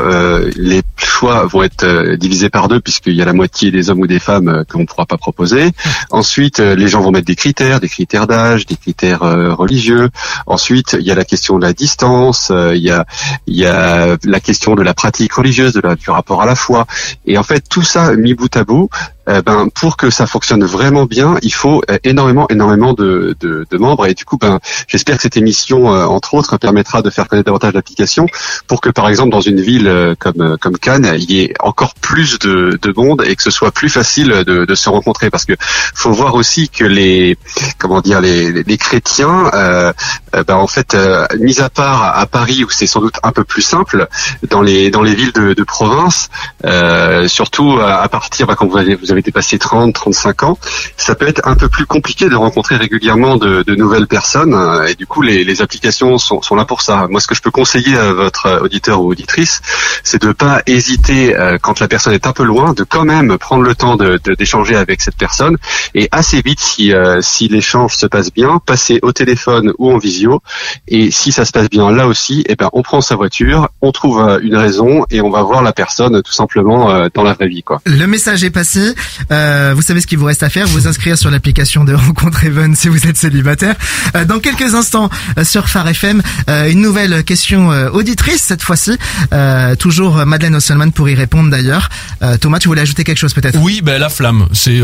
les 0.56 0.82
choix 0.96 1.46
vont 1.46 1.64
être 1.64 2.14
divisés 2.14 2.48
par 2.48 2.68
deux 2.68 2.80
puisqu'il 2.80 3.14
y 3.14 3.22
a 3.22 3.24
la 3.24 3.32
moitié 3.32 3.72
des 3.72 3.90
hommes 3.90 4.00
ou 4.00 4.06
des 4.06 4.20
femmes 4.20 4.64
qu'on 4.70 4.80
ne 4.80 4.86
pourra 4.86 5.06
pas 5.06 5.16
proposer. 5.16 5.72
Ensuite, 6.10 6.60
les 6.60 6.88
gens 6.88 7.00
vont 7.00 7.10
mettre 7.10 7.26
des 7.26 7.36
critères, 7.36 7.80
des 7.80 7.88
critères 7.88 8.28
d'âge, 8.28 8.66
des 8.66 8.76
critères 8.76 9.20
religieux. 9.20 10.10
Ensuite, 10.46 10.96
il 11.00 11.06
y 11.06 11.10
a 11.10 11.16
la 11.16 11.24
question 11.24 11.58
de 11.58 11.64
la 11.64 11.72
distance, 11.72 12.35
euh, 12.50 12.74
il 12.74 12.82
y 12.82 12.90
a 12.90 13.04
il 13.46 13.56
y 13.56 13.66
a 13.66 14.16
la 14.24 14.40
question 14.40 14.74
de 14.74 14.82
la 14.82 14.94
pratique 14.94 15.32
religieuse, 15.34 15.72
du 15.72 16.10
rapport 16.10 16.42
à 16.42 16.46
la 16.46 16.54
foi. 16.54 16.86
Et 17.26 17.38
en 17.38 17.42
fait, 17.42 17.62
tout 17.68 17.82
ça 17.82 18.14
mis 18.14 18.34
bout 18.34 18.54
à 18.56 18.64
bout, 18.64 18.88
euh, 19.28 19.42
ben 19.42 19.68
pour 19.74 19.96
que 19.96 20.10
ça 20.10 20.26
fonctionne 20.26 20.64
vraiment 20.64 21.04
bien, 21.06 21.36
il 21.42 21.52
faut 21.52 21.82
euh, 21.90 21.98
énormément, 22.04 22.46
énormément 22.48 22.92
de, 22.92 23.36
de, 23.40 23.66
de 23.70 23.78
membres. 23.78 24.06
Et 24.06 24.14
du 24.14 24.24
coup, 24.24 24.38
ben 24.38 24.58
j'espère 24.88 25.16
que 25.16 25.22
cette 25.22 25.36
émission, 25.36 25.92
euh, 25.92 26.04
entre 26.06 26.34
autres, 26.34 26.56
permettra 26.58 27.02
de 27.02 27.10
faire 27.10 27.28
connaître 27.28 27.46
davantage 27.46 27.74
l'application 27.74 28.26
pour 28.68 28.80
que, 28.80 28.90
par 28.90 29.08
exemple, 29.08 29.30
dans 29.30 29.40
une 29.40 29.60
ville 29.60 29.88
euh, 29.88 30.14
comme 30.18 30.56
comme 30.60 30.78
Cannes, 30.78 31.12
il 31.18 31.30
y 31.30 31.40
ait 31.42 31.54
encore 31.60 31.94
plus 31.94 32.38
de, 32.38 32.78
de 32.80 32.92
monde 32.96 33.22
et 33.26 33.34
que 33.36 33.42
ce 33.42 33.50
soit 33.50 33.70
plus 33.72 33.88
facile 33.88 34.28
de, 34.46 34.64
de 34.64 34.74
se 34.74 34.88
rencontrer. 34.88 35.30
Parce 35.30 35.44
que 35.44 35.54
faut 35.94 36.12
voir 36.12 36.34
aussi 36.34 36.68
que 36.68 36.84
les 36.84 37.36
comment 37.78 38.00
dire 38.00 38.20
les, 38.20 38.52
les- 38.62 38.76
chrétiens, 38.78 39.50
euh, 39.54 39.92
ben, 40.46 40.54
en 40.56 40.66
fait, 40.66 40.96
mis 41.40 41.60
à 41.60 41.70
part 41.70 42.16
à 42.18 42.26
Paris 42.26 42.62
où 42.62 42.70
c'est 42.70 42.86
sans 42.86 43.00
doute 43.00 43.16
un 43.22 43.32
peu 43.32 43.42
plus 43.42 43.62
simple, 43.62 44.06
dans 44.50 44.60
les 44.62 44.90
dans 44.90 45.02
les 45.02 45.14
villes 45.14 45.32
de, 45.32 45.64
province, 45.64 46.28
surtout 47.26 47.78
à, 47.80 48.02
à 48.02 48.08
partir 48.08 48.46
ben, 48.46 48.54
quand 48.54 48.66
vous 48.66 48.76
avez 48.76 48.94
vous 48.94 49.10
avez 49.10 49.15
dépassé 49.22 49.58
30, 49.58 49.94
35 49.94 50.42
ans, 50.44 50.58
ça 50.96 51.14
peut 51.14 51.26
être 51.26 51.46
un 51.46 51.54
peu 51.54 51.68
plus 51.68 51.86
compliqué 51.86 52.28
de 52.28 52.34
rencontrer 52.34 52.76
régulièrement 52.76 53.36
de, 53.36 53.74
nouvelles 53.74 54.06
personnes. 54.06 54.54
euh, 54.54 54.86
Et 54.86 54.94
du 54.94 55.06
coup, 55.06 55.22
les, 55.22 55.62
applications 55.62 56.18
sont, 56.18 56.54
là 56.54 56.64
pour 56.64 56.82
ça. 56.82 57.06
Moi, 57.08 57.20
ce 57.20 57.26
que 57.26 57.34
je 57.34 57.42
peux 57.42 57.50
conseiller 57.50 57.96
à 57.96 58.12
votre 58.12 58.60
auditeur 58.62 59.00
ou 59.02 59.10
auditrice, 59.10 59.60
c'est 60.02 60.20
de 60.22 60.32
pas 60.32 60.62
hésiter 60.66 61.36
euh, 61.36 61.58
quand 61.60 61.80
la 61.80 61.88
personne 61.88 62.12
est 62.12 62.26
un 62.26 62.32
peu 62.32 62.44
loin, 62.44 62.72
de 62.72 62.84
quand 62.84 63.04
même 63.04 63.38
prendre 63.38 63.62
le 63.62 63.74
temps 63.74 63.96
d'échanger 64.38 64.76
avec 64.76 65.00
cette 65.00 65.16
personne 65.16 65.56
et 65.94 66.08
assez 66.12 66.42
vite, 66.42 66.60
si 66.60 66.92
euh, 66.92 67.20
si 67.22 67.48
l'échange 67.48 67.96
se 67.96 68.06
passe 68.06 68.32
bien, 68.32 68.60
passer 68.64 68.98
au 69.02 69.12
téléphone 69.12 69.72
ou 69.78 69.92
en 69.92 69.98
visio. 69.98 70.42
Et 70.88 71.10
si 71.10 71.32
ça 71.32 71.44
se 71.44 71.52
passe 71.52 71.70
bien 71.70 71.90
là 71.90 72.06
aussi, 72.06 72.44
eh 72.48 72.56
ben 72.56 72.68
on 72.72 72.82
prend 72.82 73.00
sa 73.00 73.16
voiture, 73.16 73.68
on 73.80 73.92
trouve 73.92 74.20
une 74.42 74.56
raison 74.56 75.04
et 75.10 75.20
on 75.20 75.30
va 75.30 75.42
voir 75.42 75.62
la 75.62 75.72
personne 75.72 76.22
tout 76.22 76.32
simplement 76.32 77.08
dans 77.14 77.22
la 77.22 77.32
vraie 77.32 77.48
vie, 77.48 77.62
quoi. 77.62 77.80
Le 77.86 78.06
message 78.06 78.44
est 78.44 78.50
passé. 78.50 78.94
Euh, 79.30 79.72
vous 79.74 79.82
savez 79.82 80.00
ce 80.00 80.06
qu'il 80.06 80.18
vous 80.18 80.24
reste 80.26 80.42
à 80.42 80.48
faire. 80.48 80.66
Vous 80.66 80.88
inscrire 80.88 81.18
sur 81.18 81.30
l'application 81.30 81.84
de 81.84 81.94
Rencontre 81.94 82.44
Even 82.44 82.74
si 82.74 82.88
vous 82.88 83.06
êtes 83.06 83.16
célibataire. 83.16 83.74
Euh, 84.14 84.24
dans 84.24 84.38
quelques 84.38 84.74
instants 84.74 85.10
euh, 85.38 85.44
sur 85.44 85.68
Phare 85.68 85.88
FM, 85.88 86.22
euh, 86.48 86.70
une 86.70 86.80
nouvelle 86.80 87.24
question 87.24 87.68
auditrice 87.92 88.42
cette 88.42 88.62
fois-ci. 88.62 88.98
Toujours 89.78 90.24
Madeleine 90.26 90.56
Osselman 90.56 90.90
pour 90.92 91.08
y 91.08 91.14
répondre 91.14 91.50
d'ailleurs. 91.50 91.88
Thomas, 92.40 92.58
tu 92.58 92.68
voulais 92.68 92.82
ajouter 92.82 93.04
quelque 93.04 93.18
chose 93.18 93.34
peut-être? 93.34 93.58
Oui, 93.60 93.80
ben 93.82 93.98
la 93.98 94.08
flamme, 94.08 94.46
c'est 94.52 94.76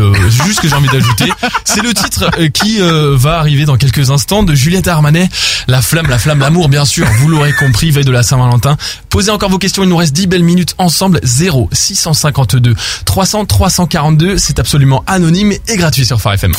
juste 0.45 0.57
ce 0.57 0.61
que 0.61 0.67
j'ai 0.67 0.75
envie 0.75 0.89
d'ajouter. 0.89 1.31
C'est 1.65 1.81
le 1.81 1.93
titre 1.93 2.29
qui 2.49 2.79
va 2.79 3.39
arriver 3.39 3.65
dans 3.65 3.77
quelques 3.77 4.09
instants 4.09 4.43
de 4.43 4.53
Juliette 4.53 4.87
Armanet. 4.87 5.29
La 5.67 5.81
flamme, 5.81 6.07
la 6.09 6.17
flamme, 6.17 6.39
l'amour, 6.39 6.69
bien 6.69 6.85
sûr. 6.85 7.07
Vous 7.19 7.29
l'aurez 7.29 7.53
compris, 7.53 7.91
veille 7.91 8.05
de 8.05 8.11
la 8.11 8.23
Saint-Valentin. 8.23 8.77
Posez 9.09 9.31
encore 9.31 9.49
vos 9.49 9.57
questions. 9.57 9.83
Il 9.83 9.89
nous 9.89 9.97
reste 9.97 10.13
10 10.13 10.27
belles 10.27 10.43
minutes 10.43 10.75
ensemble. 10.77 11.19
0 11.23 11.69
652 11.71 12.75
300 13.05 13.45
342. 14.17 14.37
C'est 14.37 14.59
absolument 14.59 15.03
anonyme 15.07 15.53
et 15.67 15.77
gratuit 15.77 16.05
sur 16.05 16.21
Phare 16.21 16.33
FM. 16.33 16.53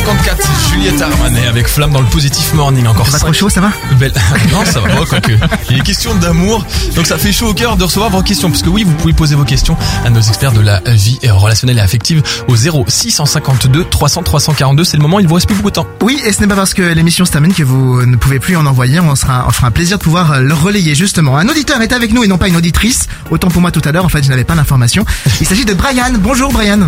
9h54, 0.00 0.70
Juliette 0.70 1.00
Armanet 1.00 1.46
avec 1.46 1.66
Flamme 1.68 1.90
dans 1.92 2.00
le 2.00 2.06
Positif 2.06 2.52
Morning. 2.52 2.86
Encore 2.86 3.08
trop 3.08 3.18
cinq- 3.18 3.32
chaud, 3.32 3.48
ça 3.48 3.60
va 3.62 3.70
Belle- 3.98 4.12
non, 4.52 4.62
ça 4.64 4.80
va 4.80 4.88
pas, 4.88 5.06
quoique. 5.06 5.32
Il 5.70 5.78
est 5.78 5.82
question 5.82 6.14
d'amour, 6.14 6.66
donc 6.94 7.06
ça 7.06 7.16
fait 7.16 7.32
chaud 7.32 7.48
au 7.48 7.54
cœur 7.54 7.76
de 7.76 7.84
recevoir 7.84 8.10
vos 8.10 8.20
questions. 8.22 8.50
Parce 8.50 8.62
que 8.62 8.68
oui, 8.68 8.84
vous 8.84 8.92
pouvez 8.92 9.14
poser 9.14 9.34
vos 9.36 9.44
questions 9.44 9.76
à 10.04 10.10
nos 10.10 10.20
experts 10.20 10.52
de 10.52 10.60
la 10.60 10.80
vie 10.86 11.18
relationnelle 11.30 11.78
et 11.78 11.80
affective 11.80 12.22
au 12.48 12.56
0 12.56 12.84
652 12.86 13.84
300 13.84 14.22
342. 14.22 14.84
C'est 14.84 14.96
le 14.98 15.02
moment, 15.02 15.18
il 15.18 15.26
vous 15.28 15.34
reste 15.34 15.46
plus 15.46 15.56
beaucoup 15.56 15.70
de 15.70 15.76
temps. 15.76 15.86
Oui, 16.02 16.20
et 16.26 16.32
ce 16.32 16.40
n'est 16.42 16.46
pas 16.46 16.56
parce 16.56 16.74
que 16.74 16.82
l'émission 16.82 17.24
se 17.24 17.32
termine 17.32 17.54
que 17.54 17.62
vous 17.62 18.04
ne 18.04 18.16
pouvez 18.16 18.38
plus 18.38 18.56
en 18.56 18.66
envoyer. 18.66 19.00
On 19.00 19.14
sera, 19.14 19.46
on 19.48 19.50
fera 19.50 19.68
un 19.68 19.72
plaisir 19.72 19.96
de 19.98 20.02
pouvoir 20.02 20.32
euh, 20.32 20.40
le 20.40 20.52
relayer 20.54 20.94
justement. 20.94 21.38
Un 21.38 21.48
auditeur 21.48 21.80
est 21.80 21.92
avec 21.92 22.12
nous 22.12 22.22
et 22.22 22.28
non 22.28 22.36
pas 22.38 22.48
une 22.48 22.56
auditrice. 22.56 23.06
Autant 23.30 23.48
pour 23.48 23.62
moi 23.62 23.70
tout 23.70 23.82
à 23.84 23.92
l'heure. 23.92 24.04
En 24.04 24.08
fait, 24.10 24.22
je 24.22 24.28
n'avais 24.28 24.44
pas 24.44 24.54
l'information. 24.54 25.04
Il 25.40 25.46
s'agit 25.46 25.64
de 25.64 25.72
Brian. 25.74 26.12
Bonjour 26.20 26.52
Brian. 26.52 26.80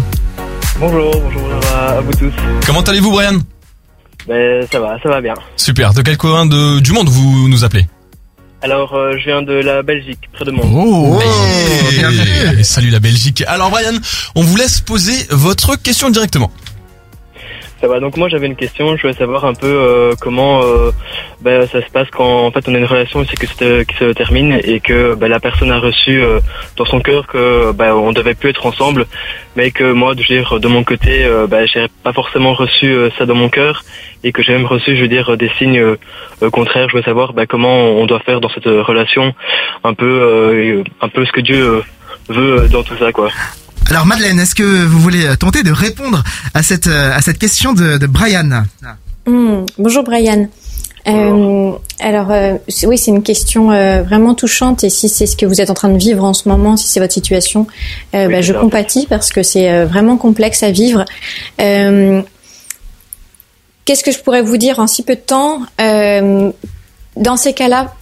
Bonjour, 0.76 1.10
bonjour 1.20 1.48
à, 1.74 1.88
à 1.96 2.00
vous 2.00 2.12
tous. 2.12 2.32
Comment 2.66 2.80
allez-vous, 2.82 3.10
Brian 3.10 3.38
Ben, 4.28 4.66
ça 4.70 4.78
va, 4.80 4.96
ça 5.02 5.08
va 5.08 5.20
bien. 5.20 5.34
Super. 5.56 5.92
De 5.92 6.02
quel 6.02 6.16
coin 6.16 6.46
de, 6.46 6.78
du 6.80 6.92
monde 6.92 7.08
vous 7.08 7.48
nous 7.48 7.64
appelez 7.64 7.86
Alors, 8.62 8.94
euh, 8.94 9.16
je 9.18 9.24
viens 9.24 9.42
de 9.42 9.54
la 9.54 9.82
Belgique, 9.82 10.20
près 10.32 10.44
de 10.44 10.52
Mons. 10.52 10.70
Oh, 10.72 11.20
et 12.58 12.62
salut 12.62 12.90
la 12.90 13.00
Belgique. 13.00 13.42
Alors, 13.48 13.70
Brian, 13.70 13.98
on 14.36 14.42
vous 14.42 14.56
laisse 14.56 14.80
poser 14.80 15.26
votre 15.30 15.74
question 15.76 16.10
directement. 16.10 16.50
Ça 17.80 17.86
va, 17.86 18.00
donc 18.00 18.16
moi 18.16 18.28
j'avais 18.28 18.48
une 18.48 18.56
question, 18.56 18.96
je 18.96 19.02
voulais 19.02 19.14
savoir 19.14 19.44
un 19.44 19.54
peu 19.54 19.68
euh, 19.68 20.12
comment 20.20 20.62
euh, 20.64 20.90
ben, 21.40 21.64
ça 21.68 21.80
se 21.80 21.88
passe 21.90 22.08
quand 22.10 22.46
en 22.46 22.50
fait 22.50 22.68
on 22.68 22.74
a 22.74 22.78
une 22.78 22.84
relation 22.84 23.20
aussi 23.20 23.36
que 23.36 23.46
qui 23.84 23.94
se 23.96 24.12
termine 24.14 24.58
et 24.64 24.80
que 24.80 25.14
ben, 25.14 25.28
la 25.28 25.38
personne 25.38 25.70
a 25.70 25.78
reçu 25.78 26.20
euh, 26.20 26.40
dans 26.76 26.84
son 26.84 26.98
cœur 26.98 27.28
que 27.28 27.70
ben, 27.70 27.94
on 27.94 28.12
devait 28.12 28.34
plus 28.34 28.50
être 28.50 28.66
ensemble, 28.66 29.06
mais 29.54 29.70
que 29.70 29.92
moi, 29.92 30.14
je 30.16 30.22
veux 30.22 30.40
dire, 30.40 30.58
de 30.58 30.66
mon 30.66 30.82
côté, 30.82 31.24
ben, 31.48 31.68
j'ai 31.68 31.86
pas 32.02 32.12
forcément 32.12 32.52
reçu 32.52 32.86
euh, 32.86 33.10
ça 33.16 33.26
dans 33.26 33.36
mon 33.36 33.48
cœur 33.48 33.84
et 34.24 34.32
que 34.32 34.42
j'ai 34.42 34.54
même 34.54 34.66
reçu, 34.66 34.96
je 34.96 35.02
veux 35.02 35.08
dire, 35.08 35.36
des 35.36 35.50
signes 35.58 35.78
euh, 35.78 36.50
contraires. 36.50 36.88
Je 36.88 36.96
veux 36.96 37.02
savoir 37.02 37.32
ben, 37.32 37.46
comment 37.46 37.90
on 37.90 38.06
doit 38.06 38.20
faire 38.20 38.40
dans 38.40 38.48
cette 38.48 38.66
relation, 38.66 39.34
un 39.84 39.94
peu, 39.94 40.82
un 41.00 41.08
peu 41.08 41.24
ce 41.24 41.30
que 41.30 41.40
Dieu 41.40 41.84
veut 42.28 42.68
dans 42.68 42.82
tout 42.82 42.96
ça, 42.96 43.12
quoi. 43.12 43.30
Alors 43.90 44.04
Madeleine, 44.06 44.38
est-ce 44.38 44.54
que 44.54 44.84
vous 44.84 44.98
voulez 45.00 45.24
euh, 45.24 45.36
tenter 45.36 45.62
de 45.62 45.72
répondre 45.72 46.22
à 46.54 46.62
cette 46.62 46.86
euh, 46.86 47.12
à 47.14 47.22
cette 47.22 47.38
question 47.38 47.72
de, 47.72 47.96
de 47.96 48.06
Brian? 48.06 48.64
Hmm, 49.26 49.64
bonjour 49.78 50.04
Brian. 50.04 50.48
Euh, 51.06 51.72
alors 52.00 52.30
euh, 52.30 52.54
oui, 52.84 52.98
c'est 52.98 53.10
une 53.10 53.22
question 53.22 53.72
euh, 53.72 54.02
vraiment 54.02 54.34
touchante 54.34 54.84
et 54.84 54.90
si 54.90 55.08
c'est 55.08 55.26
ce 55.26 55.36
que 55.36 55.46
vous 55.46 55.60
êtes 55.62 55.70
en 55.70 55.74
train 55.74 55.88
de 55.88 55.96
vivre 55.96 56.22
en 56.22 56.34
ce 56.34 56.48
moment, 56.50 56.76
si 56.76 56.86
c'est 56.86 57.00
votre 57.00 57.14
situation, 57.14 57.66
euh, 58.14 58.26
Oui, 58.26 58.34
bah, 58.34 58.40
je 58.42 58.52
compatis 58.52 59.06
parce 59.08 59.30
que 59.30 59.42
c'est 59.42 59.70
euh, 59.70 59.86
vraiment 59.86 60.18
complexe 60.18 60.62
à 60.62 60.70
vivre. 60.70 61.04
Euh, 61.60 62.20
Qu'est-ce 63.86 64.04
que 64.04 64.12
je 64.12 64.18
pourrais 64.18 64.42
vous 64.42 64.58
dire 64.58 64.80
en 64.80 64.86
si 64.86 65.02
peu 65.02 65.14
de 65.14 65.20
temps? 65.20 65.62
Euh, 65.80 66.50
Dans 67.16 67.38
ces 67.38 67.54
cas-là, 67.54 67.94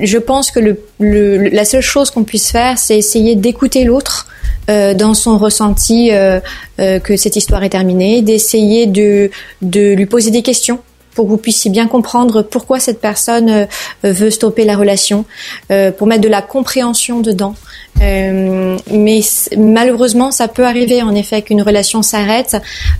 je 0.00 0.18
pense 0.18 0.50
que 0.50 0.60
le, 0.60 0.80
le- 1.00 1.48
la 1.48 1.64
seule 1.64 1.82
chose 1.82 2.10
qu'on 2.10 2.24
puisse 2.24 2.50
faire, 2.50 2.78
c'est 2.78 2.96
essayer 2.96 3.34
d'écouter 3.34 3.84
l'autre 3.84 4.26
euh, 4.70 4.94
dans 4.94 5.14
son 5.14 5.38
ressenti 5.38 6.10
euh, 6.12 6.40
euh, 6.80 6.98
que 7.00 7.16
cette 7.16 7.36
histoire 7.36 7.62
est 7.64 7.70
terminée, 7.70 8.22
d'essayer 8.22 8.86
de, 8.86 9.30
de 9.62 9.94
lui 9.94 10.06
poser 10.06 10.30
des 10.30 10.42
questions 10.42 10.80
pour 11.14 11.24
que 11.24 11.30
vous 11.30 11.36
puissiez 11.38 11.70
bien 11.70 11.88
comprendre 11.88 12.42
pourquoi 12.42 12.78
cette 12.78 13.00
personne 13.00 13.48
euh, 13.50 13.66
veut 14.04 14.30
stopper 14.30 14.64
la 14.64 14.76
relation, 14.76 15.24
euh, 15.72 15.90
pour 15.90 16.06
mettre 16.06 16.20
de 16.22 16.28
la 16.28 16.42
compréhension 16.42 17.20
dedans. 17.20 17.54
Euh, 18.00 18.76
mais 18.90 19.20
malheureusement, 19.56 20.30
ça 20.30 20.48
peut 20.48 20.64
arriver 20.64 21.02
en 21.02 21.14
effet 21.14 21.42
qu'une 21.42 21.62
relation 21.62 22.02
s'arrête 22.02 22.56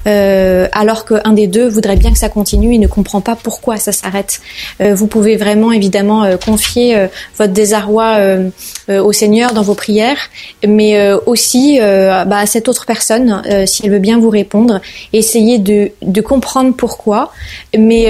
euh, 0.07 0.67
alors 0.73 1.05
qu'un 1.05 1.33
des 1.33 1.47
deux 1.47 1.69
voudrait 1.69 1.97
bien 1.97 2.13
que 2.13 2.19
ça 2.19 2.29
continue 2.29 2.75
et 2.75 2.79
ne 2.79 2.87
comprend 2.87 3.21
pas 3.21 3.37
pourquoi 3.37 3.77
ça 3.77 3.93
s'arrête. 3.93 4.41
Euh, 4.81 4.95
vous 4.95 5.07
pouvez 5.07 5.37
vraiment 5.37 5.73
évidemment 5.73 6.25
euh, 6.25 6.37
confier 6.37 6.97
euh, 6.97 7.07
votre 7.37 7.53
désarroi 7.53 8.19
au 8.89 9.13
Seigneur 9.13 9.53
dans 9.53 9.63
vos 9.63 9.75
prières, 9.75 10.19
mais 10.67 11.13
aussi 11.27 11.79
bah, 11.79 12.39
à 12.39 12.47
cette 12.47 12.69
autre 12.69 12.87
personne, 12.87 13.43
si 13.67 13.85
elle 13.85 13.93
veut 13.93 13.99
bien 13.99 14.19
vous 14.19 14.31
répondre, 14.31 14.81
essayez 15.13 15.59
de, 15.59 15.91
de 16.03 16.21
comprendre 16.21 16.75
pourquoi. 16.75 17.33
Mais 17.77 18.07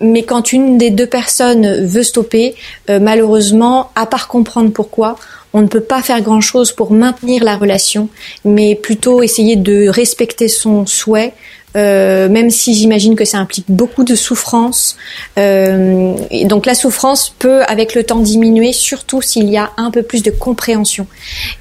mais 0.00 0.22
quand 0.22 0.52
une 0.52 0.78
des 0.78 0.90
deux 0.90 1.06
personnes 1.06 1.84
veut 1.84 2.02
stopper, 2.02 2.54
euh, 2.88 2.98
malheureusement, 3.00 3.90
à 3.94 4.06
part 4.06 4.28
comprendre 4.28 4.70
pourquoi, 4.72 5.16
on 5.52 5.62
ne 5.62 5.66
peut 5.66 5.80
pas 5.80 6.02
faire 6.02 6.20
grand-chose 6.20 6.72
pour 6.72 6.92
maintenir 6.92 7.44
la 7.44 7.56
relation, 7.56 8.08
mais 8.44 8.74
plutôt 8.74 9.22
essayer 9.22 9.56
de 9.56 9.88
respecter 9.88 10.48
son 10.48 10.86
souhait, 10.86 11.32
euh, 11.76 12.28
même 12.28 12.50
si 12.50 12.74
j'imagine 12.74 13.14
que 13.14 13.24
ça 13.24 13.38
implique 13.38 13.66
beaucoup 13.68 14.04
de 14.04 14.14
souffrance. 14.14 14.96
Euh, 15.38 16.14
donc 16.44 16.66
la 16.66 16.74
souffrance 16.74 17.34
peut, 17.38 17.62
avec 17.62 17.94
le 17.94 18.04
temps, 18.04 18.18
diminuer, 18.18 18.72
surtout 18.72 19.22
s'il 19.22 19.48
y 19.48 19.56
a 19.56 19.70
un 19.76 19.90
peu 19.90 20.02
plus 20.02 20.22
de 20.22 20.30
compréhension. 20.30 21.06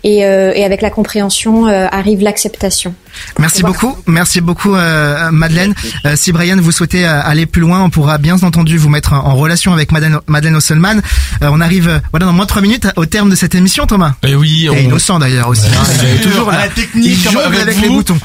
Et, 0.03 0.25
euh, 0.25 0.51
et 0.55 0.63
avec 0.65 0.81
la 0.81 0.89
compréhension 0.89 1.67
euh, 1.67 1.87
arrive 1.91 2.21
l'acceptation. 2.21 2.93
Merci 3.39 3.63
beaucoup, 3.63 3.97
merci 4.07 4.41
beaucoup 4.41 4.75
euh, 4.75 5.31
Madeleine. 5.31 5.73
Euh, 6.05 6.15
si 6.15 6.31
Brian 6.31 6.57
vous 6.59 6.71
souhaitez 6.71 7.05
euh, 7.07 7.21
aller 7.23 7.45
plus 7.45 7.61
loin, 7.61 7.81
on 7.83 7.89
pourra 7.89 8.17
bien 8.17 8.35
entendu 8.41 8.77
vous 8.77 8.89
mettre 8.89 9.13
en 9.13 9.35
relation 9.35 9.73
avec 9.73 9.91
Madeleine, 9.91 10.19
Madeleine 10.27 10.55
Osselman. 10.55 11.01
Euh, 11.41 11.49
on 11.51 11.61
arrive 11.61 11.87
euh, 11.87 11.99
voilà 12.11 12.25
dans 12.25 12.33
moins 12.33 12.45
de 12.45 12.49
trois 12.49 12.61
minutes 12.61 12.87
au 12.95 13.05
terme 13.05 13.29
de 13.29 13.35
cette 13.35 13.55
émission, 13.55 13.85
Thomas. 13.85 14.13
Et 14.23 14.35
oui, 14.35 14.65
Et 14.65 14.69
on... 14.69 14.75
innocent 14.77 15.19
d'ailleurs 15.19 15.47
aussi. 15.47 15.67
hein. 15.67 15.83
Il 16.03 16.09
est 16.09 16.21
toujours 16.21 16.49
à 16.49 16.57
la 16.57 16.67
technique 16.69 17.17
Il 17.17 17.23
comme 17.23 17.33
jongle 17.33 17.45
avec 17.47 17.59
avec 17.61 17.81
les 17.81 17.89
boutons. 17.89 18.19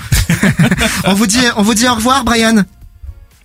on 1.04 1.14
vous 1.14 1.26
dit, 1.26 1.40
on 1.56 1.62
vous 1.62 1.74
dit 1.74 1.86
au 1.88 1.94
revoir, 1.94 2.24
Brian. 2.24 2.62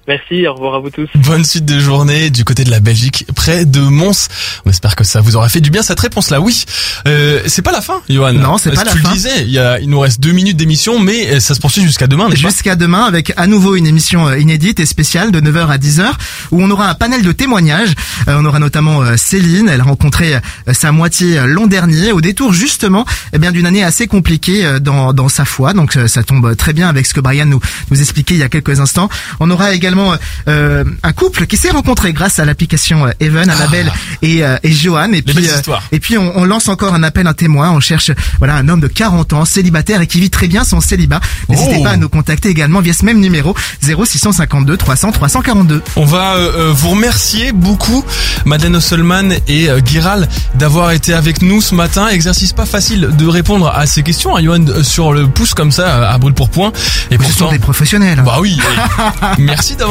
Merci, 0.10 0.48
au 0.48 0.56
revoir 0.56 0.74
à 0.74 0.80
vous 0.80 0.90
tous. 0.90 1.08
Bonne 1.14 1.46
suite 1.46 1.66
de 1.66 1.80
journée 1.80 2.32
du 2.32 2.44
côté 2.44 2.64
de 2.64 2.72
la 2.72 2.80
Belgique, 2.80 3.28
près 3.36 3.64
de 3.64 3.80
Mons. 3.80 4.28
On 4.66 4.72
espère 4.72 4.96
que 4.96 5.04
ça 5.04 5.22
vous 5.22 5.36
aura 5.36 5.50
fait 5.50 5.62
du 5.62 5.70
bien 5.70 5.84
cette 5.84 6.00
réponse-là. 6.00 6.42
Oui, 6.42 6.66
euh, 7.08 7.42
c'est 7.46 7.62
pas 7.62 7.72
la 7.72 7.80
fin, 7.80 8.02
Johan. 8.10 8.34
Non, 8.34 8.58
c'est 8.58 8.72
pas 8.72 8.84
la 8.86 8.92
tu 8.92 8.98
fin. 8.98 9.10
le 9.10 9.14
disais, 9.14 9.44
il, 9.44 9.52
y 9.52 9.60
a, 9.60 9.80
il 9.80 9.88
nous 9.88 10.00
reste 10.00 10.20
deux 10.20 10.32
minutes 10.32 10.58
d'émission, 10.58 10.98
mais 10.98 11.40
ça 11.40 11.54
se 11.54 11.60
poursuit 11.60 11.84
jusqu'à 11.84 12.08
demain, 12.08 12.28
n'est-ce 12.28 12.42
pas 12.42 12.50
Jusqu'à 12.50 12.76
demain 12.76 13.04
avec 13.04 13.34
à 13.38 13.46
nouveau 13.46 13.76
une 13.76 13.86
émission 13.86 14.28
euh, 14.28 14.40
inédite 14.40 14.80
et 14.80 14.88
spéciale 14.88 15.32
de 15.32 15.40
9h 15.42 15.68
à 15.68 15.78
10h 15.78 16.08
où 16.50 16.60
on 16.64 16.72
aura 16.72 16.90
un 16.90 16.96
panel 16.96 17.22
de 17.22 17.32
témoignages. 17.32 17.94
Euh, 18.28 18.38
on 18.40 18.46
aura 18.46 18.58
notamment 18.58 19.04
euh, 19.04 19.16
Céline, 19.16 19.70
elle 19.70 19.82
a 19.82 19.84
rencontré 19.84 20.34
euh, 20.34 20.40
sa 20.74 20.92
moitié 20.92 21.38
euh, 21.38 21.46
l'an 21.46 21.68
dernier 21.68 22.14
au 22.14 22.22
détour 22.22 22.52
justement 22.52 23.06
eh 23.34 23.38
bien 23.38 23.52
d'une 23.52 23.68
année 23.68 23.84
assez 23.84 24.08
compliquée 24.08 24.66
euh, 24.66 24.80
dans, 24.80 25.14
dans 25.14 25.30
sa 25.30 25.46
foi. 25.46 25.74
Donc 25.74 25.98
euh, 25.98 26.08
ça 26.08 26.24
tombe 26.24 26.56
très 26.56 26.74
bien 26.74 26.90
avec 26.90 27.06
ce 27.06 27.14
que 27.14 27.20
Brian 27.20 27.46
nous, 27.46 27.60
nous 27.92 28.02
expliquait 28.02 28.34
il 28.34 28.40
y 28.40 28.44
a 28.44 28.50
quelques 28.50 28.80
instants. 28.80 29.08
On 29.40 29.52
aura 29.52 29.76
également 29.76 29.99
euh, 30.48 30.84
un 31.04 31.12
couple 31.14 31.46
qui 31.48 31.58
s'est 31.58 31.70
rencontré 31.72 32.14
grâce 32.14 32.40
à 32.40 32.46
l'application 32.46 33.06
euh, 33.08 33.12
Even, 33.20 33.50
Annabelle 33.50 33.92
et, 34.22 34.44
euh, 34.44 34.58
et 34.64 34.72
Johan. 34.72 35.12
Et 35.14 35.22
puis, 35.22 35.48
euh, 35.50 35.76
et 35.92 36.00
puis 36.00 36.18
on, 36.18 36.38
on 36.38 36.46
lance 36.46 36.68
encore 36.68 36.94
un 36.94 37.04
appel, 37.04 37.28
un 37.28 37.34
témoin. 37.34 37.72
On 37.72 37.80
cherche 37.80 38.12
voilà 38.40 38.56
un 38.56 38.68
homme 38.70 38.80
de 38.82 38.88
40 38.88 39.34
ans, 39.34 39.46
célibataire 39.46 40.02
et 40.02 40.08
qui 40.08 40.20
vit 40.20 40.30
très 40.30 40.48
bien 40.48 40.64
son 40.64 40.82
célibat. 40.82 41.20
N'hésitez 41.50 41.78
Oh. 41.80 41.84
pas 41.84 41.92
à 41.92 41.98
nous 41.98 42.10
contacter 42.10 42.50
également 42.50 42.82
via 42.82 42.94
ce 42.94 43.06
même 43.06 43.20
numéro 43.20 43.56
0652 43.82 44.78
300 44.78 45.12
342. 45.12 45.82
On 45.96 46.06
va 46.06 46.36
euh, 46.36 46.72
vous 46.74 46.90
remercier 46.90 47.52
beaucoup, 47.52 48.04
Madeleine 48.46 48.76
Osselman 48.76 49.34
et 49.48 49.68
Giral, 49.86 50.28
d'avoir 50.56 50.92
été 50.92 51.14
avec 51.14 51.42
nous 51.42 51.62
ce 51.62 51.76
matin. 51.76 52.08
Exercice 52.10 52.54
pas 52.54 52.66
facile 52.66 53.10
de 53.18 53.28
répondre 53.28 53.68
à 53.76 53.86
ces 53.86 54.04
questions, 54.04 54.36
hein, 54.36 54.44
Johan, 54.44 54.66
sur 54.84 55.14
le 55.14 55.28
pouce 55.28 55.54
comme 55.54 55.72
ça, 55.72 56.10
à 56.10 56.18
brûle 56.18 56.34
pour 56.34 56.50
point. 56.50 56.72
Et 57.12 57.18
Ce 57.18 57.24
sont 57.24 57.30
pourtant, 57.30 57.52
des 57.52 57.60
professionnels. 57.60 58.22
bah 58.26 58.38
oui. 58.40 58.60
et 59.38 59.42
merci 59.42 59.76
d'avoir 59.76 59.89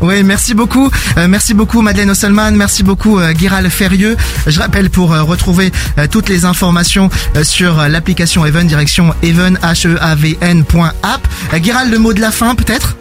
Oui, 0.00 0.22
merci 0.24 0.54
beaucoup. 0.54 0.90
Euh, 1.16 1.28
merci 1.28 1.54
beaucoup 1.54 1.80
Madeleine 1.80 2.10
Osselman, 2.10 2.52
merci 2.52 2.82
beaucoup 2.82 3.18
euh, 3.18 3.32
Guiral 3.32 3.70
Ferrieux. 3.70 4.16
Je 4.46 4.58
rappelle 4.58 4.90
pour 4.90 5.12
euh, 5.12 5.22
retrouver 5.22 5.70
euh, 5.98 6.06
toutes 6.10 6.28
les 6.28 6.44
informations 6.44 7.08
sur 7.42 7.76
l'application 7.88 8.44
Even, 8.44 8.66
direction 8.66 9.14
even, 9.22 9.58
h 9.62 9.86
e 9.86 9.96
a 10.00 10.14
v 10.14 10.36
n.app. 10.40 11.28
Euh, 11.54 11.58
Guiral, 11.58 11.90
le 11.90 11.98
mot 11.98 12.12
de 12.12 12.20
la 12.20 12.32
fin 12.32 12.54
peut-être? 12.54 12.96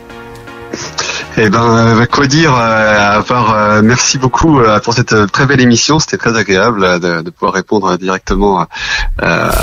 Eh 1.40 1.52
ben, 1.52 2.00
euh, 2.00 2.06
quoi 2.08 2.26
dire 2.26 2.56
euh, 2.56 3.20
à 3.20 3.22
part 3.22 3.54
euh, 3.54 3.82
merci 3.84 4.18
beaucoup 4.18 4.60
pour 4.84 4.96
cette 4.96 5.32
très 5.32 5.46
belle 5.46 5.62
émission. 5.62 6.00
C'était 6.00 6.18
très 6.18 6.36
agréable 6.36 7.00
de, 7.00 7.22
de 7.22 7.30
pouvoir 7.30 7.54
répondre 7.54 7.96
directement 8.00 8.62
à, 8.62 8.68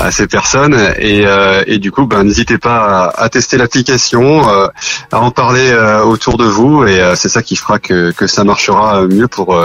à 0.05 0.09
ces 0.09 0.25
personnes. 0.25 0.79
Et, 0.99 1.25
et 1.67 1.77
du 1.77 1.91
coup, 1.91 2.05
ben, 2.05 2.23
n'hésitez 2.23 2.57
pas 2.57 3.11
à, 3.17 3.23
à 3.23 3.29
tester 3.29 3.57
l'application, 3.57 4.47
à 4.47 5.19
en 5.19 5.31
parler 5.31 5.73
autour 6.05 6.37
de 6.37 6.45
vous. 6.45 6.85
Et 6.85 7.01
c'est 7.15 7.29
ça 7.29 7.41
qui 7.41 7.57
fera 7.57 7.77
que, 7.79 8.11
que 8.11 8.25
ça 8.25 8.45
marchera 8.45 9.05
mieux 9.05 9.27
pour 9.27 9.59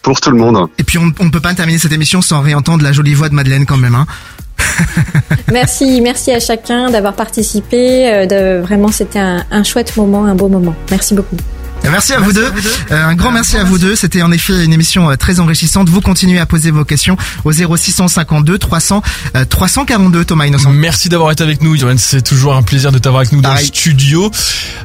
pour 0.00 0.20
tout 0.20 0.30
le 0.30 0.38
monde. 0.38 0.68
Et 0.78 0.84
puis 0.84 0.96
on 0.98 1.04
ne 1.06 1.30
peut 1.30 1.40
pas 1.40 1.52
terminer 1.52 1.78
cette 1.78 1.92
émission 1.92 2.22
sans 2.22 2.40
réentendre 2.40 2.82
la 2.82 2.92
jolie 2.92 3.14
voix 3.14 3.28
de 3.28 3.34
Madeleine 3.34 3.66
quand 3.66 3.76
même. 3.76 3.94
Hein. 3.94 4.06
Merci, 5.52 6.00
merci 6.00 6.30
à 6.30 6.40
chacun 6.40 6.90
d'avoir 6.90 7.14
participé. 7.14 8.10
euh, 8.32 8.62
vraiment, 8.62 8.88
c'était 8.88 9.18
un 9.18 9.64
chouette 9.64 9.96
moment, 9.96 10.24
un 10.24 10.34
beau 10.34 10.48
moment. 10.48 10.74
Merci 10.90 11.14
beaucoup. 11.14 11.36
Merci 11.90 12.12
à 12.14 12.20
vous 12.20 12.32
deux. 12.32 12.50
Euh, 12.90 13.04
un 13.06 13.14
grand 13.14 13.30
merci 13.32 13.56
à 13.58 13.64
vous 13.64 13.76
deux. 13.76 13.96
C'était 13.96 14.22
en 14.22 14.32
effet 14.32 14.64
une 14.64 14.72
émission 14.72 15.10
euh, 15.10 15.16
très 15.16 15.40
enrichissante. 15.40 15.88
Vous 15.90 16.00
continuez 16.00 16.38
à 16.38 16.46
poser 16.46 16.70
vos 16.70 16.84
questions 16.84 17.16
au 17.44 17.52
0652 17.52 18.56
300 18.56 19.02
euh, 19.36 19.44
342 19.44 20.24
Thomas 20.24 20.46
Innocent. 20.46 20.70
Merci 20.70 21.08
d'avoir 21.10 21.32
été 21.32 21.42
avec 21.42 21.60
nous, 21.62 21.76
Johan. 21.76 21.96
C'est 21.98 22.22
toujours 22.22 22.54
un 22.54 22.62
plaisir 22.62 22.92
de 22.92 22.98
t'avoir 22.98 23.20
avec 23.20 23.32
nous 23.32 23.40
dans 23.42 23.50
Pareil. 23.50 23.68
le 23.70 23.76
studio. 23.76 24.30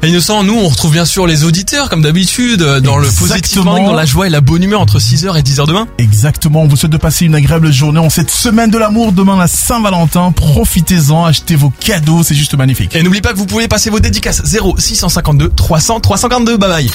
Innocent, 0.04 0.44
nous, 0.44 0.56
on 0.56 0.68
retrouve 0.68 0.92
bien 0.92 1.06
sûr 1.06 1.28
les 1.28 1.44
auditeurs, 1.44 1.90
comme 1.90 2.02
d'habitude, 2.02 2.62
euh, 2.62 2.80
dans 2.82 2.98
le 2.98 3.08
Exactement. 3.08 3.66
morning, 3.66 3.86
dans 3.86 3.94
la 3.94 4.06
joie 4.06 4.28
et 4.28 4.30
la 4.30 4.42
bonne 4.42 4.64
humeur 4.64 4.82
entre 4.82 5.00
6h 5.00 5.38
et 5.38 5.42
10h 5.44 5.66
demain. 5.66 5.88
Exactement, 6.00 6.64
on 6.64 6.68
vous 6.68 6.76
souhaite 6.76 6.92
de 6.92 6.98
passer 6.98 7.26
une 7.26 7.36
agréable 7.36 7.72
journée 7.72 8.00
en 8.00 8.10
cette 8.10 8.32
semaine 8.32 8.70
de 8.70 8.78
l'amour, 8.78 9.12
demain 9.14 9.38
la 9.38 9.48
Saint-Valentin. 9.48 10.32
Profitez-en, 10.34 11.26
achetez 11.26 11.56
vos 11.56 11.72
cadeaux, 11.80 12.24
c'est 12.24 12.36
juste 12.36 12.56
magnifique. 12.56 12.96
Et 12.96 13.04
n'oubliez 13.04 13.22
pas 13.22 13.32
que 13.34 13.38
vous 13.38 13.46
pouvez 13.46 13.68
passer 13.68 13.90
vos 13.90 14.00
dédicaces 14.00 14.42
0 14.44 14.76
652 14.78 15.50
300 15.56 16.00
342. 16.02 16.58
Bye 16.58 16.70
bye. 16.70 16.87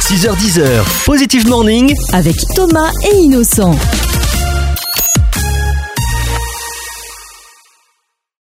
6h10h, 0.00 1.04
Positive 1.04 1.48
Morning. 1.48 1.92
Avec 2.12 2.36
Thomas 2.54 2.90
et 3.04 3.16
Innocent. 3.16 3.72